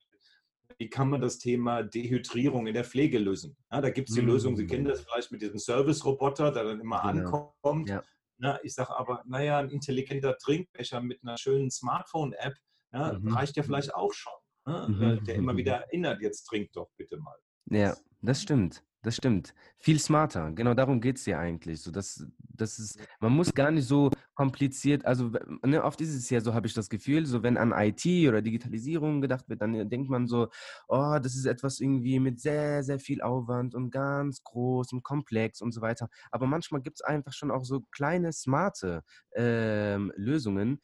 wie 0.78 0.88
kann 0.88 1.10
man 1.10 1.20
das 1.20 1.38
Thema 1.38 1.82
Dehydrierung 1.82 2.66
in 2.66 2.74
der 2.74 2.84
Pflege 2.84 3.18
lösen? 3.18 3.56
Ja, 3.70 3.80
da 3.80 3.90
gibt 3.90 4.08
es 4.08 4.14
die 4.14 4.22
mhm. 4.22 4.28
Lösung, 4.28 4.56
Sie 4.56 4.66
kennen 4.66 4.86
das 4.86 5.02
vielleicht 5.02 5.30
mit 5.30 5.42
diesem 5.42 5.58
Service-Roboter, 5.58 6.52
der 6.52 6.64
dann 6.64 6.80
immer 6.80 7.00
genau. 7.12 7.52
ankommt. 7.60 7.88
Ja. 7.88 8.02
Na, 8.38 8.58
ich 8.64 8.74
sage 8.74 8.96
aber, 8.96 9.22
naja, 9.26 9.58
ein 9.58 9.68
intelligenter 9.68 10.38
Trinkbecher 10.38 11.02
mit 11.02 11.22
einer 11.22 11.36
schönen 11.36 11.70
Smartphone-App 11.70 12.54
ja, 12.92 13.12
mhm. 13.12 13.34
reicht 13.34 13.56
ja 13.56 13.62
vielleicht 13.62 13.94
auch 13.94 14.12
schon. 14.12 14.32
Ne? 14.66 14.86
Mhm. 14.88 15.24
Der 15.24 15.34
immer 15.34 15.56
wieder 15.56 15.74
erinnert, 15.74 16.22
jetzt 16.22 16.44
trink 16.44 16.72
doch 16.72 16.88
bitte 16.96 17.18
mal. 17.18 17.36
Ja, 17.70 17.94
das 18.22 18.42
stimmt 18.42 18.82
das 19.02 19.16
stimmt. 19.16 19.54
Viel 19.78 19.98
smarter. 19.98 20.52
Genau 20.52 20.74
darum 20.74 21.00
geht 21.00 21.16
es 21.16 21.26
ja 21.26 21.38
eigentlich. 21.38 21.80
So, 21.80 21.90
das, 21.90 22.26
das 22.38 22.78
ist, 22.78 22.98
man 23.20 23.32
muss 23.32 23.54
gar 23.54 23.70
nicht 23.70 23.86
so 23.86 24.10
kompliziert, 24.34 25.04
also 25.04 25.32
ne, 25.62 25.82
oft 25.82 26.00
ist 26.00 26.14
es 26.14 26.30
ja 26.30 26.40
so, 26.40 26.54
habe 26.54 26.66
ich 26.66 26.74
das 26.74 26.88
Gefühl, 26.88 27.26
so 27.26 27.42
wenn 27.42 27.56
an 27.56 27.72
IT 27.72 28.04
oder 28.28 28.42
Digitalisierung 28.42 29.20
gedacht 29.20 29.48
wird, 29.48 29.62
dann 29.62 29.88
denkt 29.88 30.10
man 30.10 30.26
so, 30.26 30.48
oh, 30.88 31.18
das 31.22 31.34
ist 31.34 31.46
etwas 31.46 31.80
irgendwie 31.80 32.20
mit 32.20 32.40
sehr, 32.40 32.82
sehr 32.82 32.98
viel 32.98 33.22
Aufwand 33.22 33.74
und 33.74 33.90
ganz 33.90 34.42
groß 34.44 34.92
und 34.92 35.02
komplex 35.02 35.60
und 35.60 35.72
so 35.72 35.80
weiter. 35.80 36.08
Aber 36.30 36.46
manchmal 36.46 36.82
gibt 36.82 36.96
es 36.96 37.02
einfach 37.02 37.32
schon 37.32 37.50
auch 37.50 37.64
so 37.64 37.82
kleine, 37.90 38.32
smarte 38.32 39.02
ähm, 39.34 40.12
Lösungen, 40.16 40.80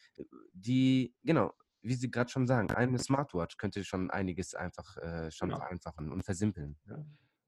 die, 0.53 1.15
genau, 1.23 1.53
wie 1.83 1.95
Sie 1.95 2.11
gerade 2.11 2.31
schon 2.31 2.47
sagen, 2.47 2.71
eine 2.73 2.99
Smartwatch 2.99 3.59
könnte 3.59 3.85
schon 3.85 4.11
einiges 4.11 4.55
einfach 4.55 4.97
äh, 4.97 5.31
schon 5.31 5.51
vereinfachen 5.51 6.11
und 6.13 6.25
versimpeln. 6.25 6.77
Ja. 6.87 7.05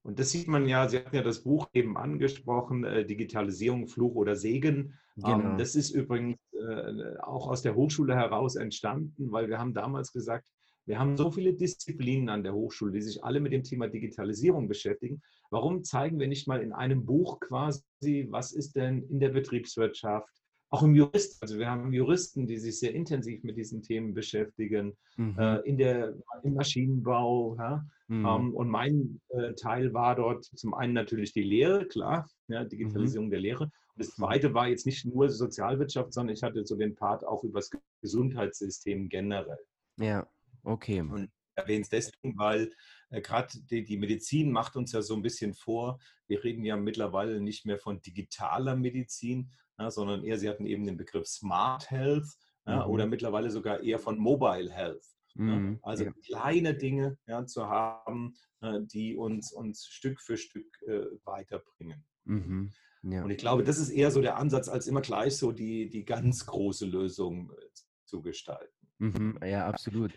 Und 0.09 0.19
das 0.19 0.31
sieht 0.31 0.49
man 0.49 0.67
ja, 0.67 0.89
Sie 0.89 0.97
hatten 0.97 1.15
ja 1.15 1.23
das 1.23 1.43
Buch 1.43 1.69
eben 1.75 1.99
angesprochen, 1.99 2.83
äh, 2.83 3.05
Digitalisierung, 3.05 3.89
Fluch 3.89 4.15
oder 4.15 4.37
Segen. 4.37 4.95
Ähm, 5.19 5.43
genau. 5.43 5.57
das 5.59 5.75
ist 5.75 5.91
übrigens 5.91 6.39
äh, 6.55 7.19
auch 7.19 7.47
aus 7.47 7.61
der 7.61 7.75
Hochschule 7.75 8.17
heraus 8.17 8.57
entstanden, 8.57 9.31
weil 9.31 9.51
wir 9.51 9.59
haben 9.59 9.75
damals 9.75 10.11
gesagt, 10.11 10.49
wir 10.87 10.99
haben 10.99 11.19
so 11.19 11.31
viele 11.31 11.53
Disziplinen 11.53 12.31
an 12.31 12.43
der 12.43 12.55
Hochschule, 12.55 12.93
die 12.93 13.03
sich 13.03 13.23
alle 13.23 13.39
mit 13.39 13.53
dem 13.53 13.65
Thema 13.65 13.87
Digitalisierung 13.87 14.67
beschäftigen. 14.67 15.21
Warum 15.51 15.85
zeigen 15.85 16.19
wir 16.19 16.27
nicht 16.27 16.49
mal 16.49 16.63
in 16.63 16.73
einem 16.73 17.05
Buch 17.05 17.39
quasi, 17.41 17.83
was 18.31 18.53
ist 18.53 18.77
denn 18.77 19.03
in 19.11 19.21
der 19.21 19.29
Betriebswirtschaft, 19.29 20.38
auch 20.71 20.83
im 20.83 20.95
Jurist, 20.95 21.43
also 21.43 21.59
wir 21.59 21.71
haben 21.71 21.93
Juristen, 21.93 22.47
die 22.47 22.59
sich 22.59 22.79
sehr 22.79 22.95
intensiv 22.95 23.43
mit 23.43 23.57
diesen 23.57 23.83
Themen 23.83 24.13
beschäftigen, 24.13 24.97
mhm. 25.17 25.39
äh, 25.39 25.61
in 25.61 25.79
der, 25.79 26.15
im 26.43 26.55
Maschinenbau. 26.55 27.57
Ja? 27.57 27.87
Mhm. 28.09 28.27
Ähm, 28.27 28.55
und 28.55 28.69
mein 28.69 29.21
äh, 29.29 29.55
Teil 29.55 29.95
war 29.95 30.15
dort 30.17 30.45
zum 30.45 30.75
einen 30.75 30.93
natürlich 30.93 31.33
die 31.33 31.43
Lehre, 31.43 31.87
klar, 31.87 32.29
ja, 32.49 32.65
Digitalisierung 32.65 33.27
mhm. 33.27 33.31
der 33.31 33.41
Lehre. 33.41 33.65
Und 33.65 33.73
das 33.97 34.11
zweite 34.11 34.53
war 34.53 34.69
jetzt 34.69 34.85
nicht 34.85 35.07
nur 35.07 35.31
Sozialwirtschaft, 35.31 36.13
sondern 36.13 36.35
ich 36.35 36.43
hatte 36.43 36.65
so 36.65 36.77
den 36.77 36.95
Part 36.95 37.25
auch 37.27 37.45
über 37.45 37.61
das 37.61 37.71
Gesundheitssystem 38.03 39.09
generell. 39.09 39.59
Ja, 39.97 40.29
okay. 40.65 41.01
Und 41.01 41.31
erwähne 41.55 41.83
es 41.83 41.89
deswegen, 41.89 42.37
weil 42.39 42.71
äh, 43.11 43.21
gerade 43.21 43.49
die, 43.71 43.85
die, 43.85 43.97
Medizin 43.97 44.53
macht 44.53 44.77
uns 44.77 44.93
ja 44.93 45.03
so 45.03 45.15
ein 45.15 45.23
bisschen 45.23 45.55
vor, 45.55 45.99
wir 46.27 46.45
reden 46.45 46.65
ja 46.65 46.77
mittlerweile 46.77 47.41
nicht 47.41 47.67
mehr 47.67 47.79
von 47.79 48.01
digitaler 48.01 48.77
Medizin, 48.77 49.51
ja, 49.79 49.91
sondern 49.91 50.25
eher, 50.25 50.39
Sie 50.39 50.49
hatten 50.49 50.67
eben 50.67 50.87
den 50.87 50.97
Begriff 50.97 51.27
Smart 51.27 51.91
Health 51.91 52.27
ja, 52.67 52.85
mhm. 52.85 52.91
oder 52.91 53.07
mittlerweile 53.07 53.51
sogar 53.51 53.83
eher 53.83 53.99
von 53.99 54.19
Mobile 54.19 54.71
Health. 54.71 55.05
Mhm. 55.35 55.79
Also 55.83 56.05
ja. 56.05 56.13
kleine 56.27 56.75
Dinge 56.75 57.17
zu 57.47 57.69
haben, 57.69 58.35
die 58.61 59.17
uns, 59.17 59.53
uns 59.53 59.87
Stück 59.87 60.21
für 60.21 60.37
Stück 60.37 60.67
äh, 60.83 61.07
weiterbringen. 61.25 62.05
Mhm. 62.25 62.73
Und 63.03 63.31
ich 63.31 63.39
glaube, 63.39 63.63
das 63.63 63.79
ist 63.79 63.91
eher 63.91 64.11
so 64.11 64.21
der 64.21 64.37
Ansatz, 64.37 64.69
als 64.69 64.87
immer 64.87 65.01
gleich 65.01 65.37
so 65.37 65.53
die, 65.53 65.89
die 65.89 66.05
ganz 66.05 66.47
große 66.47 66.87
Lösung 66.87 67.53
äh, 67.53 67.67
zu 68.05 68.23
gestalten. 68.23 68.75
Mhm. 68.99 69.39
Ja, 69.45 69.69
absolut. 69.69 70.13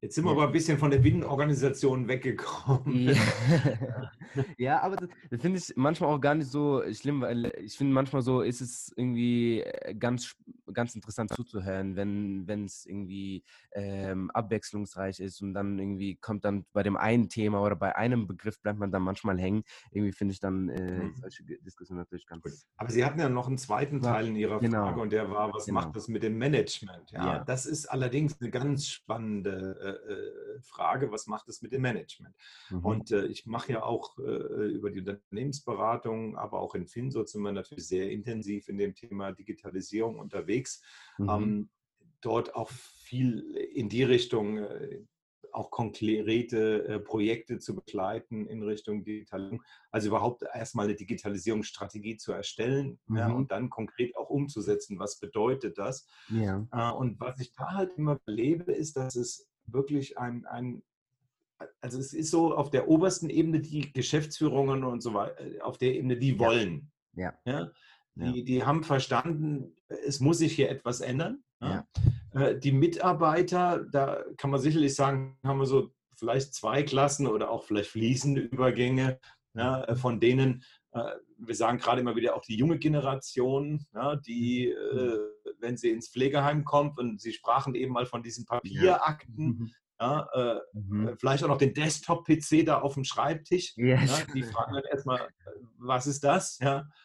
Jetzt 0.00 0.14
sind 0.14 0.24
wir 0.24 0.30
ja. 0.30 0.36
aber 0.36 0.46
ein 0.46 0.52
bisschen 0.52 0.78
von 0.78 0.92
der 0.92 0.98
Binnenorganisation 0.98 2.06
weggekommen. 2.06 3.08
Ja, 3.08 3.14
ja 4.58 4.82
aber 4.82 4.94
das, 4.94 5.08
das 5.28 5.40
finde 5.40 5.58
ich 5.58 5.72
manchmal 5.74 6.14
auch 6.14 6.20
gar 6.20 6.36
nicht 6.36 6.48
so 6.48 6.82
schlimm, 6.92 7.22
weil 7.22 7.52
ich 7.60 7.76
finde 7.76 7.92
manchmal 7.94 8.22
so 8.22 8.42
ist 8.42 8.60
es 8.60 8.92
irgendwie 8.94 9.62
äh, 9.62 9.94
ganz, 9.94 10.36
ganz 10.72 10.94
interessant 10.94 11.32
zuzuhören, 11.34 11.96
wenn 11.96 12.64
es 12.64 12.86
irgendwie 12.86 13.42
ähm, 13.72 14.30
abwechslungsreich 14.30 15.18
ist 15.18 15.42
und 15.42 15.52
dann 15.52 15.80
irgendwie 15.80 16.14
kommt 16.16 16.44
dann 16.44 16.64
bei 16.72 16.84
dem 16.84 16.96
einen 16.96 17.28
Thema 17.28 17.60
oder 17.60 17.74
bei 17.74 17.96
einem 17.96 18.28
Begriff 18.28 18.60
bleibt 18.60 18.78
man 18.78 18.92
dann 18.92 19.02
manchmal 19.02 19.38
hängen. 19.40 19.64
Irgendwie 19.90 20.12
finde 20.12 20.32
ich 20.32 20.38
dann 20.38 20.68
äh, 20.68 21.04
mhm. 21.04 21.14
solche 21.16 21.42
Diskussionen 21.42 21.98
natürlich 21.98 22.26
ganz. 22.26 22.66
Aber 22.76 22.90
Sie 22.90 23.04
hatten 23.04 23.18
ja 23.18 23.28
noch 23.28 23.48
einen 23.48 23.58
zweiten 23.58 24.00
Teil 24.00 24.28
in 24.28 24.36
Ihrer 24.36 24.60
genau. 24.60 24.84
Frage 24.84 25.00
und 25.00 25.10
der 25.10 25.28
war, 25.28 25.52
was 25.52 25.66
genau. 25.66 25.80
macht 25.80 25.96
das 25.96 26.06
mit 26.06 26.22
dem 26.22 26.38
Management? 26.38 27.10
Ja, 27.10 27.26
ja, 27.26 27.44
das 27.44 27.66
ist 27.66 27.86
allerdings 27.86 28.40
eine 28.40 28.50
ganz 28.50 28.86
spannende 28.86 29.87
äh, 29.88 30.28
äh, 30.58 30.60
Frage, 30.62 31.10
was 31.10 31.26
macht 31.26 31.48
es 31.48 31.62
mit 31.62 31.72
dem 31.72 31.82
Management? 31.82 32.34
Mhm. 32.70 32.84
Und 32.84 33.10
äh, 33.10 33.26
ich 33.26 33.46
mache 33.46 33.72
ja 33.72 33.82
auch 33.82 34.18
äh, 34.18 34.72
über 34.72 34.90
die 34.90 35.00
Unternehmensberatung, 35.00 36.36
aber 36.36 36.60
auch 36.60 36.74
in 36.74 36.86
Finso 36.86 37.24
sind 37.24 37.42
wir 37.42 37.52
natürlich 37.52 37.86
sehr 37.86 38.10
intensiv 38.10 38.68
in 38.68 38.78
dem 38.78 38.94
Thema 38.94 39.32
Digitalisierung 39.32 40.18
unterwegs. 40.18 40.82
Mhm. 41.18 41.28
Ähm, 41.28 41.70
dort 42.20 42.54
auch 42.54 42.70
viel 42.70 43.40
in 43.74 43.88
die 43.88 44.02
Richtung 44.02 44.58
äh, 44.58 45.04
auch 45.50 45.70
konkrete 45.70 47.00
Projekte 47.06 47.58
zu 47.58 47.74
begleiten 47.74 48.46
in 48.46 48.62
Richtung 48.62 49.02
Digitalisierung. 49.02 49.62
Also 49.90 50.08
überhaupt 50.08 50.42
erstmal 50.42 50.84
eine 50.84 50.94
Digitalisierungsstrategie 50.94 52.18
zu 52.18 52.32
erstellen 52.32 53.00
mhm. 53.06 53.16
ja, 53.16 53.32
und 53.32 53.50
dann 53.50 53.70
konkret 53.70 54.14
auch 54.16 54.28
umzusetzen. 54.28 54.98
Was 54.98 55.18
bedeutet 55.18 55.78
das? 55.78 56.06
Ja. 56.28 56.66
Und 56.90 57.18
was 57.18 57.40
ich 57.40 57.54
da 57.54 57.72
halt 57.72 57.96
immer 57.96 58.20
erlebe, 58.26 58.72
ist, 58.72 58.96
dass 58.96 59.16
es 59.16 59.47
wirklich 59.72 60.18
ein, 60.18 60.46
ein 60.46 60.82
also 61.80 61.98
es 61.98 62.12
ist 62.12 62.30
so 62.30 62.54
auf 62.54 62.70
der 62.70 62.88
obersten 62.88 63.30
Ebene 63.30 63.60
die 63.60 63.92
Geschäftsführungen 63.92 64.84
und 64.84 65.02
so 65.02 65.14
weiter, 65.14 65.40
äh, 65.40 65.60
auf 65.60 65.78
der 65.78 65.94
Ebene, 65.94 66.16
die 66.16 66.38
wollen. 66.38 66.90
Ja. 67.14 67.34
ja? 67.44 67.70
Die, 68.14 68.44
die 68.44 68.64
haben 68.64 68.82
verstanden, 68.82 69.76
es 69.88 70.18
muss 70.18 70.38
sich 70.38 70.54
hier 70.54 70.70
etwas 70.70 71.00
ändern. 71.00 71.44
Ja. 71.60 71.86
Äh, 72.32 72.58
die 72.58 72.72
Mitarbeiter, 72.72 73.84
da 73.84 74.24
kann 74.36 74.50
man 74.50 74.60
sicherlich 74.60 74.94
sagen, 74.94 75.38
haben 75.44 75.60
wir 75.60 75.66
so 75.66 75.92
vielleicht 76.16 76.52
zwei 76.54 76.82
Klassen 76.82 77.28
oder 77.28 77.50
auch 77.50 77.64
vielleicht 77.64 77.90
fließende 77.90 78.40
Übergänge, 78.40 79.20
ja, 79.54 79.94
von 79.94 80.18
denen, 80.18 80.64
wir 80.90 81.54
sagen 81.54 81.78
gerade 81.78 82.00
immer 82.00 82.16
wieder 82.16 82.34
auch 82.34 82.42
die 82.42 82.56
junge 82.56 82.78
Generation, 82.78 83.86
ja, 83.94 84.16
die, 84.16 84.74
mhm. 84.92 85.18
wenn 85.60 85.76
sie 85.76 85.90
ins 85.90 86.08
Pflegeheim 86.08 86.64
kommt 86.64 86.98
und 86.98 87.20
Sie 87.20 87.32
sprachen 87.32 87.74
eben 87.74 87.92
mal 87.92 88.06
von 88.06 88.22
diesen 88.22 88.46
Papierakten, 88.46 89.46
mhm. 89.46 89.70
Ja, 90.00 90.28
äh, 90.32 90.60
mhm. 90.74 91.16
Vielleicht 91.18 91.42
auch 91.42 91.48
noch 91.48 91.58
den 91.58 91.74
Desktop-PC 91.74 92.64
da 92.64 92.80
auf 92.80 92.94
dem 92.94 93.04
Schreibtisch. 93.04 93.76
Yes. 93.76 94.20
Ja, 94.20 94.32
die 94.32 94.44
fragen 94.44 94.74
dann 94.74 94.84
erstmal, 94.84 95.28
was 95.76 96.06
ist 96.06 96.22
das? 96.22 96.58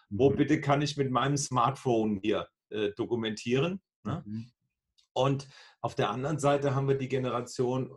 Wo 0.09 0.29
mhm. 0.29 0.35
bitte 0.35 0.61
kann 0.61 0.81
ich 0.81 0.95
mit 0.95 1.09
meinem 1.09 1.37
Smartphone 1.37 2.19
hier 2.21 2.47
äh, 2.69 2.91
dokumentieren? 2.91 3.81
Mhm. 4.03 4.51
Und 5.13 5.47
auf 5.81 5.95
der 5.95 6.09
anderen 6.09 6.39
Seite 6.39 6.75
haben 6.75 6.87
wir 6.87 6.97
die 6.97 7.07
Generation, 7.07 7.91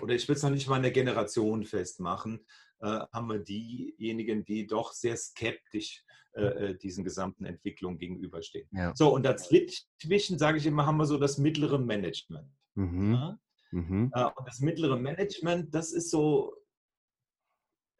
oder 0.00 0.14
ich 0.14 0.28
will 0.28 0.36
es 0.36 0.42
noch 0.42 0.50
nicht 0.50 0.68
mal 0.68 0.76
in 0.76 0.82
der 0.82 0.90
Generation 0.90 1.64
festmachen, 1.64 2.40
äh, 2.40 2.69
haben 2.86 3.28
wir 3.28 3.38
diejenigen, 3.38 4.44
die 4.44 4.66
doch 4.66 4.92
sehr 4.92 5.16
skeptisch 5.16 6.04
äh, 6.34 6.42
äh 6.42 6.78
diesen 6.78 7.04
gesamten 7.04 7.44
Entwicklungen 7.44 7.98
gegenüberstehen. 7.98 8.68
Ja. 8.72 8.94
So, 8.94 9.12
und 9.14 9.24
dazwischen, 9.24 10.38
sage 10.38 10.58
ich 10.58 10.66
immer, 10.66 10.86
haben 10.86 10.96
wir 10.96 11.06
so 11.06 11.18
das 11.18 11.38
mittlere 11.38 11.78
Management. 11.78 12.48
Mhm. 12.74 13.12
Ja? 13.14 13.38
Mhm. 13.72 14.10
Äh, 14.14 14.24
und 14.24 14.46
das 14.48 14.60
mittlere 14.60 14.96
Management, 14.96 15.74
das 15.74 15.92
ist 15.92 16.10
so, 16.10 16.54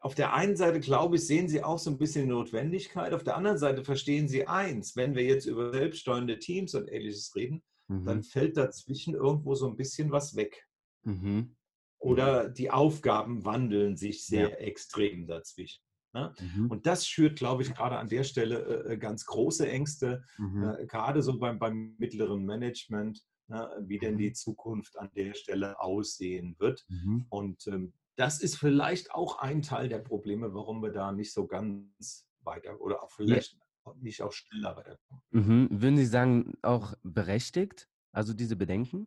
auf 0.00 0.14
der 0.14 0.32
einen 0.32 0.56
Seite, 0.56 0.80
glaube 0.80 1.16
ich, 1.16 1.26
sehen 1.26 1.48
Sie 1.48 1.62
auch 1.62 1.78
so 1.78 1.90
ein 1.90 1.98
bisschen 1.98 2.28
Notwendigkeit. 2.28 3.12
Auf 3.12 3.22
der 3.22 3.36
anderen 3.36 3.58
Seite 3.58 3.84
verstehen 3.84 4.28
Sie 4.28 4.46
eins, 4.46 4.96
wenn 4.96 5.14
wir 5.14 5.24
jetzt 5.24 5.44
über 5.44 5.72
selbststeuernde 5.72 6.38
Teams 6.38 6.74
und 6.74 6.88
ähnliches 6.88 7.36
reden, 7.36 7.62
mhm. 7.88 8.06
dann 8.06 8.22
fällt 8.22 8.56
dazwischen 8.56 9.14
irgendwo 9.14 9.54
so 9.54 9.68
ein 9.68 9.76
bisschen 9.76 10.10
was 10.10 10.36
weg. 10.36 10.66
Mhm. 11.02 11.54
Oder 12.00 12.48
die 12.48 12.70
Aufgaben 12.70 13.44
wandeln 13.44 13.96
sich 13.96 14.26
sehr 14.26 14.50
ja. 14.50 14.56
extrem 14.56 15.26
dazwischen. 15.26 15.82
Ne? 16.12 16.34
Mhm. 16.40 16.70
Und 16.70 16.86
das 16.86 17.06
schürt, 17.06 17.36
glaube 17.36 17.62
ich, 17.62 17.74
gerade 17.74 17.98
an 17.98 18.08
der 18.08 18.24
Stelle 18.24 18.86
äh, 18.86 18.94
äh 18.94 18.98
ganz 18.98 19.26
große 19.26 19.68
Ängste, 19.68 20.24
mhm. 20.38 20.64
äh, 20.64 20.86
gerade 20.86 21.22
so 21.22 21.38
beim, 21.38 21.58
beim 21.58 21.94
mittleren 21.98 22.44
Management, 22.44 23.22
ne? 23.48 23.70
wie 23.82 23.98
denn 23.98 24.16
die 24.16 24.30
mhm. 24.30 24.34
Zukunft 24.34 24.98
an 24.98 25.10
der 25.14 25.34
Stelle 25.34 25.78
aussehen 25.78 26.56
wird. 26.58 26.84
Mhm. 26.88 27.26
Und 27.28 27.66
ähm, 27.68 27.92
das 28.16 28.40
ist 28.40 28.56
vielleicht 28.56 29.12
auch 29.12 29.38
ein 29.38 29.62
Teil 29.62 29.88
der 29.88 30.00
Probleme, 30.00 30.52
warum 30.52 30.82
wir 30.82 30.90
da 30.90 31.12
nicht 31.12 31.32
so 31.32 31.46
ganz 31.46 32.26
weiter 32.42 32.80
oder 32.80 33.02
auch 33.02 33.12
vielleicht 33.12 33.52
ja. 33.86 33.94
nicht 34.00 34.22
auch 34.22 34.32
schneller 34.32 34.76
weiterkommen. 34.76 35.22
Mhm. 35.30 35.68
Würden 35.70 35.96
Sie 35.96 36.06
sagen, 36.06 36.54
auch 36.62 36.94
berechtigt, 37.02 37.88
also 38.12 38.34
diese 38.34 38.56
Bedenken? 38.56 39.06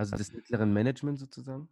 Also 0.00 0.16
des 0.16 0.32
mittleren 0.32 0.72
Management 0.72 1.18
sozusagen? 1.18 1.68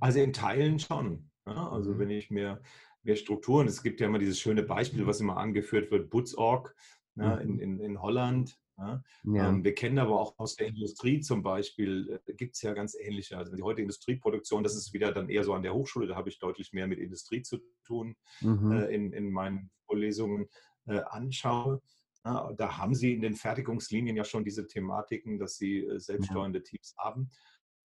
Also 0.00 0.20
in 0.20 0.32
Teilen 0.32 0.78
schon. 0.78 1.30
Ja, 1.46 1.68
also 1.70 1.92
mhm. 1.92 1.98
wenn 1.98 2.10
ich 2.10 2.30
mir 2.30 2.62
mehr 3.02 3.16
Strukturen, 3.16 3.68
es 3.68 3.82
gibt 3.82 4.00
ja 4.00 4.06
immer 4.06 4.18
dieses 4.18 4.40
schöne 4.40 4.62
Beispiel, 4.62 5.06
was 5.06 5.20
immer 5.20 5.36
angeführt 5.36 5.90
wird, 5.90 6.08
Butzorg 6.08 6.74
ja, 7.16 7.36
in, 7.36 7.54
mhm. 7.54 7.60
in, 7.60 7.80
in 7.80 8.00
Holland. 8.00 8.58
Ja. 8.78 9.02
Ja. 9.24 9.48
Ähm, 9.50 9.62
wir 9.62 9.74
kennen 9.74 9.98
aber 9.98 10.18
auch 10.18 10.38
aus 10.38 10.56
der 10.56 10.68
Industrie 10.68 11.20
zum 11.20 11.42
Beispiel, 11.42 12.18
äh, 12.26 12.32
gibt 12.32 12.54
es 12.54 12.62
ja 12.62 12.72
ganz 12.72 12.96
ähnliche. 12.98 13.36
Also 13.36 13.54
die 13.54 13.62
heutige 13.62 13.82
Industrieproduktion, 13.82 14.64
das 14.64 14.74
ist 14.74 14.94
wieder 14.94 15.12
dann 15.12 15.28
eher 15.28 15.44
so 15.44 15.52
an 15.52 15.62
der 15.62 15.74
Hochschule, 15.74 16.06
da 16.06 16.16
habe 16.16 16.30
ich 16.30 16.38
deutlich 16.38 16.72
mehr 16.72 16.86
mit 16.86 16.98
Industrie 16.98 17.42
zu 17.42 17.58
tun 17.84 18.16
mhm. 18.40 18.72
äh, 18.72 18.86
in, 18.86 19.12
in 19.12 19.30
meinen 19.30 19.70
Vorlesungen 19.84 20.48
äh, 20.86 21.00
anschaue. 21.00 21.82
Ja, 22.24 22.52
da 22.52 22.78
haben 22.78 22.94
Sie 22.94 23.14
in 23.14 23.20
den 23.20 23.34
Fertigungslinien 23.34 24.16
ja 24.16 24.24
schon 24.24 24.44
diese 24.44 24.66
Thematiken, 24.66 25.38
dass 25.38 25.56
Sie 25.56 25.80
äh, 25.80 25.98
selbststeuernde 25.98 26.62
Teams 26.62 26.94
haben. 26.96 27.30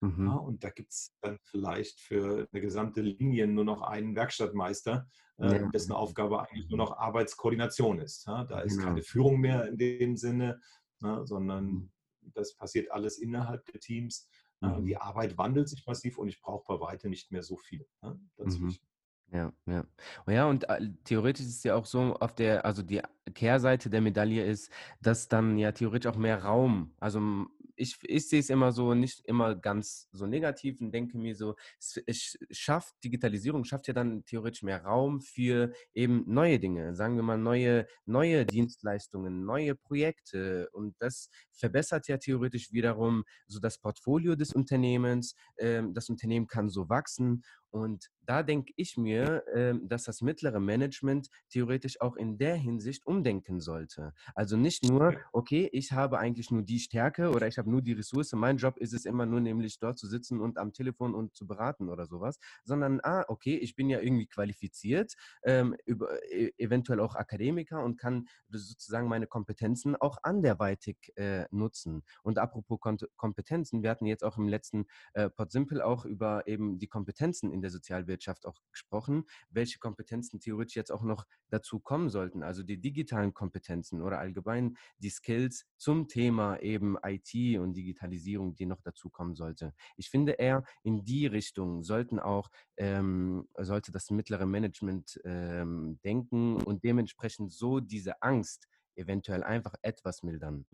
Mhm. 0.02 0.28
Ja, 0.28 0.34
und 0.36 0.64
da 0.64 0.70
gibt 0.70 0.92
es 0.92 1.16
dann 1.22 1.40
vielleicht 1.44 2.00
für 2.00 2.48
eine 2.52 2.62
gesamte 2.62 3.02
Linie 3.02 3.48
nur 3.48 3.66
noch 3.66 3.82
einen 3.82 4.16
Werkstattmeister, 4.16 5.08
äh, 5.40 5.62
ja. 5.62 5.70
dessen 5.70 5.92
Aufgabe 5.92 6.40
eigentlich 6.40 6.70
nur 6.70 6.78
noch 6.78 6.98
Arbeitskoordination 6.98 8.00
ist. 8.00 8.28
Ja, 8.28 8.44
da 8.44 8.60
ist 8.60 8.76
genau. 8.76 8.90
keine 8.90 9.02
Führung 9.02 9.40
mehr 9.40 9.68
in 9.68 9.78
dem 9.78 10.16
Sinne, 10.16 10.62
sondern 11.00 11.66
mhm. 11.66 11.92
das 12.22 12.56
passiert 12.56 12.92
alles 12.92 13.18
innerhalb 13.18 13.66
der 13.66 13.80
Teams. 13.80 14.30
Mhm. 14.62 14.86
Die 14.86 14.98
Arbeit 14.98 15.38
wandelt 15.38 15.70
sich 15.70 15.86
massiv 15.86 16.18
und 16.18 16.28
ich 16.28 16.42
brauche 16.42 16.64
bei 16.68 16.80
weitem 16.80 17.10
nicht 17.10 17.32
mehr 17.32 17.44
so 17.44 17.58
viel 17.58 17.88
mhm. 18.04 18.30
dazwischen. 18.38 18.87
Ja, 19.32 19.52
ja. 19.66 19.86
Oh 20.26 20.32
ja, 20.32 20.46
und 20.46 20.70
äh, 20.70 20.80
theoretisch 21.04 21.46
ist 21.46 21.58
es 21.58 21.64
ja 21.64 21.76
auch 21.76 21.86
so 21.86 22.16
auf 22.16 22.34
der, 22.34 22.66
also 22.66 22.82
die 22.82 23.02
Kehrseite 23.34 23.90
der 23.90 24.00
Medaille 24.02 24.46
ist, 24.46 24.72
dass 25.02 25.28
dann 25.28 25.58
ja 25.58 25.74
theoretisch 25.74 26.10
auch 26.10 26.16
mehr 26.18 26.44
Raum, 26.44 26.94
also 27.00 27.46
ich, 27.80 27.98
ich 28.04 28.28
sehe 28.28 28.40
es 28.40 28.50
immer 28.50 28.72
so, 28.72 28.96
nicht 28.96 29.24
immer 29.26 29.54
ganz 29.56 30.08
so 30.12 30.26
negativ 30.26 30.82
und 30.82 30.92
denke 30.92 31.18
mir 31.18 31.36
so, 31.36 31.56
es, 31.78 32.02
es 32.08 32.38
schafft, 32.52 32.96
Digitalisierung 33.04 33.66
schafft 33.66 33.88
ja 33.88 33.94
dann 33.94 34.26
theoretisch 34.26 34.64
mehr 34.64 34.84
Raum 34.84 35.22
für 35.22 35.72
eben 35.94 36.24
neue 36.26 36.58
Dinge, 36.58 36.96
sagen 36.96 37.18
wir 37.18 37.24
mal 37.24 37.38
neue, 37.38 37.86
neue 38.06 38.46
Dienstleistungen, 38.48 39.46
neue 39.46 39.76
Projekte 39.76 40.70
und 40.72 40.96
das 41.00 41.30
verbessert 41.52 42.08
ja 42.08 42.18
theoretisch 42.18 42.72
wiederum 42.72 43.26
so 43.46 43.60
das 43.60 43.78
Portfolio 43.78 44.36
des 44.36 44.54
Unternehmens. 44.54 45.36
Ähm, 45.60 45.94
das 45.94 46.10
Unternehmen 46.10 46.48
kann 46.48 46.70
so 46.70 46.90
wachsen 46.90 47.44
und 47.78 48.10
da 48.28 48.44
denke 48.44 48.74
ich 48.76 48.98
mir, 48.98 49.44
ähm, 49.54 49.88
dass 49.88 50.04
das 50.04 50.22
mittlere 50.22 50.60
Management 50.60 51.30
theoretisch 51.50 52.02
auch 52.02 52.18
in 52.18 52.38
der 52.38 52.56
Hinsicht 52.56 53.08
umdenken 53.08 53.62
sollte. 53.62 54.14
Also 54.36 54.58
nicht 54.58 54.84
nur, 54.84 55.16
okay, 55.32 55.70
ich 55.72 55.94
habe 55.94 56.20
eigentlich 56.20 56.52
nur 56.52 56.62
die 56.62 56.80
Stärke 56.80 57.32
oder 57.32 57.48
ich 57.48 57.58
habe 57.58 57.72
nur 57.72 57.82
die 57.82 57.94
Ressource, 57.94 58.34
mein 58.34 58.58
Job 58.58 58.78
ist 58.78 58.94
es 58.94 59.06
immer 59.06 59.26
nur 59.26 59.40
nämlich 59.40 59.80
dort 59.80 59.98
zu 59.98 60.08
sitzen 60.08 60.42
und 60.42 60.58
am 60.58 60.74
Telefon 60.74 61.16
und 61.16 61.36
zu 61.36 61.48
beraten 61.48 61.88
oder 61.88 62.06
sowas, 62.06 62.38
sondern, 62.66 63.00
ah, 63.02 63.24
okay, 63.30 63.56
ich 63.56 63.76
bin 63.76 63.90
ja 63.90 64.02
irgendwie 64.02 64.28
qualifiziert, 64.28 65.14
ähm, 65.44 65.76
über, 65.86 66.22
e 66.30 66.52
eventuell 66.58 67.00
auch 67.00 67.16
Akademiker 67.16 67.82
und 67.82 67.98
kann 67.98 68.28
sozusagen 68.50 69.08
meine 69.08 69.28
Kompetenzen 69.28 69.96
auch 69.96 70.18
anderweitig 70.24 71.14
äh, 71.16 71.46
nutzen. 71.52 72.04
Und 72.24 72.40
apropos 72.40 72.80
Kompetenzen, 73.16 73.84
wir 73.84 73.90
hatten 73.90 74.06
jetzt 74.06 74.24
auch 74.24 74.38
im 74.38 74.50
letzten 74.50 74.86
äh, 75.14 75.30
Pod 75.30 75.52
Simple 75.52 75.86
auch 75.86 76.04
über 76.04 76.46
eben 76.48 76.78
die 76.78 76.88
Kompetenzen 76.88 77.52
in 77.52 77.62
der 77.62 77.67
Sozialwirtschaft 77.70 78.46
auch 78.46 78.62
gesprochen, 78.72 79.26
welche 79.50 79.80
Kompetenzen 79.80 80.40
theoretisch 80.40 80.76
jetzt 80.76 80.92
auch 80.92 81.04
noch 81.04 81.26
dazu 81.50 81.80
kommen 81.80 82.10
sollten, 82.10 82.44
also 82.44 82.64
die 82.64 82.80
digitalen 82.80 83.34
Kompetenzen 83.34 84.02
oder 84.02 84.20
allgemein 84.20 84.78
die 84.98 85.10
Skills 85.10 85.66
zum 85.78 86.08
Thema 86.08 86.60
eben 86.60 86.98
IT 87.04 87.60
und 87.60 87.74
Digitalisierung, 87.74 88.56
die 88.56 88.66
noch 88.66 88.82
dazu 88.82 89.10
kommen 89.10 89.36
sollte. 89.36 89.74
Ich 89.96 90.10
finde 90.10 90.34
eher 90.34 90.64
in 90.84 91.04
die 91.04 91.28
Richtung 91.28 91.84
sollten 91.84 92.20
auch 92.20 92.50
ähm, 92.78 93.48
sollte 93.58 93.92
das 93.92 94.10
mittlere 94.12 94.46
Management 94.46 95.20
ähm, 95.24 96.00
denken 96.04 96.62
und 96.62 96.84
dementsprechend 96.84 97.52
so 97.52 97.80
diese 97.80 98.22
Angst 98.22 98.68
eventuell 98.96 99.44
einfach 99.44 99.76
etwas 99.82 100.24
mildern. 100.24 100.66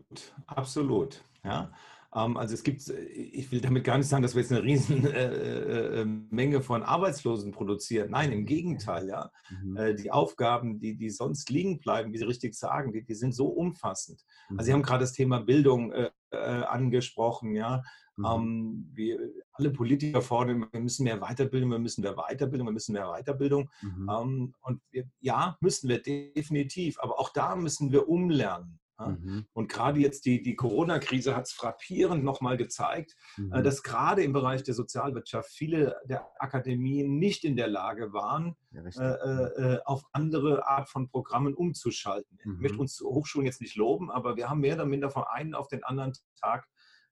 Absolut, 0.46 1.22
ja. 1.44 1.72
Ähm, 2.14 2.36
also 2.36 2.54
es 2.54 2.62
gibt, 2.62 2.88
ich 2.88 3.50
will 3.50 3.60
damit 3.60 3.84
gar 3.84 3.98
nicht 3.98 4.08
sagen, 4.08 4.22
dass 4.22 4.34
wir 4.34 4.42
jetzt 4.42 4.52
eine 4.52 4.62
riesen 4.62 5.06
äh, 5.06 5.26
äh, 5.26 6.00
äh, 6.00 6.04
Menge 6.04 6.62
von 6.62 6.82
Arbeitslosen 6.82 7.52
produzieren. 7.52 8.10
Nein, 8.10 8.32
im 8.32 8.46
Gegenteil, 8.46 9.08
ja. 9.08 9.30
Mhm. 9.50 9.76
Äh, 9.76 9.94
die 9.94 10.10
Aufgaben, 10.10 10.78
die, 10.78 10.96
die 10.96 11.10
sonst 11.10 11.50
liegen 11.50 11.80
bleiben, 11.80 12.12
wie 12.12 12.18
Sie 12.18 12.24
richtig 12.24 12.54
sagen, 12.54 12.92
die, 12.92 13.04
die 13.04 13.14
sind 13.14 13.34
so 13.34 13.48
umfassend. 13.48 14.22
Mhm. 14.48 14.58
Also 14.58 14.66
Sie 14.66 14.72
haben 14.72 14.82
gerade 14.82 15.02
das 15.02 15.12
Thema 15.12 15.40
Bildung 15.40 15.92
angesprochen, 16.30 17.54
ja. 17.54 17.82
Mhm. 18.16 18.24
Ähm, 18.24 18.90
wir, 18.92 19.18
alle 19.52 19.70
Politiker 19.70 20.20
fordern, 20.20 20.66
wir 20.72 20.80
müssen 20.80 21.04
mehr 21.04 21.20
Weiterbildung, 21.20 21.70
wir 21.70 21.78
müssen 21.78 22.02
mehr 22.02 22.16
Weiterbildung, 22.16 22.66
wir 22.66 22.72
müssen 22.72 22.92
mehr 22.92 23.06
Weiterbildung. 23.06 23.70
Ähm, 23.82 24.52
und 24.62 24.80
wir, 24.90 25.04
ja, 25.20 25.56
müssen 25.60 25.88
wir 25.88 26.02
definitiv, 26.02 26.98
aber 26.98 27.20
auch 27.20 27.32
da 27.32 27.54
müssen 27.54 27.92
wir 27.92 28.08
umlernen. 28.08 28.80
Mhm. 28.98 29.46
Und 29.52 29.68
gerade 29.68 30.00
jetzt 30.00 30.24
die, 30.24 30.42
die 30.42 30.54
Corona-Krise 30.54 31.34
hat 31.34 31.46
es 31.46 31.52
frappierend 31.52 32.24
nochmal 32.24 32.56
gezeigt, 32.56 33.16
äh, 33.36 33.40
mhm. 33.40 33.64
dass 33.64 33.82
gerade 33.82 34.22
im 34.22 34.32
Bereich 34.32 34.62
der 34.62 34.74
Sozialwirtschaft 34.74 35.50
viele 35.50 35.96
der 36.04 36.26
Akademien 36.38 37.18
nicht 37.18 37.44
in 37.44 37.56
der 37.56 37.68
Lage 37.68 38.12
waren, 38.12 38.56
ja, 38.70 38.82
äh, 38.82 39.74
äh, 39.74 39.80
auf 39.84 40.04
andere 40.12 40.66
Art 40.66 40.88
von 40.88 41.08
Programmen 41.08 41.54
umzuschalten. 41.54 42.38
Mhm. 42.44 42.54
Ich 42.54 42.60
möchte 42.60 42.76
mhm. 42.76 42.82
uns 42.82 43.00
Hochschulen 43.00 43.46
jetzt 43.46 43.60
nicht 43.60 43.76
loben, 43.76 44.10
aber 44.10 44.36
wir 44.36 44.48
haben 44.48 44.60
mehr 44.60 44.74
oder 44.74 44.86
minder 44.86 45.10
von 45.10 45.24
einem 45.24 45.54
auf 45.54 45.68
den 45.68 45.82
anderen 45.84 46.12
Tag 46.40 46.66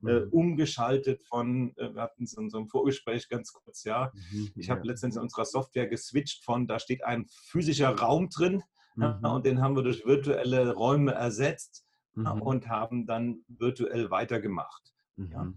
äh, 0.04 0.20
mhm. 0.20 0.28
umgeschaltet 0.30 1.22
von, 1.22 1.76
äh, 1.76 1.94
wir 1.94 2.02
hatten 2.02 2.24
es 2.24 2.32
in 2.32 2.44
unserem 2.44 2.68
Vorgespräch 2.68 3.28
ganz 3.28 3.52
kurz, 3.52 3.84
ja, 3.84 4.10
mhm. 4.32 4.50
ich 4.56 4.70
habe 4.70 4.86
letztens 4.86 5.16
in 5.16 5.22
unserer 5.22 5.44
Software 5.44 5.86
geswitcht 5.86 6.44
von, 6.44 6.66
da 6.66 6.78
steht 6.78 7.04
ein 7.04 7.26
physischer 7.28 7.90
Raum 7.96 8.28
drin, 8.28 8.62
Mhm. 8.94 9.18
und 9.22 9.46
den 9.46 9.60
haben 9.60 9.76
wir 9.76 9.82
durch 9.82 10.04
virtuelle 10.04 10.74
Räume 10.74 11.12
ersetzt 11.12 11.84
mhm. 12.14 12.42
und 12.42 12.68
haben 12.68 13.06
dann 13.06 13.44
virtuell 13.48 14.10
weitergemacht. 14.10 14.92
Mhm. 15.16 15.30
Ja. 15.30 15.52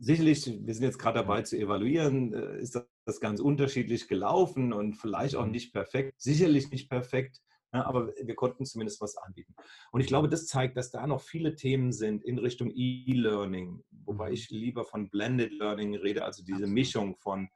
Sicherlich, 0.00 0.46
wir 0.46 0.74
sind 0.74 0.84
jetzt 0.84 0.98
gerade 0.98 1.18
dabei 1.18 1.42
zu 1.42 1.58
evaluieren, 1.58 2.32
äh, 2.32 2.58
ist 2.60 2.80
das 3.04 3.20
ganz 3.20 3.40
unterschiedlich 3.40 4.08
gelaufen 4.08 4.72
und 4.72 4.94
vielleicht 4.94 5.36
auch 5.36 5.44
mhm. 5.44 5.52
nicht 5.52 5.72
perfekt, 5.72 6.14
sicherlich 6.16 6.70
nicht 6.70 6.88
perfekt, 6.88 7.40
aber 7.72 8.08
wir 8.22 8.34
konnten 8.34 8.64
zumindest 8.64 9.02
was 9.02 9.16
anbieten. 9.18 9.54
Und 9.92 10.00
ich 10.00 10.06
glaube, 10.06 10.28
das 10.28 10.46
zeigt, 10.46 10.78
dass 10.78 10.90
da 10.90 11.06
noch 11.06 11.20
viele 11.20 11.54
Themen 11.54 11.92
sind 11.92 12.24
in 12.24 12.38
Richtung 12.38 12.70
E-Learning, 12.74 13.82
wobei 14.04 14.28
mhm. 14.28 14.34
ich 14.34 14.50
lieber 14.50 14.84
von 14.84 15.10
Blended 15.10 15.52
Learning 15.52 15.94
rede, 15.94 16.24
also 16.24 16.42
diese 16.42 16.66
Mischung 16.66 17.16
von 17.16 17.40
äh, 17.40 17.42
mhm. 17.42 17.48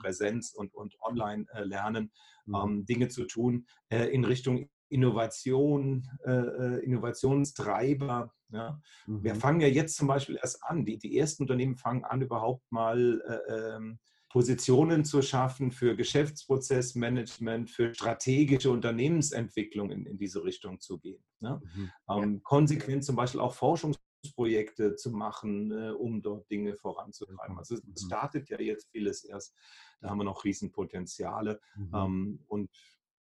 Präsenz 0.00 0.52
und, 0.52 0.74
und 0.74 0.96
Online-Lernen, 1.00 2.12
mhm. 2.46 2.54
ähm, 2.54 2.84
Dinge 2.86 3.08
zu 3.08 3.24
tun 3.24 3.66
äh, 3.88 4.06
in 4.06 4.24
Richtung 4.24 4.68
Innovation, 4.90 6.06
äh, 6.24 6.32
äh, 6.32 6.84
Innovationstreiber. 6.84 8.32
Ja. 8.52 8.80
Mhm. 9.06 9.24
Wir 9.24 9.34
fangen 9.36 9.60
ja 9.60 9.68
jetzt 9.68 9.96
zum 9.96 10.08
Beispiel 10.08 10.36
erst 10.36 10.62
an. 10.64 10.84
Die, 10.84 10.98
die 10.98 11.16
ersten 11.16 11.44
Unternehmen 11.44 11.76
fangen 11.76 12.04
an, 12.04 12.22
überhaupt 12.22 12.70
mal 12.70 13.22
äh, 13.48 13.76
ähm, 13.76 13.98
Positionen 14.30 15.04
zu 15.04 15.22
schaffen 15.22 15.72
für 15.72 15.96
Geschäftsprozessmanagement, 15.96 17.70
für 17.70 17.94
strategische 17.94 18.70
Unternehmensentwicklung 18.70 19.90
in, 19.90 20.06
in 20.06 20.18
diese 20.18 20.44
Richtung 20.44 20.80
zu 20.80 20.98
gehen. 20.98 21.22
Ne? 21.40 21.60
Mhm. 21.74 21.90
Ähm, 22.08 22.42
konsequent 22.42 23.04
zum 23.04 23.16
Beispiel 23.16 23.40
auch 23.40 23.54
Forschungs 23.54 23.98
Projekte 24.34 24.96
zu 24.96 25.10
machen, 25.10 25.70
äh, 25.72 25.90
um 25.90 26.22
dort 26.22 26.50
Dinge 26.50 26.76
voranzutreiben. 26.76 27.58
Also 27.58 27.74
es 27.76 27.84
mhm. 27.84 27.96
startet 27.96 28.48
ja 28.48 28.58
jetzt 28.60 28.88
vieles 28.90 29.24
erst. 29.24 29.54
Da 30.00 30.10
haben 30.10 30.18
wir 30.18 30.24
noch 30.24 30.44
Riesenpotenziale. 30.44 31.60
Mhm. 31.76 31.90
Ähm, 31.94 32.44
und 32.46 32.70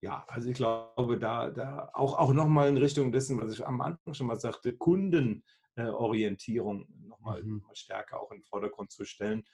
ja, 0.00 0.24
also 0.28 0.50
ich 0.50 0.56
glaube, 0.56 1.18
da, 1.18 1.50
da 1.50 1.90
auch, 1.94 2.18
auch 2.18 2.32
nochmal 2.32 2.68
in 2.68 2.76
Richtung 2.76 3.10
dessen, 3.12 3.40
was 3.40 3.52
ich 3.52 3.66
am 3.66 3.80
Anfang 3.80 4.14
schon 4.14 4.26
mal 4.26 4.38
sagte, 4.38 4.76
Kundenorientierung 4.76 6.86
nochmal 7.06 7.42
mhm. 7.42 7.62
noch 7.66 7.74
stärker 7.74 8.20
auch 8.20 8.30
in 8.30 8.38
den 8.38 8.44
Vordergrund 8.44 8.90
zu 8.90 9.04
stellen. 9.04 9.44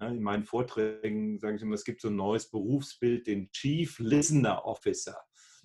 Ja, 0.00 0.08
in 0.08 0.22
meinen 0.22 0.44
Vorträgen 0.44 1.38
sage 1.38 1.56
ich 1.56 1.62
immer, 1.62 1.74
es 1.74 1.84
gibt 1.84 2.00
so 2.00 2.08
ein 2.08 2.16
neues 2.16 2.50
Berufsbild, 2.50 3.26
den 3.26 3.50
Chief 3.50 3.98
Listener 3.98 4.64
Officer. 4.64 5.18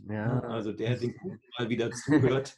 Ja. 0.09 0.41
Also 0.41 0.73
der 0.73 0.97
den 0.97 1.15
Kunden 1.15 1.39
mal 1.57 1.69
wieder 1.69 1.89
zuhört 1.91 2.57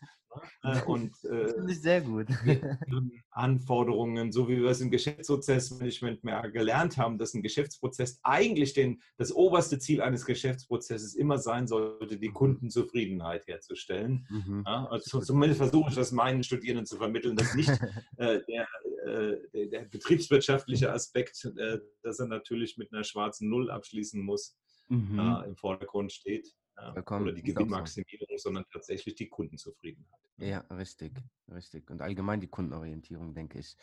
Äh, 0.64 0.82
und 0.84 1.12
äh, 1.26 1.74
sehr 1.74 2.02
gut. 2.02 2.28
Anforderungen, 3.32 4.32
so 4.32 4.48
wie 4.50 4.58
wir 4.58 4.70
es 4.70 4.82
im 4.82 4.90
Geschäftsprozessmanagement 4.90 6.24
mehr 6.24 6.50
gelernt 6.52 6.98
haben, 6.98 7.18
dass 7.18 7.34
ein 7.34 7.44
Geschäftsprozess 7.44 8.20
eigentlich 8.24 8.74
den, 8.74 9.02
das 9.18 9.32
oberste 9.32 9.80
Ziel 9.80 10.02
eines 10.02 10.26
Geschäftsprozesses 10.26 11.16
immer 11.16 11.38
sein 11.38 11.68
sollte, 11.68 12.18
die 12.18 12.30
mhm. 12.30 12.34
Kundenzufriedenheit 12.34 13.48
herzustellen. 13.48 14.26
Mhm. 14.30 14.64
Ja, 14.66 14.88
also 14.88 15.22
zumindest 15.22 15.60
versuche 15.60 15.90
ich 15.90 15.96
das 15.96 16.12
meinen 16.12 16.44
Studierenden 16.44 16.86
zu 16.86 16.98
vermitteln, 16.98 17.36
dass 17.36 17.54
nicht 17.54 17.70
äh, 18.18 18.40
der, 18.48 18.68
äh, 19.06 19.38
der, 19.54 19.66
der, 19.68 19.86
betriebswirtschaftliche 19.86 20.92
Aspekt, 20.92 21.46
äh, 21.58 21.80
dass 22.02 22.20
er 22.20 22.28
natürlich 22.28 22.78
mit 22.78 22.92
einer 22.92 23.04
schwarzen 23.04 23.50
Null 23.50 23.70
abschließen 23.70 24.22
muss, 24.22 24.58
mhm. 24.90 25.20
Äh, 25.20 25.48
im 25.48 25.56
Vordergrund 25.56 26.12
steht. 26.12 26.54
Oder 26.78 27.34
die 27.34 27.44
Gewinnmaximierung, 27.44 28.28
so. 28.38 28.44
sondern 28.44 28.66
tatsächlich 28.72 29.16
die 29.16 29.30
Kundenzufriedenheit. 29.30 30.20
Ja, 30.38 30.60
richtig, 30.70 31.14
richtig. 31.52 31.90
Und 31.90 32.02
allgemein 32.02 32.40
die 32.40 32.48
Kundenorientierung, 32.48 33.34
denke 33.34 33.60
ich. 33.60 33.76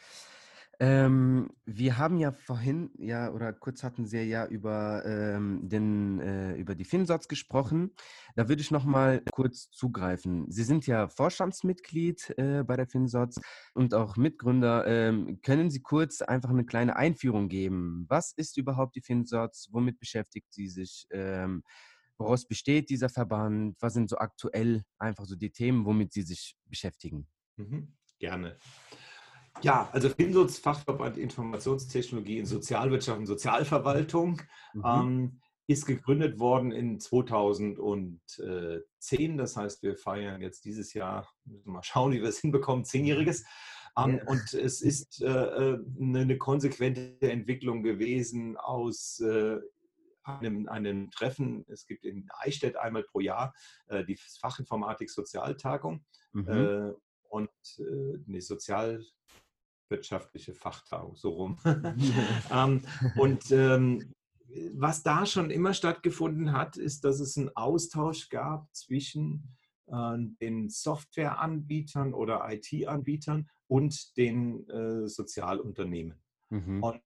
Ähm, 0.81 1.51
wir 1.67 1.99
haben 1.99 2.19
ja 2.19 2.33
vorhin, 2.33 2.91
ja, 2.99 3.31
oder 3.31 3.53
kurz 3.53 3.85
hatten 3.85 4.07
Sie 4.07 4.23
ja 4.23 4.47
über, 4.47 5.05
ähm, 5.07 5.61
den, 5.69 6.21
äh, 6.21 6.55
über 6.57 6.75
die 6.75 6.85
FinSots 6.85 7.29
gesprochen. 7.29 7.93
Da 8.35 8.49
würde 8.49 8.61
ich 8.61 8.71
noch 8.71 8.85
mal 8.85 9.23
kurz 9.33 9.71
zugreifen. 9.71 10.51
Sie 10.51 10.65
sind 10.65 10.87
ja 10.87 11.09
Vorstandsmitglied 11.09 12.35
äh, 12.39 12.65
bei 12.65 12.77
der 12.77 12.89
FinSots 12.89 13.41
und 13.75 13.95
auch 13.95 14.17
Mitgründer. 14.17 14.85
Ähm, 14.87 15.41
können 15.43 15.71
Sie 15.71 15.81
kurz 15.81 16.23
einfach 16.23 16.51
eine 16.51 16.67
kleine 16.67 16.97
Einführung 16.97 17.49
geben? 17.49 18.07
Was 18.09 18.33
ist 18.33 18.57
überhaupt 18.57 18.97
die 18.97 19.03
FinSots? 19.03 19.69
Womit 19.73 20.01
beschäftigt 20.01 20.53
sie 20.53 20.69
sich? 20.69 21.07
Woraus 22.19 22.47
besteht 22.47 22.91
dieser 22.91 23.09
Verband? 23.09 23.77
Was 23.81 23.95
sind 23.95 24.09
so 24.09 24.17
aktuell 24.17 24.85
einfach 24.99 25.25
so 25.25 25.37
die 25.37 25.51
Themen, 25.51 25.85
womit 25.85 26.13
Sie 26.13 26.23
sich 26.23 26.57
beschäftigen? 26.67 27.29
Mhm, 27.57 27.95
gerne. 28.19 28.57
Ja, 29.63 29.89
also 29.93 30.09
FinSoz, 30.09 30.59
Fachverband 30.59 31.17
Informationstechnologie 31.17 32.39
in 32.39 32.47
Sozialwirtschaft 32.47 33.19
und 33.19 33.27
Sozialverwaltung, 33.27 34.43
mhm. 34.75 34.83
ähm, 34.85 35.41
ist 35.67 35.87
gegründet 35.87 36.39
worden 36.39 36.73
in 36.73 37.01
2010. 37.01 39.39
Das 39.39 39.57
heißt, 39.57 39.83
wir 39.83 39.97
feiern 39.97 40.43
jetzt 40.43 40.67
dieses 40.67 40.93
Jahr, 40.93 41.27
müssen 41.45 41.65
wir 41.67 41.73
mal 41.73 41.83
schauen, 41.83 42.13
wie 42.13 42.21
wir 42.21 42.29
es 42.29 42.41
hinbekommen, 42.41 42.85
zehnjähriges. 42.85 43.45
Ähm, 43.97 44.19
ja. 44.19 44.25
Und 44.27 44.53
es 44.55 44.83
ist 44.83 45.23
äh, 45.23 45.29
äh 45.29 45.79
eine 46.01 46.37
konsequente 46.37 47.31
Entwicklung 47.31 47.83
gewesen 47.83 48.57
aus 48.57 49.21
äh, 49.21 49.59
einem, 50.25 50.69
einem 50.69 51.11
Treffen. 51.11 51.65
Es 51.69 51.87
gibt 51.87 52.05
in 52.05 52.29
Eichstätt 52.39 52.77
einmal 52.77 53.05
pro 53.05 53.21
Jahr 53.21 53.55
äh, 53.87 54.05
die 54.05 54.17
Fachinformatik 54.17 55.09
Sozialtagung 55.11 56.05
mhm. 56.33 56.49
äh, 56.49 56.93
und 57.29 57.51
äh, 57.79 58.19
eine 58.27 58.41
sozialwirtschaftliche 58.41 60.55
Fachtagung, 60.55 61.15
so 61.17 61.31
rum. 61.31 61.59
ähm, 62.51 62.83
und 63.17 63.51
ähm, 63.51 64.15
was 64.73 65.03
da 65.03 65.27
schon 65.27 65.51
immer 65.51 65.75
stattgefunden 65.75 66.53
hat, 66.53 66.77
ist, 66.77 67.05
dass 67.05 67.19
es 67.21 67.37
einen 67.37 67.51
Austausch 67.57 68.29
gab 68.29 68.69
zwischen 68.73 69.57
äh, 69.87 70.17
den 70.41 70.71
Softwareanbietern 70.71 72.15
oder 72.15 72.47
IT-Anbietern 72.51 73.49
und 73.67 74.17
den 74.17 74.69
äh, 74.69 75.09
Sozialunternehmen. 75.09 76.23
Mhm. 76.51 76.83
Und 76.83 77.01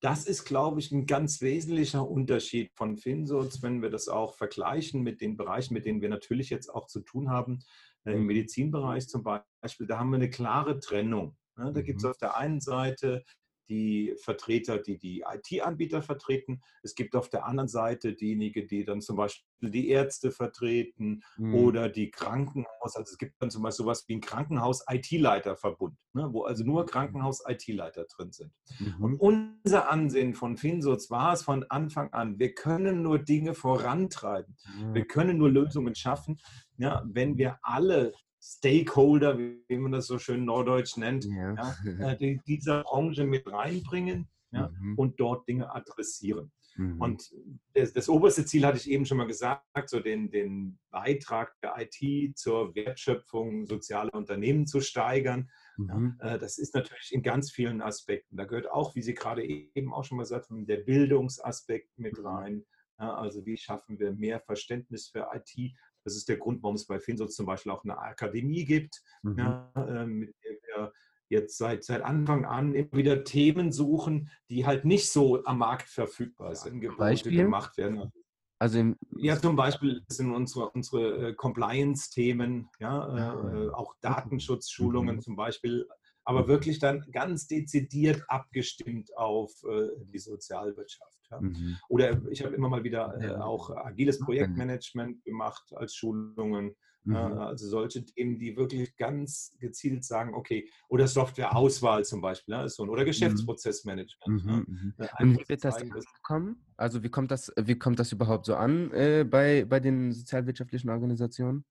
das 0.00 0.26
ist, 0.26 0.44
glaube 0.44 0.80
ich, 0.80 0.90
ein 0.90 1.06
ganz 1.06 1.42
wesentlicher 1.42 2.08
Unterschied 2.08 2.72
von 2.74 2.96
FinSoz, 2.96 3.62
wenn 3.62 3.82
wir 3.82 3.90
das 3.90 4.08
auch 4.08 4.34
vergleichen 4.34 5.02
mit 5.02 5.20
den 5.20 5.36
Bereichen, 5.36 5.74
mit 5.74 5.84
denen 5.84 6.00
wir 6.00 6.08
natürlich 6.08 6.48
jetzt 6.48 6.68
auch 6.68 6.86
zu 6.86 7.00
tun 7.00 7.30
haben. 7.30 7.60
Äh, 8.04 8.12
Im 8.12 8.20
mhm. 8.20 8.26
Medizinbereich 8.26 9.08
zum 9.08 9.22
Beispiel, 9.22 9.86
da 9.86 9.98
haben 9.98 10.10
wir 10.10 10.16
eine 10.16 10.30
klare 10.30 10.78
Trennung. 10.80 11.36
Ne? 11.56 11.72
Da 11.72 11.82
gibt 11.82 11.98
es 11.98 12.04
mhm. 12.04 12.10
auf 12.10 12.18
der 12.18 12.36
einen 12.36 12.60
Seite 12.60 13.22
die 13.70 14.14
Vertreter, 14.18 14.78
die 14.78 14.98
die 14.98 15.24
IT-Anbieter 15.26 16.02
vertreten. 16.02 16.60
Es 16.82 16.94
gibt 16.94 17.14
auf 17.14 17.28
der 17.28 17.46
anderen 17.46 17.68
Seite 17.68 18.14
diejenigen, 18.14 18.66
die 18.66 18.84
dann 18.84 19.00
zum 19.00 19.16
Beispiel 19.16 19.70
die 19.70 19.88
Ärzte 19.88 20.32
vertreten 20.32 21.22
mhm. 21.36 21.54
oder 21.54 21.88
die 21.88 22.10
Krankenhaus. 22.10 22.96
Also 22.96 23.12
es 23.12 23.18
gibt 23.18 23.40
dann 23.40 23.50
zum 23.50 23.62
Beispiel 23.62 23.84
sowas 23.84 24.04
wie 24.08 24.16
ein 24.16 24.20
Krankenhaus-IT-Leiterverbund, 24.20 25.96
ne, 26.12 26.28
wo 26.32 26.42
also 26.42 26.64
nur 26.64 26.82
mhm. 26.82 26.86
Krankenhaus-IT-Leiter 26.86 28.06
drin 28.06 28.32
sind. 28.32 28.52
Mhm. 28.78 29.14
Und 29.16 29.42
unser 29.64 29.90
Ansehen 29.90 30.34
von 30.34 30.56
Finsoz 30.56 31.10
war 31.10 31.32
es 31.32 31.42
von 31.42 31.64
Anfang 31.68 32.12
an, 32.12 32.38
wir 32.38 32.54
können 32.54 33.02
nur 33.02 33.20
Dinge 33.20 33.54
vorantreiben. 33.54 34.56
Mhm. 34.78 34.94
Wir 34.94 35.06
können 35.06 35.38
nur 35.38 35.50
Lösungen 35.50 35.94
schaffen, 35.94 36.40
ja, 36.76 37.02
wenn 37.06 37.38
wir 37.38 37.58
alle 37.62 38.12
Stakeholder, 38.40 39.38
wie 39.38 39.78
man 39.78 39.92
das 39.92 40.06
so 40.06 40.18
schön 40.18 40.44
norddeutsch 40.44 40.96
nennt, 40.96 41.26
ja. 41.26 41.54
Ja, 41.54 41.76
äh, 42.12 42.16
die 42.16 42.40
dieser 42.46 42.82
Branche 42.82 43.24
mit 43.24 43.46
reinbringen 43.46 44.28
ja, 44.50 44.68
mhm. 44.68 44.94
und 44.96 45.20
dort 45.20 45.46
Dinge 45.46 45.72
adressieren. 45.72 46.50
Mhm. 46.76 47.00
Und 47.00 47.34
das, 47.74 47.92
das, 47.92 48.08
oberste 48.08 48.44
Ziel 48.44 48.64
hatte 48.64 48.78
ich 48.78 48.90
eben 48.90 49.04
schon 49.04 49.18
mal 49.18 49.26
gesagt, 49.26 49.90
so 49.90 50.00
den, 50.00 50.30
den 50.30 50.78
Beitrag 50.90 51.54
der 51.60 51.74
IT 51.78 52.38
zur 52.38 52.74
Wertschöpfung 52.74 53.66
sozialer 53.66 54.14
Unternehmen 54.14 54.66
zu 54.66 54.80
steigern. 54.80 55.50
Mhm. 55.76 56.16
Äh, 56.20 56.38
das 56.38 56.58
ist 56.58 56.74
natürlich 56.74 57.12
in 57.12 57.22
ganz 57.22 57.50
vielen 57.50 57.82
Aspekten. 57.82 58.36
Da 58.36 58.44
gehört 58.44 58.70
auch, 58.70 58.94
wie 58.94 59.02
Sie 59.02 59.14
gerade 59.14 59.44
eben 59.44 59.92
auch 59.92 60.04
schon 60.04 60.16
mal 60.16 60.22
gesagt 60.22 60.48
haben, 60.50 60.66
der 60.66 60.78
Bildungsaspekt 60.78 61.98
mit 61.98 62.18
mhm. 62.18 62.26
rein. 62.26 62.66
also 62.96 63.44
wie 63.44 63.56
schaffen 63.56 63.98
wir 63.98 64.12
mehr 64.12 64.40
Verständnis 64.40 65.08
für 65.08 65.28
IT 65.34 65.74
das 66.04 66.16
ist 66.16 66.28
der 66.28 66.38
Grund, 66.38 66.62
warum 66.62 66.76
es 66.76 66.86
bei 66.86 66.98
Finsos 66.98 67.34
zum 67.34 67.46
Beispiel 67.46 67.72
auch 67.72 67.84
eine 67.84 67.98
Akademie 67.98 68.64
gibt, 68.64 69.02
mhm. 69.22 69.38
ja, 69.38 69.72
äh, 69.76 70.06
mit 70.06 70.34
der 70.44 70.60
wir 70.72 70.92
jetzt 71.30 71.58
seit, 71.58 71.84
seit 71.84 72.02
Anfang 72.02 72.44
an 72.44 72.74
immer 72.74 72.92
wieder 72.92 73.24
Themen 73.24 73.72
suchen, 73.72 74.30
die 74.50 74.66
halt 74.66 74.84
nicht 74.84 75.10
so 75.10 75.44
am 75.44 75.58
Markt 75.58 75.88
verfügbar 75.88 76.54
sind, 76.54 76.80
Beispiel? 76.98 77.36
gemacht 77.36 77.76
werden. 77.78 78.12
Also 78.58 78.78
im, 78.78 78.96
ja, 79.16 79.40
zum 79.40 79.56
Beispiel 79.56 80.02
sind 80.08 80.34
unsere, 80.34 80.68
unsere 80.70 81.28
äh, 81.28 81.34
Compliance-Themen, 81.34 82.68
ja, 82.78 83.00
ah, 83.00 83.54
äh, 83.54 83.70
auch 83.70 83.94
Datenschutzschulungen 84.02 85.16
mhm. 85.16 85.20
zum 85.22 85.36
Beispiel, 85.36 85.88
aber 86.24 86.48
wirklich 86.48 86.78
dann 86.78 87.04
ganz 87.12 87.46
dezidiert 87.46 88.22
abgestimmt 88.28 89.16
auf 89.16 89.52
äh, 89.64 89.88
die 90.04 90.18
Sozialwirtschaft. 90.18 91.18
Ja. 91.30 91.40
Mhm. 91.40 91.76
Oder 91.88 92.20
ich 92.30 92.44
habe 92.44 92.54
immer 92.54 92.68
mal 92.68 92.84
wieder 92.84 93.18
äh, 93.20 93.34
auch 93.36 93.70
agiles 93.70 94.18
Projektmanagement 94.18 95.24
gemacht 95.24 95.72
als 95.74 95.94
Schulungen. 95.94 96.76
Mhm. 97.04 97.14
Äh, 97.14 97.18
also 97.18 97.68
solche 97.68 98.04
Themen, 98.04 98.38
die 98.38 98.56
wirklich 98.56 98.96
ganz 98.96 99.56
gezielt 99.58 100.04
sagen, 100.04 100.34
okay, 100.34 100.68
oder 100.88 101.06
Softwareauswahl 101.06 102.04
zum 102.04 102.20
Beispiel, 102.20 102.54
ja, 102.54 102.68
so, 102.68 102.82
oder 102.84 103.02
mhm. 103.02 103.06
Geschäftsprozessmanagement. 103.06 104.44
Mhm. 104.44 104.66
Mhm. 104.66 104.94
Und 105.18 105.38
wie 105.38 105.48
wird 105.48 105.64
das 105.64 105.82
kommen? 106.22 106.66
Also 106.76 107.02
wie 107.02 107.08
kommt 107.08 107.30
das, 107.30 107.52
wie 107.56 107.78
kommt 107.78 107.98
das 107.98 108.12
überhaupt 108.12 108.46
so 108.46 108.54
an 108.54 108.90
äh, 108.92 109.24
bei, 109.24 109.64
bei 109.64 109.80
den 109.80 110.12
sozialwirtschaftlichen 110.12 110.90
Organisationen? 110.90 111.64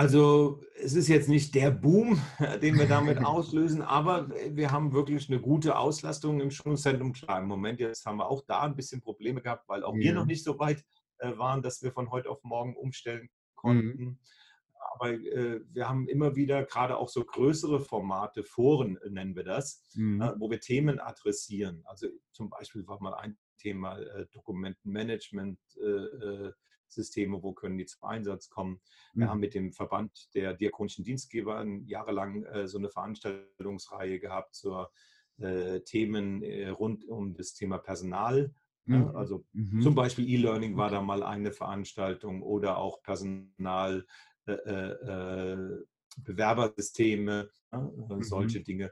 Also 0.00 0.62
es 0.76 0.94
ist 0.94 1.08
jetzt 1.08 1.28
nicht 1.28 1.54
der 1.54 1.70
Boom, 1.70 2.18
den 2.62 2.78
wir 2.78 2.88
damit 2.88 3.18
auslösen, 3.24 3.82
aber 3.82 4.30
wir 4.30 4.70
haben 4.70 4.94
wirklich 4.94 5.28
eine 5.28 5.42
gute 5.42 5.76
Auslastung 5.76 6.40
im 6.40 6.50
Schulungszentrum. 6.50 7.12
Klar, 7.12 7.40
im 7.42 7.48
Moment 7.48 7.80
jetzt 7.80 8.06
haben 8.06 8.16
wir 8.16 8.30
auch 8.30 8.40
da 8.46 8.62
ein 8.62 8.76
bisschen 8.76 9.02
Probleme 9.02 9.42
gehabt, 9.42 9.68
weil 9.68 9.84
auch 9.84 9.94
ja. 9.96 10.00
wir 10.00 10.14
noch 10.14 10.24
nicht 10.24 10.42
so 10.42 10.58
weit 10.58 10.86
äh, 11.18 11.36
waren, 11.36 11.60
dass 11.60 11.82
wir 11.82 11.92
von 11.92 12.10
heute 12.10 12.30
auf 12.30 12.42
morgen 12.44 12.76
umstellen 12.76 13.28
konnten. 13.56 14.02
Mhm. 14.02 14.18
Aber 14.94 15.10
äh, 15.10 15.60
wir 15.70 15.86
haben 15.86 16.08
immer 16.08 16.34
wieder 16.34 16.64
gerade 16.64 16.96
auch 16.96 17.10
so 17.10 17.22
größere 17.22 17.78
Formate, 17.78 18.42
Foren 18.42 18.98
nennen 19.06 19.36
wir 19.36 19.44
das, 19.44 19.84
mhm. 19.96 20.22
äh, 20.22 20.32
wo 20.38 20.50
wir 20.50 20.60
Themen 20.60 20.98
adressieren. 20.98 21.82
Also 21.84 22.06
zum 22.32 22.48
Beispiel 22.48 22.86
war 22.86 23.02
mal 23.02 23.12
ein 23.16 23.36
Thema 23.58 23.98
äh, 23.98 24.24
Dokumentenmanagement, 24.32 25.58
äh, 25.76 25.84
äh, 25.84 26.52
Systeme, 26.92 27.42
wo 27.42 27.52
können 27.52 27.78
die 27.78 27.86
zum 27.86 28.04
Einsatz 28.08 28.48
kommen. 28.48 28.80
Wir 29.14 29.26
mhm. 29.26 29.30
haben 29.30 29.40
mit 29.40 29.54
dem 29.54 29.72
Verband 29.72 30.34
der 30.34 30.54
diakonischen 30.54 31.04
Dienstgeber 31.04 31.64
jahrelang 31.84 32.44
äh, 32.44 32.68
so 32.68 32.78
eine 32.78 32.90
Veranstaltungsreihe 32.90 34.20
gehabt 34.20 34.54
zur 34.54 34.90
äh, 35.38 35.80
Themen 35.80 36.42
äh, 36.42 36.68
rund 36.68 37.06
um 37.08 37.34
das 37.34 37.54
Thema 37.54 37.78
Personal. 37.78 38.52
Mhm. 38.86 39.14
also 39.14 39.44
mhm. 39.52 39.82
zum 39.82 39.94
Beispiel 39.94 40.28
E-Learning 40.28 40.76
war 40.76 40.90
da 40.90 41.02
mal 41.02 41.22
eine 41.22 41.52
Veranstaltung 41.52 42.42
oder 42.42 42.78
auch 42.78 43.02
Personal. 43.02 44.06
Äh, 44.46 44.52
äh, 44.52 45.84
Bewerbersysteme, 46.24 47.48
mhm. 47.70 48.22
solche 48.24 48.60
Dinge. 48.60 48.90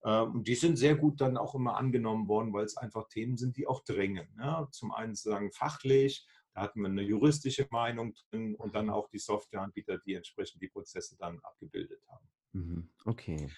Und 0.00 0.48
die 0.48 0.54
sind 0.54 0.76
sehr 0.76 0.96
gut 0.96 1.20
dann 1.20 1.36
auch 1.36 1.54
immer 1.54 1.76
angenommen 1.76 2.26
worden, 2.26 2.54
weil 2.54 2.64
es 2.64 2.78
einfach 2.78 3.06
Themen 3.08 3.36
sind, 3.36 3.58
die 3.58 3.66
auch 3.66 3.84
drängen. 3.84 4.26
Zum 4.70 4.92
einen 4.92 5.14
sagen 5.14 5.52
fachlich, 5.52 6.26
da 6.54 6.62
hatten 6.62 6.80
wir 6.80 6.88
eine 6.88 7.02
juristische 7.02 7.66
Meinung 7.70 8.14
drin 8.30 8.54
und 8.54 8.74
dann 8.74 8.90
auch 8.90 9.08
die 9.08 9.18
Softwareanbieter, 9.18 9.98
die 9.98 10.14
entsprechend 10.14 10.62
die 10.62 10.68
Prozesse 10.68 11.16
dann 11.18 11.40
abgebildet 11.40 12.00
haben. 12.08 12.26
Mhm, 12.52 12.88
okay. 13.04 13.48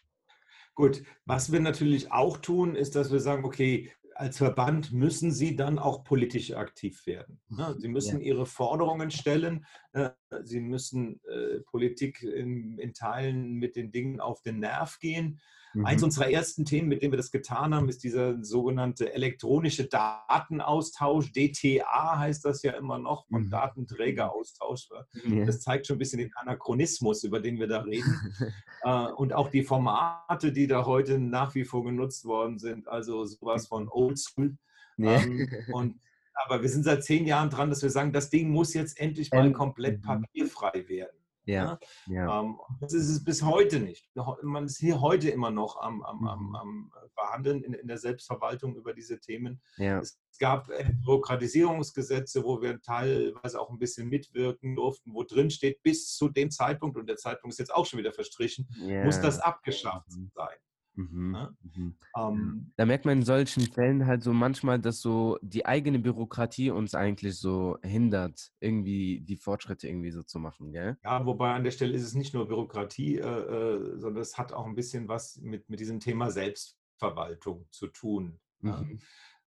Gut, 0.74 1.02
was 1.24 1.52
wir 1.52 1.60
natürlich 1.60 2.10
auch 2.10 2.38
tun, 2.38 2.74
ist, 2.74 2.96
dass 2.96 3.12
wir 3.12 3.20
sagen, 3.20 3.44
okay, 3.44 3.92
als 4.14 4.38
Verband 4.38 4.92
müssen 4.92 5.32
Sie 5.32 5.56
dann 5.56 5.78
auch 5.78 6.04
politisch 6.04 6.52
aktiv 6.52 7.06
werden. 7.06 7.40
Sie 7.78 7.88
müssen 7.88 8.20
ja. 8.20 8.26
Ihre 8.26 8.46
Forderungen 8.46 9.10
stellen, 9.10 9.66
äh, 9.92 10.10
sie 10.42 10.60
müssen 10.60 11.20
äh, 11.24 11.60
Politik 11.60 12.22
in, 12.22 12.78
in, 12.78 12.94
Teilen 12.94 13.54
mit 13.54 13.76
den 13.76 13.90
Dingen 13.90 14.20
auf 14.20 14.40
den 14.42 14.60
Nerv 14.60 14.98
gehen. 15.00 15.40
Mhm. 15.74 15.86
Eins 15.86 16.02
unserer 16.02 16.30
ersten 16.30 16.64
Themen, 16.64 16.88
mit 16.88 17.02
dem 17.02 17.12
wir 17.12 17.16
das 17.16 17.30
getan 17.30 17.74
haben, 17.74 17.88
ist 17.88 18.04
dieser 18.04 18.42
sogenannte 18.42 19.12
elektronische 19.12 19.86
Datenaustausch. 19.86 21.32
DTA 21.32 22.18
heißt 22.18 22.44
das 22.44 22.62
ja 22.62 22.72
immer 22.72 22.98
noch, 22.98 23.26
von 23.26 23.44
mhm. 23.44 23.50
Datenträgeraustausch. 23.50 24.88
Ja. 25.26 25.44
Das 25.44 25.60
zeigt 25.60 25.86
schon 25.86 25.96
ein 25.96 25.98
bisschen 25.98 26.20
den 26.20 26.30
Anachronismus, 26.36 27.24
über 27.24 27.40
den 27.40 27.58
wir 27.58 27.66
da 27.66 27.80
reden. 27.80 28.20
äh, 28.82 29.06
und 29.12 29.32
auch 29.32 29.50
die 29.50 29.62
Formate, 29.62 30.52
die 30.52 30.66
da 30.66 30.86
heute 30.86 31.18
nach 31.18 31.54
wie 31.54 31.64
vor 31.64 31.84
genutzt 31.84 32.24
worden 32.24 32.58
sind, 32.58 32.88
also 32.88 33.24
sowas 33.24 33.66
von 33.66 33.88
Oldschool. 33.88 34.56
Ja. 34.96 35.16
Ähm, 35.16 35.48
und 35.72 36.00
aber 36.34 36.62
wir 36.62 36.68
sind 36.68 36.82
seit 36.84 37.04
zehn 37.04 37.26
Jahren 37.26 37.48
dran, 37.48 37.70
dass 37.70 37.82
wir 37.82 37.90
sagen, 37.90 38.12
das 38.12 38.28
Ding 38.28 38.50
muss 38.50 38.74
jetzt 38.74 38.98
endlich 38.98 39.30
mal 39.30 39.52
komplett 39.52 39.98
mhm. 39.98 40.02
papierfrei 40.02 40.84
werden. 40.88 41.16
Ja, 41.46 41.78
ja. 42.06 42.40
Ähm, 42.40 42.58
das 42.80 42.92
ist 42.92 43.08
es 43.08 43.22
bis 43.22 43.42
heute 43.42 43.80
nicht. 43.80 44.08
Man 44.42 44.64
ist 44.64 44.78
hier 44.78 45.00
heute 45.00 45.28
immer 45.30 45.50
noch 45.50 45.80
am, 45.80 46.02
am, 46.02 46.26
am, 46.26 46.48
mhm. 46.48 46.56
am 46.56 46.92
Verhandeln 47.14 47.62
in, 47.62 47.74
in, 47.74 47.86
der 47.86 47.98
Selbstverwaltung 47.98 48.76
über 48.76 48.94
diese 48.94 49.20
Themen. 49.20 49.60
Ja. 49.76 49.98
Es 50.00 50.18
gab 50.38 50.70
äh, 50.70 50.90
Bürokratisierungsgesetze, 51.04 52.44
wo 52.44 52.62
wir 52.62 52.80
teilweise 52.80 53.60
auch 53.60 53.70
ein 53.70 53.78
bisschen 53.78 54.08
mitwirken 54.08 54.74
durften, 54.74 55.12
wo 55.12 55.22
drin 55.22 55.50
steht, 55.50 55.82
bis 55.82 56.14
zu 56.14 56.28
dem 56.28 56.50
Zeitpunkt, 56.50 56.96
und 56.96 57.08
der 57.08 57.16
Zeitpunkt 57.16 57.52
ist 57.52 57.58
jetzt 57.58 57.74
auch 57.74 57.86
schon 57.86 57.98
wieder 57.98 58.12
verstrichen, 58.12 58.68
yeah. 58.80 59.04
muss 59.04 59.20
das 59.20 59.38
abgeschafft 59.38 60.10
mhm. 60.10 60.30
sein. 60.34 60.56
Mhm, 60.96 61.32
ne? 61.32 61.56
mhm. 61.62 61.96
Ähm, 62.16 62.72
da 62.76 62.86
merkt 62.86 63.04
man 63.04 63.18
in 63.18 63.24
solchen 63.24 63.62
Fällen 63.62 64.06
halt 64.06 64.22
so 64.22 64.32
manchmal, 64.32 64.78
dass 64.78 65.00
so 65.00 65.38
die 65.42 65.66
eigene 65.66 65.98
Bürokratie 65.98 66.70
uns 66.70 66.94
eigentlich 66.94 67.36
so 67.36 67.78
hindert, 67.82 68.52
irgendwie 68.60 69.20
die 69.20 69.36
Fortschritte 69.36 69.88
irgendwie 69.88 70.12
so 70.12 70.22
zu 70.22 70.38
machen, 70.38 70.72
gell? 70.72 70.96
Ja, 71.02 71.26
wobei 71.26 71.52
an 71.52 71.64
der 71.64 71.72
Stelle 71.72 71.94
ist 71.94 72.04
es 72.04 72.14
nicht 72.14 72.34
nur 72.34 72.46
Bürokratie, 72.46 73.18
äh, 73.18 73.20
äh, 73.20 73.98
sondern 73.98 74.22
es 74.22 74.38
hat 74.38 74.52
auch 74.52 74.66
ein 74.66 74.76
bisschen 74.76 75.08
was 75.08 75.36
mit, 75.40 75.68
mit 75.68 75.80
diesem 75.80 75.98
Thema 76.00 76.30
Selbstverwaltung 76.30 77.66
zu 77.70 77.88
tun. 77.88 78.38
Mhm. 78.60 78.70
Ja? 78.70 78.84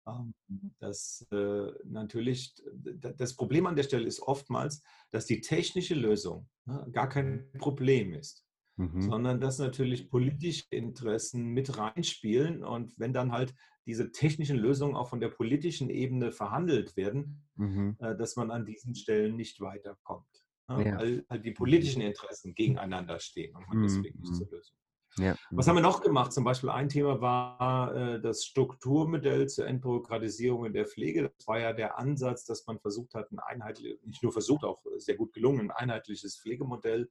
Ähm, 0.08 0.34
das 0.80 1.26
äh, 1.32 1.72
natürlich, 1.86 2.56
das 2.74 3.36
Problem 3.36 3.68
an 3.68 3.76
der 3.76 3.84
Stelle 3.84 4.06
ist 4.06 4.22
oftmals, 4.22 4.82
dass 5.12 5.26
die 5.26 5.41
technische 5.41 5.95
Lösung 5.95 6.50
ne, 6.66 6.88
gar 6.91 7.08
kein 7.08 7.50
Problem 7.58 8.14
ist 8.14 8.47
mhm. 8.78 9.01
sondern 9.01 9.41
dass 9.41 9.59
natürlich 9.59 10.09
politische 10.09 10.65
Interessen 10.69 11.45
mit 11.47 11.78
reinspielen. 11.78 12.63
Und 12.63 12.97
wenn 12.97 13.13
dann 13.13 13.32
halt 13.32 13.53
diese 13.86 14.11
technischen 14.11 14.57
Lösungen 14.57 14.95
auch 14.95 15.09
von 15.09 15.19
der 15.19 15.30
politischen 15.30 15.89
Ebene 15.89 16.32
verhandelt 16.32 16.95
werden, 16.95 17.47
mhm. 17.55 17.97
äh, 17.99 18.15
dass 18.15 18.36
man 18.36 18.51
an 18.51 18.65
diesen 18.65 18.95
Stellen 18.95 19.36
nicht 19.36 19.59
weiterkommt. 19.59 20.28
Ja, 20.69 20.82
ja. 20.82 20.97
Weil 20.97 21.25
halt 21.30 21.45
die 21.45 21.51
politischen 21.51 22.01
Interessen 22.01 22.53
gegeneinander 22.53 23.19
stehen 23.19 23.55
und 23.55 23.67
man 23.69 23.78
mhm. 23.78 23.84
deswegen 23.84 24.19
nicht 24.19 24.36
zur 24.36 24.49
Lösung. 24.49 24.75
Ja. 25.17 25.36
Was 25.49 25.67
haben 25.67 25.75
wir 25.75 25.82
noch 25.82 26.01
gemacht? 26.01 26.32
Zum 26.32 26.43
Beispiel 26.43 26.69
ein 26.69 26.89
Thema 26.89 27.21
war 27.21 27.95
äh, 27.95 28.21
das 28.21 28.45
Strukturmodell 28.45 29.47
zur 29.47 29.65
Entbürokratisierung 29.65 30.65
in 30.65 30.73
der 30.73 30.86
Pflege. 30.86 31.32
Das 31.36 31.47
war 31.47 31.59
ja 31.59 31.73
der 31.73 31.97
Ansatz, 31.97 32.45
dass 32.45 32.67
man 32.67 32.80
versucht 32.80 33.15
hat, 33.15 33.32
ein 33.32 33.39
einheitliches, 33.39 33.99
nicht 34.05 34.21
nur 34.21 34.32
versucht, 34.32 34.63
auch 34.63 34.84
sehr 34.97 35.15
gut 35.15 35.34
gelungen, 35.34 35.71
ein 35.71 35.71
einheitliches 35.71 36.39
Pflegemodell 36.39 37.09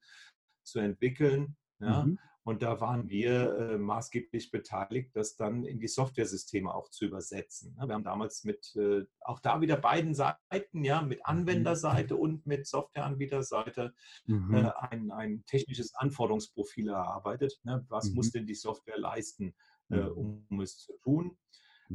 zu 0.67 0.79
entwickeln. 0.79 1.57
Ja? 1.81 2.05
Mhm. 2.05 2.19
Und 2.47 2.63
da 2.63 2.81
waren 2.81 3.09
wir 3.09 3.59
äh, 3.59 3.77
maßgeblich 3.77 4.53
beteiligt, 4.53 5.17
das 5.17 5.35
dann 5.35 5.65
in 5.65 5.81
die 5.81 5.89
Softwaresysteme 5.89 6.73
auch 6.73 6.91
zu 6.91 7.05
übersetzen. 7.05 7.75
Ja, 7.77 7.89
wir 7.89 7.95
haben 7.97 8.05
damals 8.05 8.45
mit 8.45 8.73
äh, 8.77 9.05
auch 9.19 9.41
da 9.41 9.61
wieder 9.61 9.77
beiden 9.77 10.15
Seiten, 10.15 10.85
ja, 10.85 11.03
mit 11.03 11.19
mhm. 11.19 11.25
Anwenderseite 11.25 12.15
und 12.15 12.47
mit 12.47 12.69
Softwareanbieterseite 12.69 13.95
mhm. 14.27 14.55
äh, 14.55 14.71
ein, 14.79 15.11
ein 15.11 15.45
technisches 15.47 15.97
Anforderungsprofil 15.97 16.89
erarbeitet. 16.89 17.59
Ne? 17.65 17.85
Was 17.89 18.11
mhm. 18.11 18.15
muss 18.15 18.31
denn 18.31 18.47
die 18.47 18.55
Software 18.55 18.99
leisten, 18.99 19.53
äh, 19.91 19.97
mhm. 19.97 20.45
um 20.49 20.61
es 20.61 20.79
zu 20.79 20.93
tun? 21.03 21.37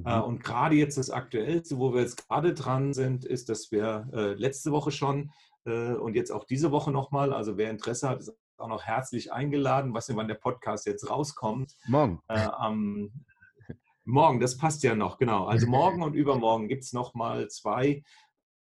Äh, 0.03 0.17
mhm. 0.17 0.24
Und 0.24 0.43
gerade 0.43 0.76
jetzt 0.76 0.97
das 0.97 1.11
Aktuellste, 1.11 1.78
wo 1.78 1.93
wir 1.93 2.01
jetzt 2.01 2.28
gerade 2.28 2.53
dran 2.53 2.91
sind, 2.91 3.24
ist, 3.24 3.47
dass 3.47 3.72
wir 3.72 4.09
äh, 4.11 4.34
letzte 4.34 4.74
Woche 4.74 4.91
schon 4.91 5.32
und 5.63 6.15
jetzt 6.15 6.32
auch 6.32 6.45
diese 6.45 6.72
Woche 6.72 6.91
nochmal, 6.91 7.32
also 7.32 7.55
wer 7.55 7.69
Interesse 7.69 8.09
hat, 8.09 8.19
ist 8.19 8.36
auch 8.62 8.68
noch 8.68 8.84
herzlich 8.84 9.32
eingeladen. 9.32 9.93
Was 9.93 10.07
denn, 10.07 10.16
wann 10.18 10.28
der 10.28 10.36
Podcast 10.36 10.86
jetzt 10.86 11.09
rauskommt? 11.09 11.76
Morgen. 11.88 12.22
Äh, 12.28 12.39
am, 12.39 13.12
morgen, 14.03 14.39
das 14.39 14.57
passt 14.57 14.84
ja 14.84 14.95
noch, 14.95 15.18
genau. 15.18 15.45
Also 15.45 15.68
morgen 15.68 16.03
und 16.03 16.14
übermorgen 16.14 16.68
gibt 16.68 16.84
es 16.84 16.93
nochmal 16.93 17.49
zwei 17.49 18.03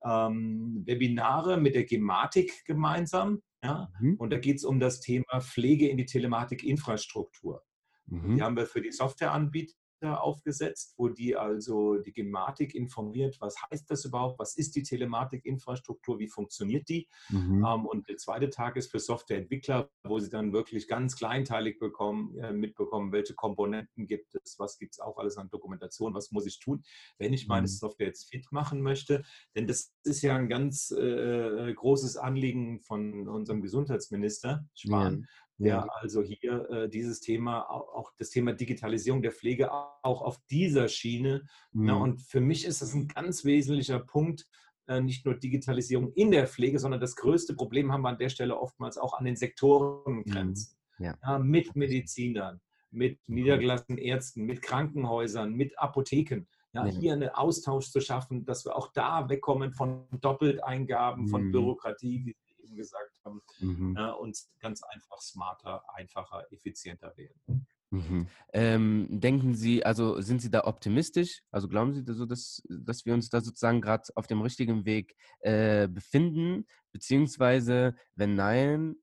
ähm, 0.06 0.84
Webinare 0.86 1.58
mit 1.58 1.76
der 1.76 1.86
Gematik 1.86 2.66
gemeinsam. 2.66 3.42
Ja? 3.64 3.90
Mhm. 4.00 4.16
Und 4.16 4.32
da 4.32 4.38
geht 4.38 4.58
es 4.58 4.64
um 4.64 4.80
das 4.80 5.00
Thema 5.00 5.42
Pflege 5.42 5.90
in 5.90 5.98
die 5.98 6.06
Telematik-Infrastruktur. 6.06 7.64
Mhm. 8.06 8.36
Die 8.36 8.42
haben 8.42 8.56
wir 8.56 8.66
für 8.66 8.82
die 8.82 8.92
Softwareanbieter 8.92 9.74
aufgesetzt, 10.04 10.94
wo 10.98 11.10
die 11.10 11.36
also 11.36 11.98
die 11.98 12.14
Gematik 12.14 12.76
informiert, 12.76 13.38
was 13.40 13.56
heißt 13.70 13.90
das 13.90 14.06
überhaupt, 14.06 14.40
was 14.40 14.56
ist 14.56 14.76
die 14.76 14.84
Telematik-Infrastruktur, 14.84 16.20
wie 16.20 16.28
funktioniert 16.28 16.88
die. 16.90 17.08
Mhm. 17.30 17.66
Ähm, 17.66 17.86
und 17.86 18.08
der 18.08 18.18
zweite 18.18 18.50
Tag 18.50 18.76
ist 18.76 18.92
für 18.92 19.00
Softwareentwickler, 19.00 19.90
wo 20.04 20.20
sie 20.20 20.30
dann 20.30 20.54
wirklich 20.54 20.88
ganz 20.88 21.16
kleinteilig 21.16 21.80
bekommen, 21.80 22.38
äh, 22.38 22.54
mitbekommen, 22.54 23.12
welche 23.12 23.34
Komponenten 23.34 24.08
gibt 24.08 24.36
es, 24.36 24.60
was 24.60 24.78
gibt 24.78 24.94
es 24.94 25.00
auch 25.00 25.18
alles 25.18 25.38
an 25.38 25.50
Dokumentation, 25.50 26.14
was 26.14 26.32
muss 26.32 26.46
ich 26.46 26.60
tun, 26.60 26.84
wenn 27.18 27.34
ich 27.34 27.48
meine 27.48 27.64
mhm. 27.64 27.68
Software 27.68 28.08
jetzt 28.08 28.30
fit 28.30 28.52
machen 28.52 28.82
möchte. 28.82 29.24
Denn 29.56 29.68
das 29.68 29.94
ist 30.04 30.22
ja 30.22 30.36
ein 30.36 30.50
ganz 30.50 30.92
äh, 30.92 31.74
großes 31.74 32.18
Anliegen 32.18 32.82
von 32.82 33.28
unserem 33.28 33.62
Gesundheitsminister 33.62 34.66
Spahn, 34.74 35.28
ja 35.58 35.68
ja. 35.68 35.88
also 36.02 36.22
hier 36.22 36.70
äh, 36.70 36.90
dieses 36.90 37.20
Thema, 37.20 37.70
auch, 37.70 37.94
auch, 37.94 38.12
das 38.18 38.30
Thema 38.30 38.54
Digitalisierung 38.54 39.22
der 39.22 39.32
Pflege 39.32 39.72
auch 39.72 40.22
auf 40.22 40.40
dieser 40.50 40.88
Schiene. 40.88 41.48
Mhm. 41.72 41.86
Na, 41.86 41.96
und 41.96 42.22
für 42.22 42.42
mich 42.42 42.66
ist 42.66 42.82
das 42.82 42.94
ein 42.94 43.08
ganz 43.08 43.44
wesentlicher 43.44 44.00
Punkt, 44.00 44.48
äh, 44.88 45.02
nicht 45.02 45.26
nur 45.26 45.36
Digitalisierung 45.36 46.14
in 46.14 46.32
der 46.32 46.48
Pflege, 46.48 46.80
sondern 46.80 47.02
das 47.02 47.16
größte 47.16 47.56
Problem 47.56 47.92
haben 47.92 48.02
wir 48.02 48.10
an 48.10 48.20
der 48.20 48.30
Stelle 48.30 48.58
oftmals 48.58 48.98
auch 48.98 49.18
an 49.18 49.26
den 49.26 49.36
Sektorengrenzen. 49.36 50.78
Mhm. 51.00 51.06
Ja. 51.06 51.16
Ja, 51.22 51.40
mit 51.40 51.76
Medizinern, 51.76 52.60
mit 52.90 53.20
niedergelassenen 53.28 54.00
Ärzten, 54.00 54.46
mit 54.46 54.62
Krankenhäusern, 54.62 55.54
mit 55.54 55.78
Apotheken. 55.78 56.48
Ja, 56.74 56.86
hier 56.86 57.14
einen 57.14 57.30
Austausch 57.30 57.90
zu 57.90 58.02
schaffen, 58.02 58.46
dass 58.46 58.66
wir 58.66 58.76
auch 58.76 58.92
da 58.94 59.30
wegkommen 59.30 59.74
von 59.74 60.06
Doppelteingaben, 60.22 61.28
von 61.28 61.46
mhm. 61.46 61.52
Bürokratie, 61.52 62.36
gesagt 62.76 63.17
haben, 63.28 63.42
mhm. 63.60 63.96
ja, 63.98 64.12
und 64.12 64.38
ganz 64.60 64.82
einfach 64.84 65.22
smarter, 65.22 65.84
einfacher, 65.94 66.46
effizienter 66.52 67.16
werden. 67.18 67.68
Mhm. 67.90 68.28
Ähm, 68.52 69.08
denken 69.10 69.56
Sie, 69.56 69.86
also 69.86 70.20
sind 70.20 70.42
Sie 70.42 70.50
da 70.52 70.66
optimistisch? 70.66 71.42
Also 71.52 71.68
glauben 71.68 71.94
Sie 71.94 72.04
so, 72.14 72.26
dass, 72.26 72.62
dass 72.70 73.06
wir 73.06 73.14
uns 73.14 73.30
da 73.30 73.40
sozusagen 73.40 73.82
gerade 73.82 74.10
auf 74.16 74.28
dem 74.28 74.42
richtigen 74.42 74.86
Weg 74.86 75.16
äh, 75.40 75.88
befinden? 75.88 76.66
Beziehungsweise, 76.92 77.96
wenn 78.16 78.36
nein, 78.36 78.96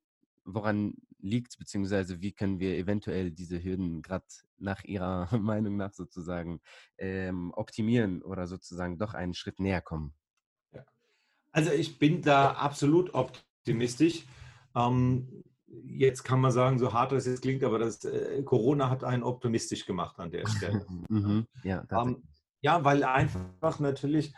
woran 0.44 0.94
liegt 1.18 1.52
es, 1.52 1.56
beziehungsweise 1.56 2.20
wie 2.20 2.32
können 2.32 2.60
wir 2.60 2.76
eventuell 2.76 3.30
diese 3.30 3.62
Hürden 3.62 4.02
gerade 4.02 4.26
nach 4.58 4.84
Ihrer 4.84 5.28
Meinung 5.38 5.76
nach 5.76 5.94
sozusagen 5.94 6.60
ähm, 6.98 7.52
optimieren 7.54 8.22
oder 8.22 8.46
sozusagen 8.46 8.98
doch 8.98 9.14
einen 9.14 9.34
Schritt 9.34 9.60
näher 9.60 9.80
kommen? 9.80 10.14
Also 11.52 11.70
ich 11.70 12.00
bin 12.00 12.20
da 12.20 12.50
absolut 12.50 13.14
optimistisch 13.14 13.53
optimistisch. 13.64 14.26
Ähm, 14.76 15.42
jetzt 15.86 16.22
kann 16.22 16.40
man 16.40 16.52
sagen, 16.52 16.78
so 16.78 16.92
hart 16.92 17.12
das 17.12 17.26
jetzt 17.26 17.42
klingt, 17.42 17.64
aber 17.64 17.78
das, 17.78 18.04
äh, 18.04 18.42
Corona 18.42 18.90
hat 18.90 19.04
einen 19.04 19.22
optimistisch 19.22 19.86
gemacht 19.86 20.18
an 20.18 20.30
der 20.30 20.46
Stelle. 20.48 20.86
mhm, 21.08 21.46
ja, 21.62 21.84
ähm, 21.90 22.22
ja, 22.60 22.82
weil 22.84 23.04
einfach 23.04 23.78
natürlich 23.78 24.34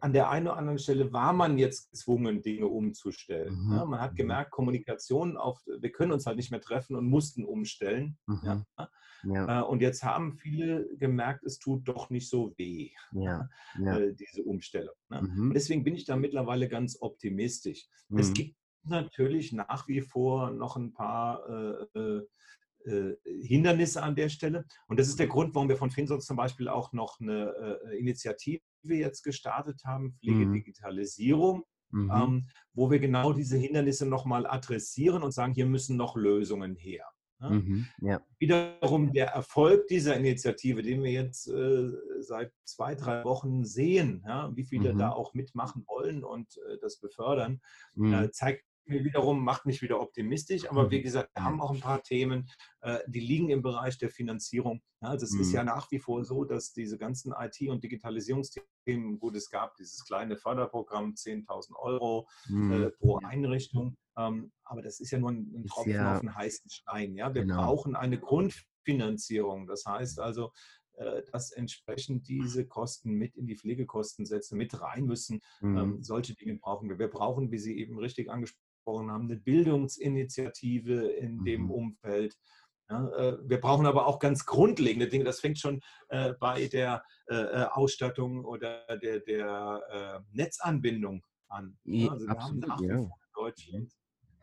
an 0.00 0.12
der 0.12 0.28
einen 0.28 0.48
oder 0.48 0.56
anderen 0.56 0.78
Stelle 0.78 1.12
war 1.12 1.32
man 1.32 1.56
jetzt 1.56 1.90
gezwungen, 1.90 2.42
Dinge 2.42 2.66
umzustellen. 2.66 3.54
Mhm. 3.54 3.72
Ja, 3.72 3.84
man 3.84 4.00
hat 4.00 4.12
mhm. 4.12 4.16
gemerkt, 4.16 4.50
Kommunikation 4.50 5.36
auf, 5.36 5.62
wir 5.66 5.92
können 5.92 6.12
uns 6.12 6.26
halt 6.26 6.36
nicht 6.36 6.50
mehr 6.50 6.60
treffen 6.60 6.94
und 6.96 7.06
mussten 7.06 7.44
umstellen. 7.44 8.18
Mhm. 8.26 8.40
Ja. 8.76 8.88
Ja. 9.24 9.60
Äh, 9.60 9.64
und 9.64 9.82
jetzt 9.82 10.02
haben 10.02 10.32
viele 10.32 10.88
gemerkt, 10.96 11.44
es 11.44 11.58
tut 11.58 11.86
doch 11.88 12.10
nicht 12.10 12.28
so 12.28 12.54
weh, 12.56 12.90
ja. 13.12 13.48
Ja. 13.78 13.98
Äh, 13.98 14.14
diese 14.14 14.42
Umstellung. 14.42 14.94
Ne? 15.08 15.22
Mhm. 15.22 15.52
deswegen 15.52 15.84
bin 15.84 15.94
ich 15.94 16.04
da 16.04 16.16
mittlerweile 16.16 16.68
ganz 16.68 16.98
optimistisch. 17.00 17.86
Es 18.16 18.30
mhm. 18.30 18.34
gibt 18.34 18.59
natürlich 18.84 19.52
nach 19.52 19.88
wie 19.88 20.00
vor 20.00 20.50
noch 20.50 20.76
ein 20.76 20.92
paar 20.92 21.48
äh, 21.48 21.98
äh, 21.98 22.22
äh, 22.84 23.16
Hindernisse 23.24 24.02
an 24.02 24.16
der 24.16 24.30
Stelle. 24.30 24.64
Und 24.86 24.98
das 24.98 25.08
ist 25.08 25.18
der 25.18 25.26
Grund, 25.26 25.54
warum 25.54 25.68
wir 25.68 25.76
von 25.76 25.90
Finsos 25.90 26.24
zum 26.24 26.36
Beispiel 26.36 26.68
auch 26.68 26.92
noch 26.92 27.20
eine 27.20 27.78
äh, 27.84 27.98
Initiative 27.98 28.62
jetzt 28.82 29.22
gestartet 29.22 29.82
haben, 29.84 30.14
Pflegedigitalisierung, 30.20 31.64
mhm. 31.90 32.04
mhm. 32.04 32.10
ähm, 32.10 32.48
wo 32.72 32.90
wir 32.90 32.98
genau 32.98 33.32
diese 33.34 33.58
Hindernisse 33.58 34.06
nochmal 34.06 34.46
adressieren 34.46 35.22
und 35.22 35.32
sagen, 35.32 35.52
hier 35.52 35.66
müssen 35.66 35.96
noch 35.96 36.16
Lösungen 36.16 36.74
her. 36.74 37.04
Ja? 37.40 37.50
Mhm, 37.50 37.86
ja. 38.00 38.20
Wiederum 38.38 39.12
der 39.12 39.28
Erfolg 39.28 39.86
dieser 39.88 40.16
Initiative, 40.16 40.82
den 40.82 41.02
wir 41.02 41.10
jetzt 41.10 41.48
äh, 41.48 41.90
seit 42.20 42.52
zwei, 42.64 42.94
drei 42.94 43.24
Wochen 43.24 43.64
sehen, 43.64 44.24
ja, 44.26 44.54
wie 44.54 44.64
viele 44.64 44.94
mhm. 44.94 44.98
da 44.98 45.10
auch 45.10 45.34
mitmachen 45.34 45.84
wollen 45.86 46.24
und 46.24 46.48
äh, 46.68 46.78
das 46.80 46.98
befördern, 46.98 47.60
mhm. 47.94 48.12
äh, 48.12 48.30
zeigt 48.30 48.64
mir 48.84 49.04
wiederum, 49.04 49.44
macht 49.44 49.66
mich 49.66 49.82
wieder 49.82 50.00
optimistisch. 50.00 50.68
Aber 50.68 50.90
wie 50.90 50.98
mhm. 50.98 51.02
gesagt, 51.02 51.30
wir 51.34 51.44
haben 51.44 51.60
auch 51.60 51.70
ein 51.70 51.80
paar 51.80 52.02
Themen, 52.02 52.48
äh, 52.80 52.98
die 53.06 53.20
liegen 53.20 53.50
im 53.50 53.62
Bereich 53.62 53.98
der 53.98 54.10
Finanzierung. 54.10 54.82
Also 55.00 55.24
es 55.24 55.34
ist 55.34 55.52
ja 55.52 55.62
mhm. 55.62 55.68
nach 55.68 55.90
wie 55.90 55.98
vor 55.98 56.24
so, 56.24 56.44
dass 56.44 56.72
diese 56.72 56.98
ganzen 56.98 57.32
IT- 57.32 57.68
und 57.68 57.82
Digitalisierungsthemen, 57.82 59.18
gut, 59.18 59.36
es 59.36 59.50
gab 59.50 59.76
dieses 59.76 60.04
kleine 60.04 60.36
Förderprogramm, 60.36 61.14
10.000 61.14 61.74
Euro 61.76 62.28
äh, 62.48 62.90
pro 62.90 63.18
Einrichtung. 63.18 63.96
Ähm, 64.16 64.52
aber 64.64 64.82
das 64.82 65.00
ist 65.00 65.10
ja 65.10 65.18
nur 65.18 65.30
ein, 65.30 65.64
Tropfen 65.68 65.92
ja, 65.92 66.14
auf 66.14 66.20
einen 66.20 66.34
heißen 66.34 66.70
Stein. 66.70 67.14
Ja? 67.14 67.34
Wir 67.34 67.42
genau. 67.42 67.62
brauchen 67.62 67.96
eine 67.96 68.18
Grundfinanzierung. 68.18 69.66
Das 69.66 69.84
heißt 69.86 70.20
also, 70.20 70.52
äh, 70.94 71.22
dass 71.32 71.52
entsprechend 71.52 72.28
diese 72.28 72.66
Kosten 72.66 73.12
mit 73.12 73.36
in 73.36 73.46
die 73.46 73.56
Pflegekostensätze 73.56 74.54
mit 74.54 74.80
rein 74.82 75.06
müssen. 75.06 75.40
Mhm. 75.60 75.78
Ähm, 75.78 76.02
solche 76.02 76.34
Dinge 76.34 76.56
brauchen 76.56 76.90
wir. 76.90 76.98
Wir 76.98 77.08
brauchen, 77.08 77.50
wie 77.50 77.58
Sie 77.58 77.78
eben 77.78 77.98
richtig 77.98 78.28
angesprochen 78.30 78.69
haben, 78.98 79.24
eine 79.24 79.36
Bildungsinitiative 79.36 81.08
in 81.12 81.38
mhm. 81.38 81.44
dem 81.44 81.70
Umfeld. 81.70 82.36
Ja, 82.88 83.08
äh, 83.10 83.38
wir 83.44 83.60
brauchen 83.60 83.86
aber 83.86 84.06
auch 84.06 84.18
ganz 84.18 84.44
grundlegende 84.46 85.08
Dinge. 85.08 85.24
Das 85.24 85.40
fängt 85.40 85.58
schon 85.58 85.80
äh, 86.08 86.32
bei 86.40 86.66
der 86.66 87.04
äh, 87.28 87.34
äh 87.34 87.64
Ausstattung 87.70 88.44
oder 88.44 88.84
der, 89.02 89.20
der 89.20 89.82
äh, 89.90 90.36
Netzanbindung 90.36 91.24
an. 91.48 91.78
Ja, 91.84 92.10
also 92.10 92.26
wir 92.26 92.32
Absolut, 92.32 92.68
haben 92.68 92.68
nach 92.68 92.80
wie 92.80 93.06
vor 93.06 93.18
in 93.22 93.32
Deutschland 93.34 93.92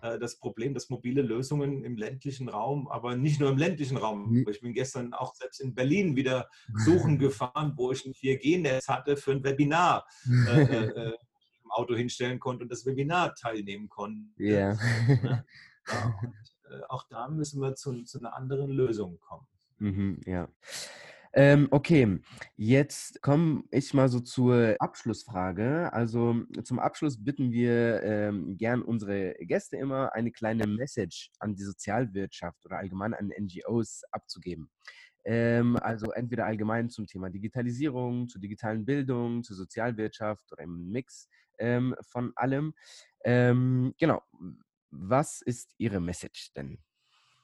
äh, 0.01 0.19
das 0.19 0.37
Problem, 0.37 0.73
dass 0.73 0.89
mobile 0.89 1.21
Lösungen 1.21 1.83
im 1.83 1.97
ländlichen 1.97 2.49
Raum, 2.49 2.87
aber 2.87 3.15
nicht 3.15 3.39
nur 3.39 3.49
im 3.49 3.57
ländlichen 3.57 3.97
Raum. 3.97 4.29
Mhm. 4.29 4.47
Ich 4.49 4.61
bin 4.61 4.73
gestern 4.73 5.13
auch 5.13 5.33
selbst 5.35 5.59
in 5.59 5.73
Berlin 5.73 6.15
wieder 6.15 6.49
suchen 6.85 7.17
gefahren, 7.19 7.73
wo 7.75 7.91
ich 7.91 8.05
ein 8.05 8.13
4G-Netz 8.13 8.87
hatte 8.87 9.17
für 9.17 9.31
ein 9.31 9.43
Webinar. 9.43 10.05
Äh, 10.47 10.61
äh, 10.61 11.13
Auto 11.77 11.95
hinstellen 11.95 12.39
konnte 12.39 12.63
und 12.63 12.71
das 12.71 12.85
Webinar 12.85 13.35
teilnehmen 13.35 13.89
konnte. 13.89 14.29
Yeah. 14.39 14.77
ja. 15.87 16.15
Und, 16.21 16.33
äh, 16.69 16.81
auch 16.89 17.03
da 17.09 17.27
müssen 17.29 17.61
wir 17.61 17.75
zu, 17.75 18.03
zu 18.03 18.19
einer 18.19 18.35
anderen 18.35 18.71
Lösung 18.71 19.19
kommen. 19.19 19.47
Mhm, 19.79 20.21
ja. 20.25 20.49
Ähm, 21.33 21.67
okay, 21.69 22.19
jetzt 22.55 23.21
komme 23.21 23.63
ich 23.69 23.93
mal 23.93 24.09
so 24.09 24.19
zur 24.19 24.75
Abschlussfrage. 24.79 25.93
Also 25.93 26.41
zum 26.63 26.79
Abschluss 26.79 27.23
bitten 27.23 27.51
wir 27.51 28.01
ähm, 28.01 28.57
gern 28.57 28.81
unsere 28.81 29.35
Gäste 29.41 29.77
immer 29.77 30.13
eine 30.13 30.31
kleine 30.31 30.65
Message 30.65 31.29
an 31.39 31.53
die 31.53 31.63
Sozialwirtschaft 31.63 32.65
oder 32.65 32.77
allgemein 32.77 33.13
an 33.13 33.31
NGOs 33.37 34.03
abzugeben. 34.11 34.71
Ähm, 35.25 35.77
also 35.77 36.11
entweder 36.11 36.45
allgemein 36.45 36.89
zum 36.89 37.05
Thema 37.05 37.29
Digitalisierung, 37.29 38.29
zur 38.29 38.41
digitalen 38.41 38.85
Bildung, 38.85 39.43
zur 39.43 39.57
Sozialwirtschaft 39.57 40.51
oder 40.53 40.63
im 40.63 40.89
Mix 40.89 41.27
ähm, 41.59 41.95
von 42.01 42.31
allem. 42.35 42.73
Ähm, 43.23 43.93
genau. 43.97 44.21
Was 44.89 45.41
ist 45.41 45.73
Ihre 45.77 45.99
Message 45.99 46.53
denn? 46.53 46.79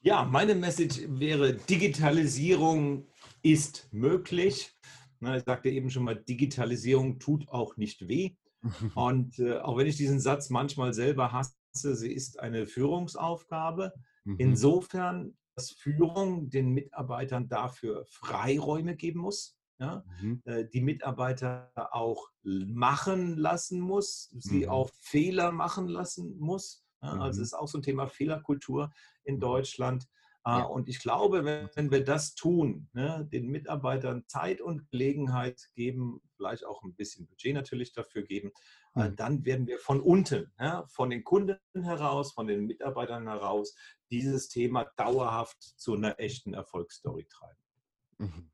Ja, 0.01 0.26
meine 0.26 0.55
Message 0.55 1.01
wäre, 1.07 1.53
Digitalisierung 1.53 3.07
ist 3.41 3.88
möglich. 3.93 4.74
Na, 5.22 5.38
ich 5.38 5.43
sagte 5.45 5.70
eben 5.70 5.89
schon 5.89 6.03
mal, 6.03 6.16
Digitalisierung 6.16 7.20
tut 7.20 7.47
auch 7.47 7.78
nicht 7.78 8.07
weh. 8.09 8.36
Und 8.95 9.39
äh, 9.39 9.59
auch 9.59 9.78
wenn 9.78 9.88
ich 9.88 9.95
diesen 9.95 10.20
Satz 10.20 10.49
manchmal 10.49 10.93
selber 10.93 11.32
hasse, 11.32 11.55
sie 11.74 12.11
ist 12.11 12.39
eine 12.39 12.66
Führungsaufgabe. 12.66 13.93
Mhm. 14.26 14.36
Insofern, 14.39 15.38
dass 15.55 15.72
Führung 15.72 16.49
den 16.49 16.72
Mitarbeitern 16.72 17.47
dafür 17.47 18.05
Freiräume 18.05 18.95
geben 18.97 19.22
muss. 19.22 19.57
Ja? 19.80 20.03
Mhm. 20.21 20.41
Äh, 20.45 20.65
die 20.65 20.82
Mitarbeiter 20.82 21.71
auch 21.91 22.30
machen 22.43 23.38
lassen 23.38 23.80
muss, 23.80 24.30
sie 24.38 24.63
mhm. 24.63 24.69
auch 24.69 24.89
Fehler 24.99 25.51
machen 25.51 25.88
lassen 25.88 26.38
muss. 26.38 26.86
Ja, 27.01 27.19
also 27.19 27.39
mhm. 27.39 27.43
ist 27.43 27.53
auch 27.53 27.67
so 27.67 27.78
ein 27.78 27.84
Thema 27.84 28.07
Fehlerkultur 28.07 28.91
in 29.24 29.36
mhm. 29.36 29.41
Deutschland. 29.41 30.07
Ja. 30.45 30.63
Und 30.63 30.89
ich 30.89 30.99
glaube, 30.99 31.45
wenn, 31.45 31.69
wenn, 31.74 31.89
wir 31.89 32.03
das 32.03 32.36
tun, 32.36 32.89
ne, 32.91 33.26
den 33.32 33.47
Mitarbeitern 33.47 34.26
Zeit 34.28 34.59
und 34.59 34.89
Gelegenheit 34.91 35.69
geben, 35.74 36.21
vielleicht 36.36 36.65
auch 36.65 36.84
ein 36.84 36.95
bisschen 36.95 37.28
Budget 37.28 37.53
natürlich 37.53 37.93
dafür 37.93 38.24
geben, 38.24 38.51
äh, 38.95 39.09
mhm. 39.09 39.15
dann 39.15 39.45
werden 39.45 39.67
wir 39.67 39.80
von 39.80 40.01
unten, 40.01 40.51
ja, 40.59 40.86
von 40.88 41.09
den 41.09 41.24
Kunden 41.24 41.57
heraus, 41.74 42.34
von 42.34 42.47
den 42.47 42.65
Mitarbeitern 42.65 43.26
heraus, 43.26 43.74
dieses 44.11 44.49
Thema 44.49 44.84
dauerhaft 44.97 45.61
zu 45.61 45.93
einer 45.93 46.19
echten 46.19 46.53
Erfolgsstory 46.53 47.26
treiben. 47.26 48.53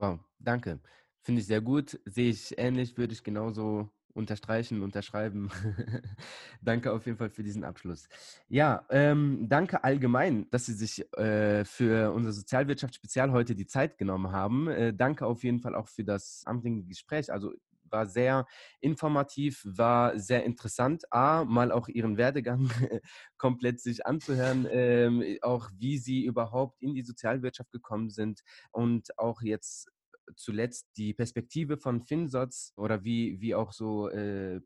Wow, 0.00 0.20
danke. 0.38 0.80
Finde 1.22 1.40
ich 1.42 1.46
sehr 1.46 1.60
gut. 1.60 2.00
Sehe 2.06 2.30
ich 2.30 2.56
ähnlich, 2.58 2.96
würde 2.96 3.12
ich 3.12 3.22
genauso 3.22 3.90
unterstreichen, 4.14 4.82
unterschreiben. 4.82 5.50
danke 6.62 6.92
auf 6.92 7.06
jeden 7.06 7.18
Fall 7.18 7.30
für 7.30 7.42
diesen 7.42 7.64
Abschluss. 7.64 8.08
Ja, 8.48 8.86
ähm, 8.90 9.46
danke 9.48 9.84
allgemein, 9.84 10.48
dass 10.50 10.66
Sie 10.66 10.72
sich 10.72 11.00
äh, 11.18 11.64
für 11.64 12.12
unser 12.12 12.32
Sozialwirtschaftsspezial 12.32 13.30
heute 13.32 13.54
die 13.54 13.66
Zeit 13.66 13.98
genommen 13.98 14.32
haben. 14.32 14.68
Äh, 14.68 14.94
danke 14.94 15.26
auf 15.26 15.44
jeden 15.44 15.60
Fall 15.60 15.74
auch 15.74 15.88
für 15.88 16.04
das 16.04 16.42
amtliche 16.46 16.82
Gespräch. 16.84 17.30
Also 17.32 17.52
war 17.90 18.06
sehr 18.06 18.46
informativ, 18.80 19.62
war 19.64 20.18
sehr 20.18 20.44
interessant. 20.44 21.04
A, 21.12 21.44
mal 21.44 21.72
auch 21.72 21.88
Ihren 21.88 22.16
Werdegang 22.16 22.70
komplett 23.38 23.80
sich 23.80 24.06
anzuhören, 24.06 24.66
ähm, 24.70 25.38
auch 25.42 25.70
wie 25.76 25.98
Sie 25.98 26.24
überhaupt 26.24 26.80
in 26.80 26.94
die 26.94 27.02
Sozialwirtschaft 27.02 27.72
gekommen 27.72 28.10
sind 28.10 28.40
und 28.72 29.18
auch 29.18 29.42
jetzt 29.42 29.90
zuletzt 30.36 30.88
die 30.96 31.14
Perspektive 31.14 31.76
von 31.76 32.02
FinSots 32.02 32.72
oder 32.76 33.04
wie, 33.04 33.40
wie 33.40 33.54
auch 33.54 33.72
so 33.72 34.08
äh, 34.10 34.60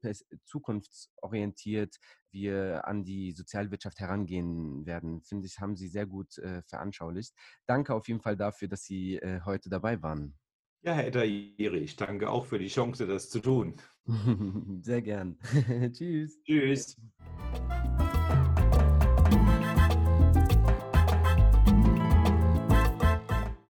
zukunftsorientiert 0.44 1.96
wir 2.30 2.86
an 2.86 3.04
die 3.04 3.32
Sozialwirtschaft 3.32 4.00
herangehen 4.00 4.84
werden, 4.86 5.22
finde 5.22 5.46
ich, 5.46 5.60
haben 5.60 5.76
Sie 5.76 5.88
sehr 5.88 6.06
gut 6.06 6.38
äh, 6.38 6.62
veranschaulicht. 6.62 7.34
Danke 7.66 7.94
auf 7.94 8.08
jeden 8.08 8.20
Fall 8.20 8.36
dafür, 8.36 8.68
dass 8.68 8.84
Sie 8.84 9.16
äh, 9.16 9.40
heute 9.44 9.68
dabei 9.70 10.02
waren. 10.02 10.36
Ja, 10.84 10.92
Herr 10.92 11.06
Etayeri, 11.06 11.78
ich 11.78 11.96
danke 11.96 12.28
auch 12.28 12.44
für 12.44 12.58
die 12.58 12.68
Chance, 12.68 13.06
das 13.06 13.30
zu 13.30 13.40
tun. 13.40 13.76
sehr 14.82 15.00
gern. 15.00 15.38
Tschüss. 15.92 16.42
Tschüss. 16.42 17.00